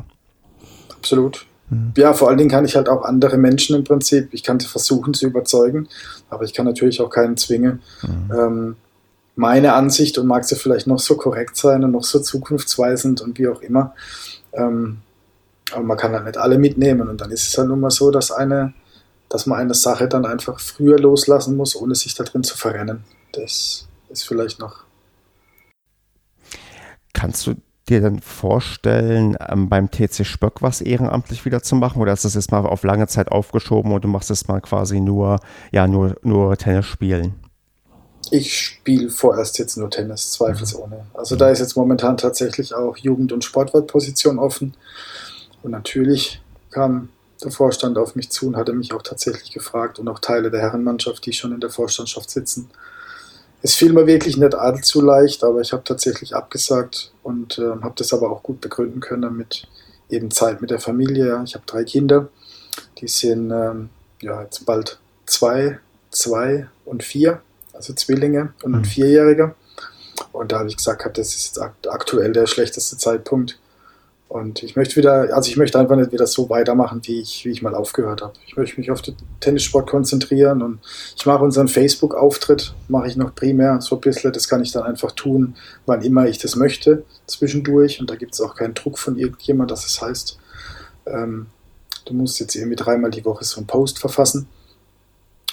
Absolut. 0.90 1.46
Hm. 1.68 1.92
Ja, 1.96 2.12
vor 2.12 2.28
allen 2.28 2.38
Dingen 2.38 2.50
kann 2.50 2.64
ich 2.64 2.74
halt 2.74 2.88
auch 2.88 3.04
andere 3.04 3.38
Menschen 3.38 3.76
im 3.76 3.84
Prinzip, 3.84 4.28
ich 4.32 4.42
kann 4.42 4.58
sie 4.58 4.66
versuchen 4.66 5.14
zu 5.14 5.26
überzeugen, 5.26 5.88
aber 6.28 6.44
ich 6.44 6.52
kann 6.52 6.66
natürlich 6.66 7.00
auch 7.00 7.10
keinen 7.10 7.36
zwingen. 7.36 7.80
Hm. 8.00 8.32
Ähm, 8.36 8.76
meine 9.36 9.74
Ansicht 9.74 10.18
und 10.18 10.26
mag 10.26 10.44
sie 10.44 10.56
vielleicht 10.56 10.86
noch 10.86 11.00
so 11.00 11.16
korrekt 11.16 11.56
sein 11.56 11.84
und 11.84 11.92
noch 11.92 12.04
so 12.04 12.20
zukunftsweisend 12.20 13.20
und 13.20 13.38
wie 13.38 13.48
auch 13.48 13.62
immer. 13.62 13.94
Ähm, 14.52 14.98
aber 15.72 15.82
man 15.82 15.96
kann 15.96 16.12
halt 16.12 16.24
nicht 16.24 16.36
alle 16.36 16.58
mitnehmen 16.58 17.08
und 17.08 17.20
dann 17.20 17.30
ist 17.30 17.48
es 17.48 17.58
halt 17.58 17.68
nun 17.68 17.80
mal 17.80 17.90
so, 17.90 18.10
dass 18.10 18.30
eine, 18.30 18.74
dass 19.28 19.46
man 19.46 19.58
eine 19.58 19.74
Sache 19.74 20.08
dann 20.08 20.26
einfach 20.26 20.60
früher 20.60 20.98
loslassen 20.98 21.56
muss, 21.56 21.76
ohne 21.76 21.94
sich 21.94 22.14
da 22.14 22.24
drin 22.24 22.44
zu 22.44 22.56
verrennen. 22.56 23.04
Das 23.32 23.88
ist 24.08 24.24
vielleicht 24.24 24.60
noch. 24.60 24.84
Kannst 27.12 27.46
du 27.46 27.54
dir 27.88 28.00
dann 28.00 28.20
vorstellen, 28.20 29.36
ähm, 29.48 29.68
beim 29.68 29.90
TC 29.90 30.24
Spöck 30.24 30.62
was 30.62 30.80
ehrenamtlich 30.80 31.44
wieder 31.44 31.62
zu 31.62 31.76
machen 31.76 32.00
oder 32.00 32.12
ist 32.12 32.24
das 32.24 32.34
jetzt 32.34 32.50
mal 32.50 32.64
auf 32.64 32.82
lange 32.82 33.06
Zeit 33.06 33.30
aufgeschoben 33.30 33.92
und 33.92 34.04
du 34.04 34.08
machst 34.08 34.30
es 34.30 34.48
mal 34.48 34.60
quasi 34.60 35.00
nur, 35.00 35.38
ja, 35.70 35.86
nur, 35.86 36.16
nur 36.22 36.56
Tennis 36.56 36.86
spielen? 36.86 37.34
Ich 38.30 38.58
spiele 38.58 39.10
vorerst 39.10 39.58
jetzt 39.58 39.76
nur 39.76 39.90
Tennis, 39.90 40.32
zweifelsohne. 40.32 41.04
Also 41.12 41.36
da 41.36 41.50
ist 41.50 41.58
jetzt 41.58 41.76
momentan 41.76 42.16
tatsächlich 42.16 42.74
auch 42.74 42.96
Jugend- 42.96 43.32
und 43.32 43.44
Sportwartposition 43.44 44.38
offen. 44.38 44.74
Und 45.64 45.70
natürlich 45.70 46.42
kam 46.70 47.08
der 47.42 47.50
Vorstand 47.50 47.96
auf 47.96 48.14
mich 48.14 48.30
zu 48.30 48.46
und 48.46 48.56
hatte 48.56 48.74
mich 48.74 48.92
auch 48.92 49.02
tatsächlich 49.02 49.50
gefragt 49.50 49.98
und 49.98 50.06
auch 50.08 50.18
Teile 50.18 50.50
der 50.50 50.60
Herrenmannschaft, 50.60 51.24
die 51.24 51.32
schon 51.32 51.52
in 51.52 51.60
der 51.60 51.70
Vorstandschaft 51.70 52.30
sitzen. 52.30 52.70
Es 53.62 53.74
fiel 53.74 53.94
mir 53.94 54.06
wirklich 54.06 54.36
nicht 54.36 54.54
allzu 54.54 55.00
leicht, 55.00 55.42
aber 55.42 55.62
ich 55.62 55.72
habe 55.72 55.82
tatsächlich 55.82 56.36
abgesagt 56.36 57.12
und 57.22 57.58
äh, 57.58 57.80
habe 57.80 57.94
das 57.96 58.12
aber 58.12 58.30
auch 58.30 58.42
gut 58.42 58.60
begründen 58.60 59.00
können 59.00 59.36
mit 59.38 59.66
eben 60.10 60.30
Zeit 60.30 60.60
mit 60.60 60.70
der 60.70 60.80
Familie. 60.80 61.42
Ich 61.46 61.54
habe 61.54 61.64
drei 61.66 61.82
Kinder, 61.84 62.28
die 62.98 63.08
sind 63.08 63.50
ähm, 63.50 63.88
ja 64.20 64.42
jetzt 64.42 64.66
bald 64.66 64.98
zwei, 65.24 65.80
zwei 66.10 66.68
und 66.84 67.02
vier, 67.02 67.40
also 67.72 67.94
Zwillinge 67.94 68.52
und 68.62 68.74
ein 68.74 68.80
mhm. 68.80 68.84
Vierjähriger. 68.84 69.54
Und 70.32 70.52
da 70.52 70.58
habe 70.58 70.68
ich 70.68 70.76
gesagt, 70.76 71.16
das 71.16 71.34
ist 71.34 71.56
jetzt 71.56 71.88
aktuell 71.88 72.34
der 72.34 72.46
schlechteste 72.46 72.98
Zeitpunkt, 72.98 73.58
und 74.34 74.64
ich 74.64 74.74
möchte 74.74 74.96
wieder, 74.96 75.32
also 75.32 75.48
ich 75.48 75.56
möchte 75.56 75.78
einfach 75.78 75.94
nicht 75.94 76.10
wieder 76.10 76.26
so 76.26 76.50
weitermachen, 76.50 77.02
wie 77.04 77.20
ich, 77.20 77.44
wie 77.44 77.50
ich 77.50 77.62
mal 77.62 77.72
aufgehört 77.72 78.20
habe. 78.20 78.32
Ich 78.48 78.56
möchte 78.56 78.80
mich 78.80 78.90
auf 78.90 79.00
den 79.00 79.14
Tennissport 79.38 79.88
konzentrieren 79.88 80.60
und 80.60 80.80
ich 81.16 81.24
mache 81.24 81.44
unseren 81.44 81.68
Facebook-Auftritt, 81.68 82.74
mache 82.88 83.06
ich 83.06 83.14
noch 83.14 83.32
primär 83.32 83.80
so 83.80 83.94
ein 83.94 84.00
bisschen. 84.00 84.32
Das 84.32 84.48
kann 84.48 84.60
ich 84.60 84.72
dann 84.72 84.82
einfach 84.82 85.12
tun, 85.12 85.54
wann 85.86 86.02
immer 86.02 86.26
ich 86.26 86.38
das 86.38 86.56
möchte, 86.56 87.04
zwischendurch. 87.28 88.00
Und 88.00 88.10
da 88.10 88.16
gibt 88.16 88.34
es 88.34 88.40
auch 88.40 88.56
keinen 88.56 88.74
Druck 88.74 88.98
von 88.98 89.16
irgendjemand, 89.16 89.70
dass 89.70 89.86
es 89.86 90.02
heißt, 90.02 90.36
ähm, 91.06 91.46
du 92.04 92.14
musst 92.14 92.40
jetzt 92.40 92.56
irgendwie 92.56 92.74
dreimal 92.74 93.12
die 93.12 93.24
Woche 93.24 93.44
so 93.44 93.58
einen 93.58 93.68
Post 93.68 94.00
verfassen. 94.00 94.48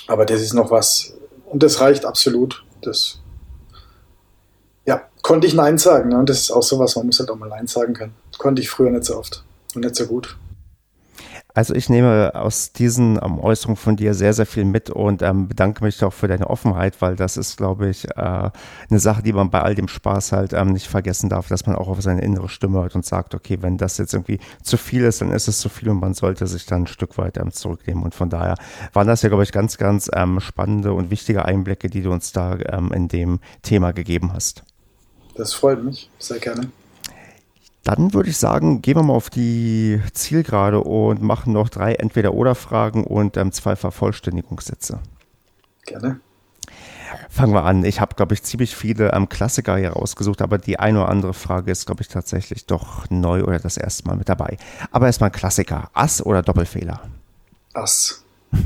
Aber 0.07 0.25
das 0.25 0.41
ist 0.41 0.55
noch 0.55 0.71
was, 0.71 1.13
und 1.45 1.61
das 1.61 1.81
reicht 1.81 2.03
absolut. 2.03 2.63
Das 2.81 3.19
ja, 4.91 5.01
konnte 5.21 5.47
ich 5.47 5.53
Nein 5.53 5.77
sagen. 5.77 6.09
Ne? 6.09 6.23
Das 6.25 6.39
ist 6.39 6.51
auch 6.51 6.63
sowas, 6.63 6.97
man 6.97 7.05
muss 7.05 7.19
halt 7.19 7.29
auch 7.29 7.37
mal 7.37 7.47
Nein 7.47 7.67
sagen 7.67 7.93
können. 7.93 8.13
Konnte 8.37 8.61
ich 8.61 8.69
früher 8.69 8.91
nicht 8.91 9.05
so 9.05 9.17
oft 9.17 9.43
und 9.73 9.85
nicht 9.85 9.95
so 9.95 10.05
gut. 10.05 10.35
Also 11.53 11.73
ich 11.75 11.89
nehme 11.89 12.31
aus 12.33 12.71
diesen 12.71 13.17
ähm, 13.21 13.37
Äußerungen 13.39 13.75
von 13.75 13.97
dir 13.97 14.13
sehr, 14.13 14.33
sehr 14.33 14.45
viel 14.45 14.63
mit 14.63 14.89
und 14.89 15.21
ähm, 15.21 15.49
bedanke 15.49 15.83
mich 15.83 16.01
auch 16.03 16.13
für 16.13 16.29
deine 16.29 16.49
Offenheit, 16.49 17.01
weil 17.01 17.17
das 17.17 17.35
ist, 17.35 17.57
glaube 17.57 17.89
ich, 17.89 18.05
äh, 18.09 18.11
eine 18.89 18.99
Sache, 18.99 19.21
die 19.21 19.33
man 19.33 19.49
bei 19.49 19.61
all 19.61 19.75
dem 19.75 19.89
Spaß 19.89 20.31
halt 20.31 20.53
ähm, 20.53 20.71
nicht 20.71 20.87
vergessen 20.87 21.29
darf, 21.29 21.49
dass 21.49 21.65
man 21.65 21.75
auch 21.75 21.89
auf 21.89 22.01
seine 22.01 22.21
innere 22.21 22.47
Stimme 22.47 22.79
hört 22.79 22.95
und 22.95 23.05
sagt, 23.05 23.35
okay, 23.35 23.57
wenn 23.61 23.77
das 23.77 23.97
jetzt 23.97 24.13
irgendwie 24.13 24.39
zu 24.63 24.77
viel 24.77 25.03
ist, 25.03 25.19
dann 25.19 25.31
ist 25.31 25.49
es 25.49 25.59
zu 25.59 25.67
viel 25.67 25.89
und 25.89 25.99
man 25.99 26.13
sollte 26.13 26.47
sich 26.47 26.65
dann 26.65 26.83
ein 26.83 26.87
Stück 26.87 27.17
weit 27.17 27.37
ähm, 27.37 27.51
zurücknehmen. 27.51 28.03
Und 28.03 28.15
von 28.15 28.29
daher 28.29 28.55
waren 28.93 29.07
das 29.07 29.21
ja, 29.21 29.27
glaube 29.27 29.43
ich, 29.43 29.51
ganz, 29.51 29.77
ganz 29.77 30.09
ähm, 30.13 30.39
spannende 30.39 30.93
und 30.93 31.11
wichtige 31.11 31.43
Einblicke, 31.43 31.89
die 31.89 32.01
du 32.01 32.11
uns 32.11 32.31
da 32.31 32.57
ähm, 32.69 32.93
in 32.93 33.09
dem 33.09 33.39
Thema 33.61 33.91
gegeben 33.91 34.31
hast. 34.33 34.63
Das 35.35 35.53
freut 35.53 35.83
mich, 35.83 36.09
sehr 36.19 36.39
gerne. 36.39 36.71
Dann 37.83 38.13
würde 38.13 38.29
ich 38.29 38.37
sagen, 38.37 38.81
gehen 38.81 38.95
wir 38.95 39.03
mal 39.03 39.13
auf 39.13 39.31
die 39.31 39.99
Zielgerade 40.13 40.81
und 40.81 41.21
machen 41.21 41.53
noch 41.53 41.69
drei 41.69 41.95
Entweder-Oder-Fragen 41.95 43.03
und 43.03 43.37
ähm, 43.37 43.51
zwei 43.51 43.75
Vervollständigungssätze. 43.75 44.99
Gerne. 45.85 46.19
Fangen 47.29 47.53
wir 47.53 47.63
an. 47.63 47.83
Ich 47.83 47.99
habe, 47.99 48.15
glaube 48.15 48.33
ich, 48.33 48.43
ziemlich 48.43 48.75
viele 48.75 49.13
ähm, 49.13 49.29
Klassiker 49.29 49.77
hier 49.77 49.91
rausgesucht, 49.91 50.41
aber 50.41 50.57
die 50.57 50.79
eine 50.79 50.99
oder 50.99 51.09
andere 51.09 51.33
Frage 51.33 51.71
ist, 51.71 51.85
glaube 51.85 52.01
ich, 52.01 52.07
tatsächlich 52.07 52.67
doch 52.67 53.09
neu 53.09 53.43
oder 53.43 53.57
das 53.57 53.77
erste 53.77 54.07
Mal 54.07 54.15
mit 54.15 54.29
dabei. 54.29 54.57
Aber 54.91 55.07
erstmal 55.07 55.31
Klassiker. 55.31 55.89
Ass 55.93 56.23
oder 56.23 56.43
Doppelfehler? 56.43 57.01
Ass. 57.73 58.23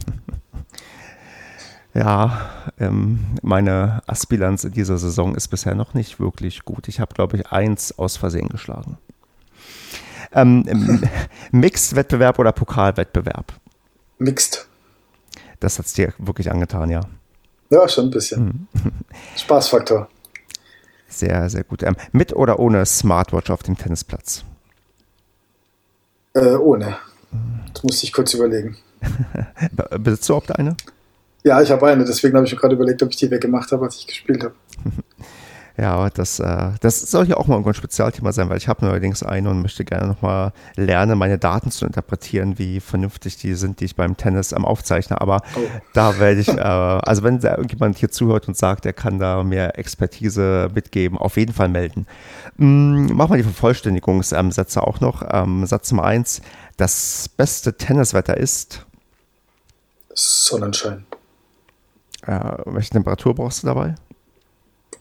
Ja, 1.96 2.50
ähm, 2.78 3.26
meine 3.42 4.04
Aspbilanz 4.06 4.66
in 4.66 4.74
dieser 4.74 4.98
Saison 4.98 5.34
ist 5.34 5.48
bisher 5.48 5.76
noch 5.76 5.94
nicht 5.94 6.20
wirklich 6.20 6.66
gut. 6.66 6.90
Ich 6.90 7.00
habe, 7.00 7.16
glaube 7.16 7.38
ich, 7.38 7.48
eins 7.48 7.98
aus 7.98 8.18
Versehen 8.18 8.50
geschlagen. 8.50 8.98
Ähm, 10.34 11.02
Mixed-Wettbewerb 11.52 12.38
oder 12.38 12.52
Pokalwettbewerb? 12.52 13.54
Mixed. 14.18 14.68
Das 15.62 15.80
hat 15.80 15.86
es 15.86 15.94
dir 15.94 16.14
wirklich 16.18 16.52
angetan, 16.52 16.90
ja. 16.90 17.00
Ja, 17.70 17.88
schon 17.88 18.08
ein 18.08 18.12
bisschen. 18.12 18.68
Mhm. 18.74 18.92
Spaßfaktor. 19.38 20.10
Sehr, 21.08 21.50
sehr 21.50 21.64
gut. 21.64 21.82
Ähm, 21.82 21.96
mit 22.12 22.34
oder 22.34 22.60
ohne 22.60 22.86
Smartwatch 22.86 23.50
auf 23.50 23.64
dem 23.64 23.78
Tennisplatz? 23.78 24.44
Äh, 26.34 26.56
ohne. 26.56 26.98
Das 27.74 27.84
musste 27.84 28.06
ich 28.06 28.12
kurz 28.12 28.34
überlegen. 28.34 28.78
Besitzt 30.00 30.28
du 30.28 30.34
überhaupt 30.34 30.60
eine? 30.60 30.76
Ja, 31.46 31.62
ich 31.62 31.70
habe 31.70 31.88
eine, 31.88 32.04
deswegen 32.04 32.36
habe 32.36 32.48
ich 32.48 32.54
mir 32.54 32.60
gerade 32.60 32.74
überlegt, 32.74 33.04
ob 33.04 33.12
ich 33.12 33.18
die 33.18 33.30
weggemacht 33.30 33.72
habe, 33.72 33.86
als 33.86 33.98
ich 33.98 34.08
gespielt 34.08 34.44
habe. 34.44 34.56
Ja, 35.78 36.10
das, 36.10 36.40
äh, 36.40 36.72
das 36.80 37.02
soll 37.02 37.26
hier 37.26 37.38
auch 37.38 37.48
mal 37.48 37.62
ein 37.62 37.74
Spezialthema 37.74 38.32
sein, 38.32 38.48
weil 38.48 38.56
ich 38.56 38.70
habe 38.70 38.86
neuerdings 38.86 39.24
eine 39.24 39.50
und 39.50 39.62
möchte 39.62 39.84
gerne 39.84 40.08
nochmal 40.08 40.54
lernen, 40.78 41.18
meine 41.18 41.38
Daten 41.38 41.70
zu 41.70 41.86
interpretieren, 41.86 42.58
wie 42.58 42.80
vernünftig 42.80 43.36
die 43.36 43.56
sind, 43.56 43.82
die 43.82 43.86
ich 43.86 43.96
beim 43.98 44.16
Tennis 44.16 44.54
am 44.54 44.64
aufzeichne. 44.64 45.20
Aber 45.20 45.42
oh. 45.58 45.60
da 45.92 46.18
werde 46.18 46.40
ich, 46.40 46.48
äh, 46.48 46.62
also 46.62 47.24
wenn 47.24 47.42
da 47.42 47.52
irgendjemand 47.58 47.98
hier 47.98 48.10
zuhört 48.10 48.48
und 48.48 48.56
sagt, 48.56 48.86
er 48.86 48.94
kann 48.94 49.20
da 49.20 49.44
mehr 49.44 49.78
Expertise 49.78 50.70
mitgeben, 50.74 51.18
auf 51.18 51.36
jeden 51.36 51.52
Fall 51.52 51.68
melden. 51.68 52.08
Ähm, 52.58 53.08
machen 53.08 53.32
wir 53.32 53.38
die 53.38 53.44
Vervollständigungssätze 53.44 54.82
auch 54.82 55.02
noch. 55.02 55.24
Ähm, 55.30 55.66
Satz 55.66 55.92
Nummer 55.92 56.06
eins, 56.06 56.42
das 56.78 57.28
beste 57.28 57.76
Tenniswetter 57.76 58.38
ist 58.38 58.86
Sonnenschein. 60.14 61.06
Äh, 62.26 62.58
welche 62.66 62.92
Temperatur 62.92 63.36
brauchst 63.36 63.64
du 63.64 63.68
dabei? 63.68 63.96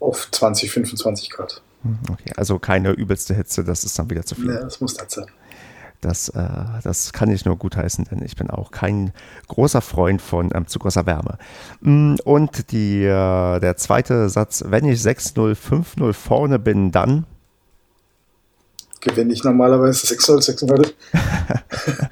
Auf 0.00 0.28
20, 0.30 0.70
25 0.70 1.30
Grad. 1.30 1.62
Hm, 1.82 1.98
okay, 2.10 2.32
also 2.36 2.58
keine 2.58 2.90
übelste 2.92 3.34
Hitze, 3.34 3.64
das 3.64 3.84
ist 3.84 3.98
dann 3.98 4.10
wieder 4.10 4.24
zu 4.24 4.34
viel. 4.34 4.52
Ja, 4.52 4.60
das 4.60 4.80
muss 4.80 4.94
das 4.94 5.12
sein. 5.12 5.26
Das, 6.00 6.28
äh, 6.28 6.48
das 6.82 7.14
kann 7.14 7.30
ich 7.30 7.46
nur 7.46 7.56
gutheißen, 7.56 8.04
denn 8.10 8.22
ich 8.22 8.36
bin 8.36 8.50
auch 8.50 8.70
kein 8.70 9.12
großer 9.48 9.80
Freund 9.80 10.20
von 10.20 10.50
ähm, 10.54 10.66
zu 10.66 10.78
großer 10.78 11.06
Wärme. 11.06 11.38
Hm, 11.82 12.18
und 12.24 12.72
die, 12.72 13.04
äh, 13.04 13.60
der 13.60 13.76
zweite 13.78 14.28
Satz, 14.28 14.64
wenn 14.66 14.84
ich 14.86 15.00
6-0, 15.00 15.54
5-0 15.54 16.12
vorne 16.12 16.58
bin, 16.58 16.92
dann 16.92 17.24
gewinne 19.00 19.32
ich 19.32 19.44
normalerweise 19.44 20.06
6-0, 20.14 20.44
6-0. 20.66 20.92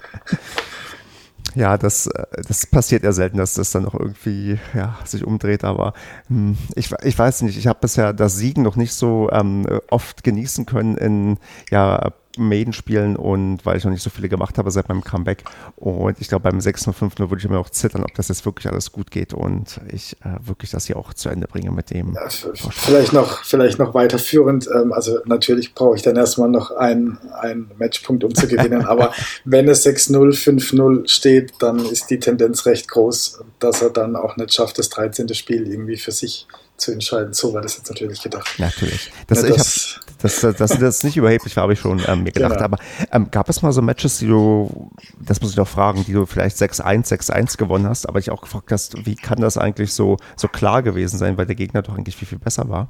ja, 1.55 1.79
das, 1.79 2.07
äh, 2.07 2.25
das 2.47 2.67
passiert 2.67 3.03
ja 3.03 3.13
selten, 3.13 3.39
dass 3.39 3.55
das 3.55 3.71
dann 3.71 3.83
noch 3.83 3.95
irgendwie 3.95 4.59
ja, 4.75 4.97
sich 5.05 5.25
umdreht, 5.25 5.65
aber 5.65 5.95
hm, 6.29 6.57
ich, 6.75 6.91
ich 7.03 7.19
weiß 7.19 7.43
nicht, 7.43 7.59
ich 7.59 7.67
habe 7.67 7.79
bisher 7.81 8.13
das 8.13 8.37
Siegen 8.37 8.63
noch 8.63 8.77
nicht 8.77 8.95
so 8.95 9.31
ähm, 9.33 9.67
oft 9.91 10.25
genießen 10.25 10.67
können 10.67 10.97
in 10.97 11.39
ja, 11.71 12.13
Maiden 12.39 12.73
spielen 12.73 13.17
und 13.17 13.65
weil 13.65 13.77
ich 13.77 13.85
noch 13.85 13.91
nicht 13.91 14.03
so 14.03 14.11
viele 14.11 14.29
gemacht 14.29 14.59
habe 14.59 14.71
seit 14.71 14.89
meinem 14.89 15.05
Comeback. 15.05 15.45
Und 15.77 16.21
ich 16.21 16.29
glaube, 16.29 16.51
beim 16.51 16.61
6 16.61 16.89
und 16.89 16.93
5 16.95 17.19
würde 17.19 17.37
ich 17.39 17.45
immer 17.45 17.57
noch 17.57 17.71
zittern, 17.71 18.05
ob 18.05 18.15
das 18.15 18.29
jetzt 18.29 18.45
wirklich 18.45 18.67
alles 18.67 18.93
gut 18.93 19.11
geht 19.11 19.35
und 19.35 19.81
ich 19.91 20.17
äh, 20.25 20.47
wirklich 20.47 20.71
das 20.71 20.87
hier 20.87 20.97
auch 20.97 21.15
zu 21.15 21.29
Ende 21.29 21.47
bringe 21.47 21.71
mit 21.71 21.91
dem. 21.91 22.15
Ja, 22.15 22.29
vielleicht 22.29 23.13
noch, 23.13 23.45
vielleicht 23.45 23.79
noch 23.79 23.95
weiterführend. 23.95 24.69
Ähm, 24.75 24.93
also 24.93 25.19
natürlich 25.25 25.75
brauche 25.75 25.97
ich 25.97 26.03
dann 26.03 26.17
erstmal 26.17 26.49
noch 26.49 26.71
einen, 26.71 27.19
einen 27.41 27.71
Matchpunkt, 27.79 28.25
um 28.25 28.35
zu 28.35 28.47
gewinnen. 28.47 28.85
aber 28.85 29.13
wenn 29.45 29.69
es 29.69 29.87
6-0, 29.87 30.33
5-0 30.33 31.09
steht, 31.09 31.55
dann 31.59 31.79
ist 31.79 32.11
die 32.11 32.19
Tendenz 32.19 32.67
recht 32.67 32.89
groß, 32.89 33.41
dass 33.59 33.83
er 33.83 33.91
dann 33.91 34.17
auch 34.17 34.37
nicht 34.37 34.55
schafft, 34.55 34.79
das 34.79 34.89
13. 34.89 35.33
Spiel 35.35 35.67
irgendwie 35.67 35.97
für 35.97 36.13
sich 36.13 36.47
zu 36.49 36.62
entscheiden. 36.93 37.33
So 37.33 37.53
war 37.53 37.61
das 37.61 37.77
jetzt 37.77 37.89
natürlich 37.89 38.21
gedacht. 38.23 38.49
Natürlich. 38.59 39.13
Das, 39.27 39.43
ja, 39.43 39.49
das, 39.49 39.99
hab, 40.01 40.19
das, 40.19 40.41
das, 40.57 40.79
das, 40.79 41.05
nicht 41.05 41.17
überheblich 41.17 41.55
war, 41.57 41.63
habe 41.63 41.75
ich 41.75 41.81
schon 41.81 42.03
ähm, 42.07 42.25
mir 42.25 42.33
gedacht. 42.33 42.55
Genau. 42.55 42.65
Aber 42.65 42.79
ähm, 43.13 43.31
gab 43.31 43.49
es 43.49 43.63
mal 43.63 43.73
so 43.73 43.83
Matches, 43.83 44.19
die 44.19 44.27
du, 44.27 44.91
das 45.21 45.41
muss 45.41 45.53
ich 45.53 45.57
noch 45.57 45.69
fragen, 45.69 46.05
die 46.05 46.13
du 46.13 46.27
vielleicht 46.27 46.57
6-1, 46.57 47.09
6-1 47.09 47.57
gewonnen 47.57 47.89
hast, 47.89 48.09
aber 48.09 48.19
ich 48.19 48.31
auch 48.31 48.41
gefragt 48.41 48.73
hast, 48.73 49.07
wie 49.07 49.15
kann 49.15 49.41
das 49.41 49.57
eigentlich 49.57 49.93
so, 49.93 50.17
so 50.37 50.49
klar 50.49 50.83
gewesen 50.83 51.19
sein, 51.19 51.37
weil 51.37 51.47
der 51.47 51.57
Gegner 51.57 51.83
doch 51.83 51.95
eigentlich 51.97 52.17
viel, 52.17 52.29
viel 52.29 52.39
besser 52.39 52.69
war? 52.69 52.89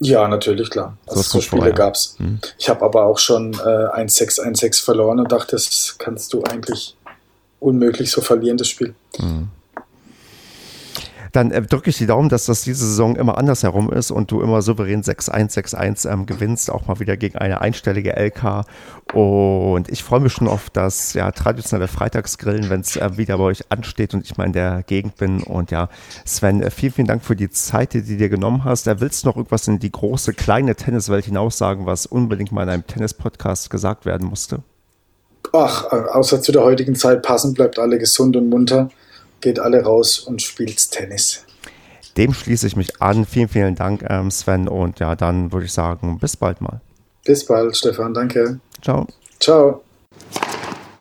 Ja, 0.00 0.26
natürlich, 0.26 0.70
klar. 0.70 0.96
Also 1.06 1.22
so, 1.22 1.28
so 1.28 1.40
Spiele 1.42 1.72
gab 1.74 1.94
es. 1.94 2.14
Hm. 2.18 2.40
Ich 2.58 2.70
habe 2.70 2.84
aber 2.84 3.04
auch 3.04 3.18
schon 3.18 3.52
äh, 3.52 3.56
1-6, 3.56 4.40
1-6 4.40 4.82
verloren 4.82 5.20
und 5.20 5.30
dachte, 5.30 5.52
das 5.52 5.96
kannst 5.98 6.32
du 6.32 6.42
eigentlich 6.42 6.96
unmöglich 7.60 8.10
so 8.10 8.22
verlieren, 8.22 8.56
das 8.56 8.68
Spiel. 8.68 8.94
Hm 9.16 9.50
dann 11.32 11.50
äh, 11.50 11.62
drücke 11.62 11.90
ich 11.90 11.98
die 11.98 12.06
Daumen, 12.06 12.28
dass 12.28 12.46
das 12.46 12.62
diese 12.62 12.86
Saison 12.86 13.16
immer 13.16 13.38
andersherum 13.38 13.90
ist 13.92 14.10
und 14.10 14.30
du 14.30 14.40
immer 14.40 14.62
souverän 14.62 15.02
6-1, 15.02 15.52
6-1 15.74 16.10
ähm, 16.10 16.26
gewinnst, 16.26 16.70
auch 16.70 16.86
mal 16.86 17.00
wieder 17.00 17.16
gegen 17.16 17.38
eine 17.38 17.60
einstellige 17.60 18.16
LK. 18.16 18.64
Und 19.12 19.88
ich 19.88 20.02
freue 20.04 20.20
mich 20.20 20.32
schon 20.32 20.48
auf 20.48 20.70
das 20.70 21.14
ja, 21.14 21.30
traditionelle 21.32 21.88
Freitagsgrillen, 21.88 22.70
wenn 22.70 22.80
es 22.80 22.96
äh, 22.96 23.16
wieder 23.16 23.38
bei 23.38 23.44
euch 23.44 23.70
ansteht 23.70 24.14
und 24.14 24.24
ich 24.24 24.36
mal 24.36 24.46
in 24.46 24.52
der 24.52 24.82
Gegend 24.86 25.16
bin. 25.16 25.42
Und 25.42 25.70
ja, 25.70 25.88
Sven, 26.24 26.62
äh, 26.62 26.70
vielen, 26.70 26.92
vielen 26.92 27.06
Dank 27.06 27.24
für 27.24 27.36
die 27.36 27.50
Zeit, 27.50 27.94
die 27.94 28.02
du 28.02 28.16
dir 28.16 28.28
genommen 28.28 28.64
hast. 28.64 28.86
Da 28.86 29.00
willst 29.00 29.24
du 29.24 29.28
noch 29.28 29.36
irgendwas 29.36 29.68
in 29.68 29.78
die 29.78 29.92
große, 29.92 30.34
kleine 30.34 30.74
Tenniswelt 30.74 31.24
hinaus 31.24 31.58
sagen, 31.58 31.86
was 31.86 32.06
unbedingt 32.06 32.52
mal 32.52 32.62
in 32.64 32.70
einem 32.70 32.86
Tennis-Podcast 32.86 33.70
gesagt 33.70 34.06
werden 34.06 34.28
musste? 34.28 34.62
Ach, 35.52 35.84
außer 35.90 36.42
zu 36.42 36.52
der 36.52 36.62
heutigen 36.62 36.94
Zeit 36.94 37.22
passen, 37.22 37.54
bleibt 37.54 37.78
alle 37.78 37.98
gesund 37.98 38.36
und 38.36 38.48
munter 38.48 38.90
geht 39.40 39.58
alle 39.58 39.82
raus 39.82 40.18
und 40.18 40.42
spielt 40.42 40.90
Tennis. 40.90 41.44
Dem 42.16 42.34
schließe 42.34 42.66
ich 42.66 42.76
mich 42.76 43.00
an. 43.00 43.24
Vielen, 43.24 43.48
vielen 43.48 43.74
Dank, 43.74 44.04
ähm, 44.08 44.30
Sven. 44.30 44.68
Und 44.68 44.98
ja, 45.00 45.14
dann 45.16 45.52
würde 45.52 45.66
ich 45.66 45.72
sagen, 45.72 46.18
bis 46.18 46.36
bald 46.36 46.60
mal. 46.60 46.80
Bis 47.24 47.44
bald, 47.44 47.76
Stefan. 47.76 48.14
Danke. 48.14 48.60
Ciao. 48.82 49.06
Ciao. 49.38 49.82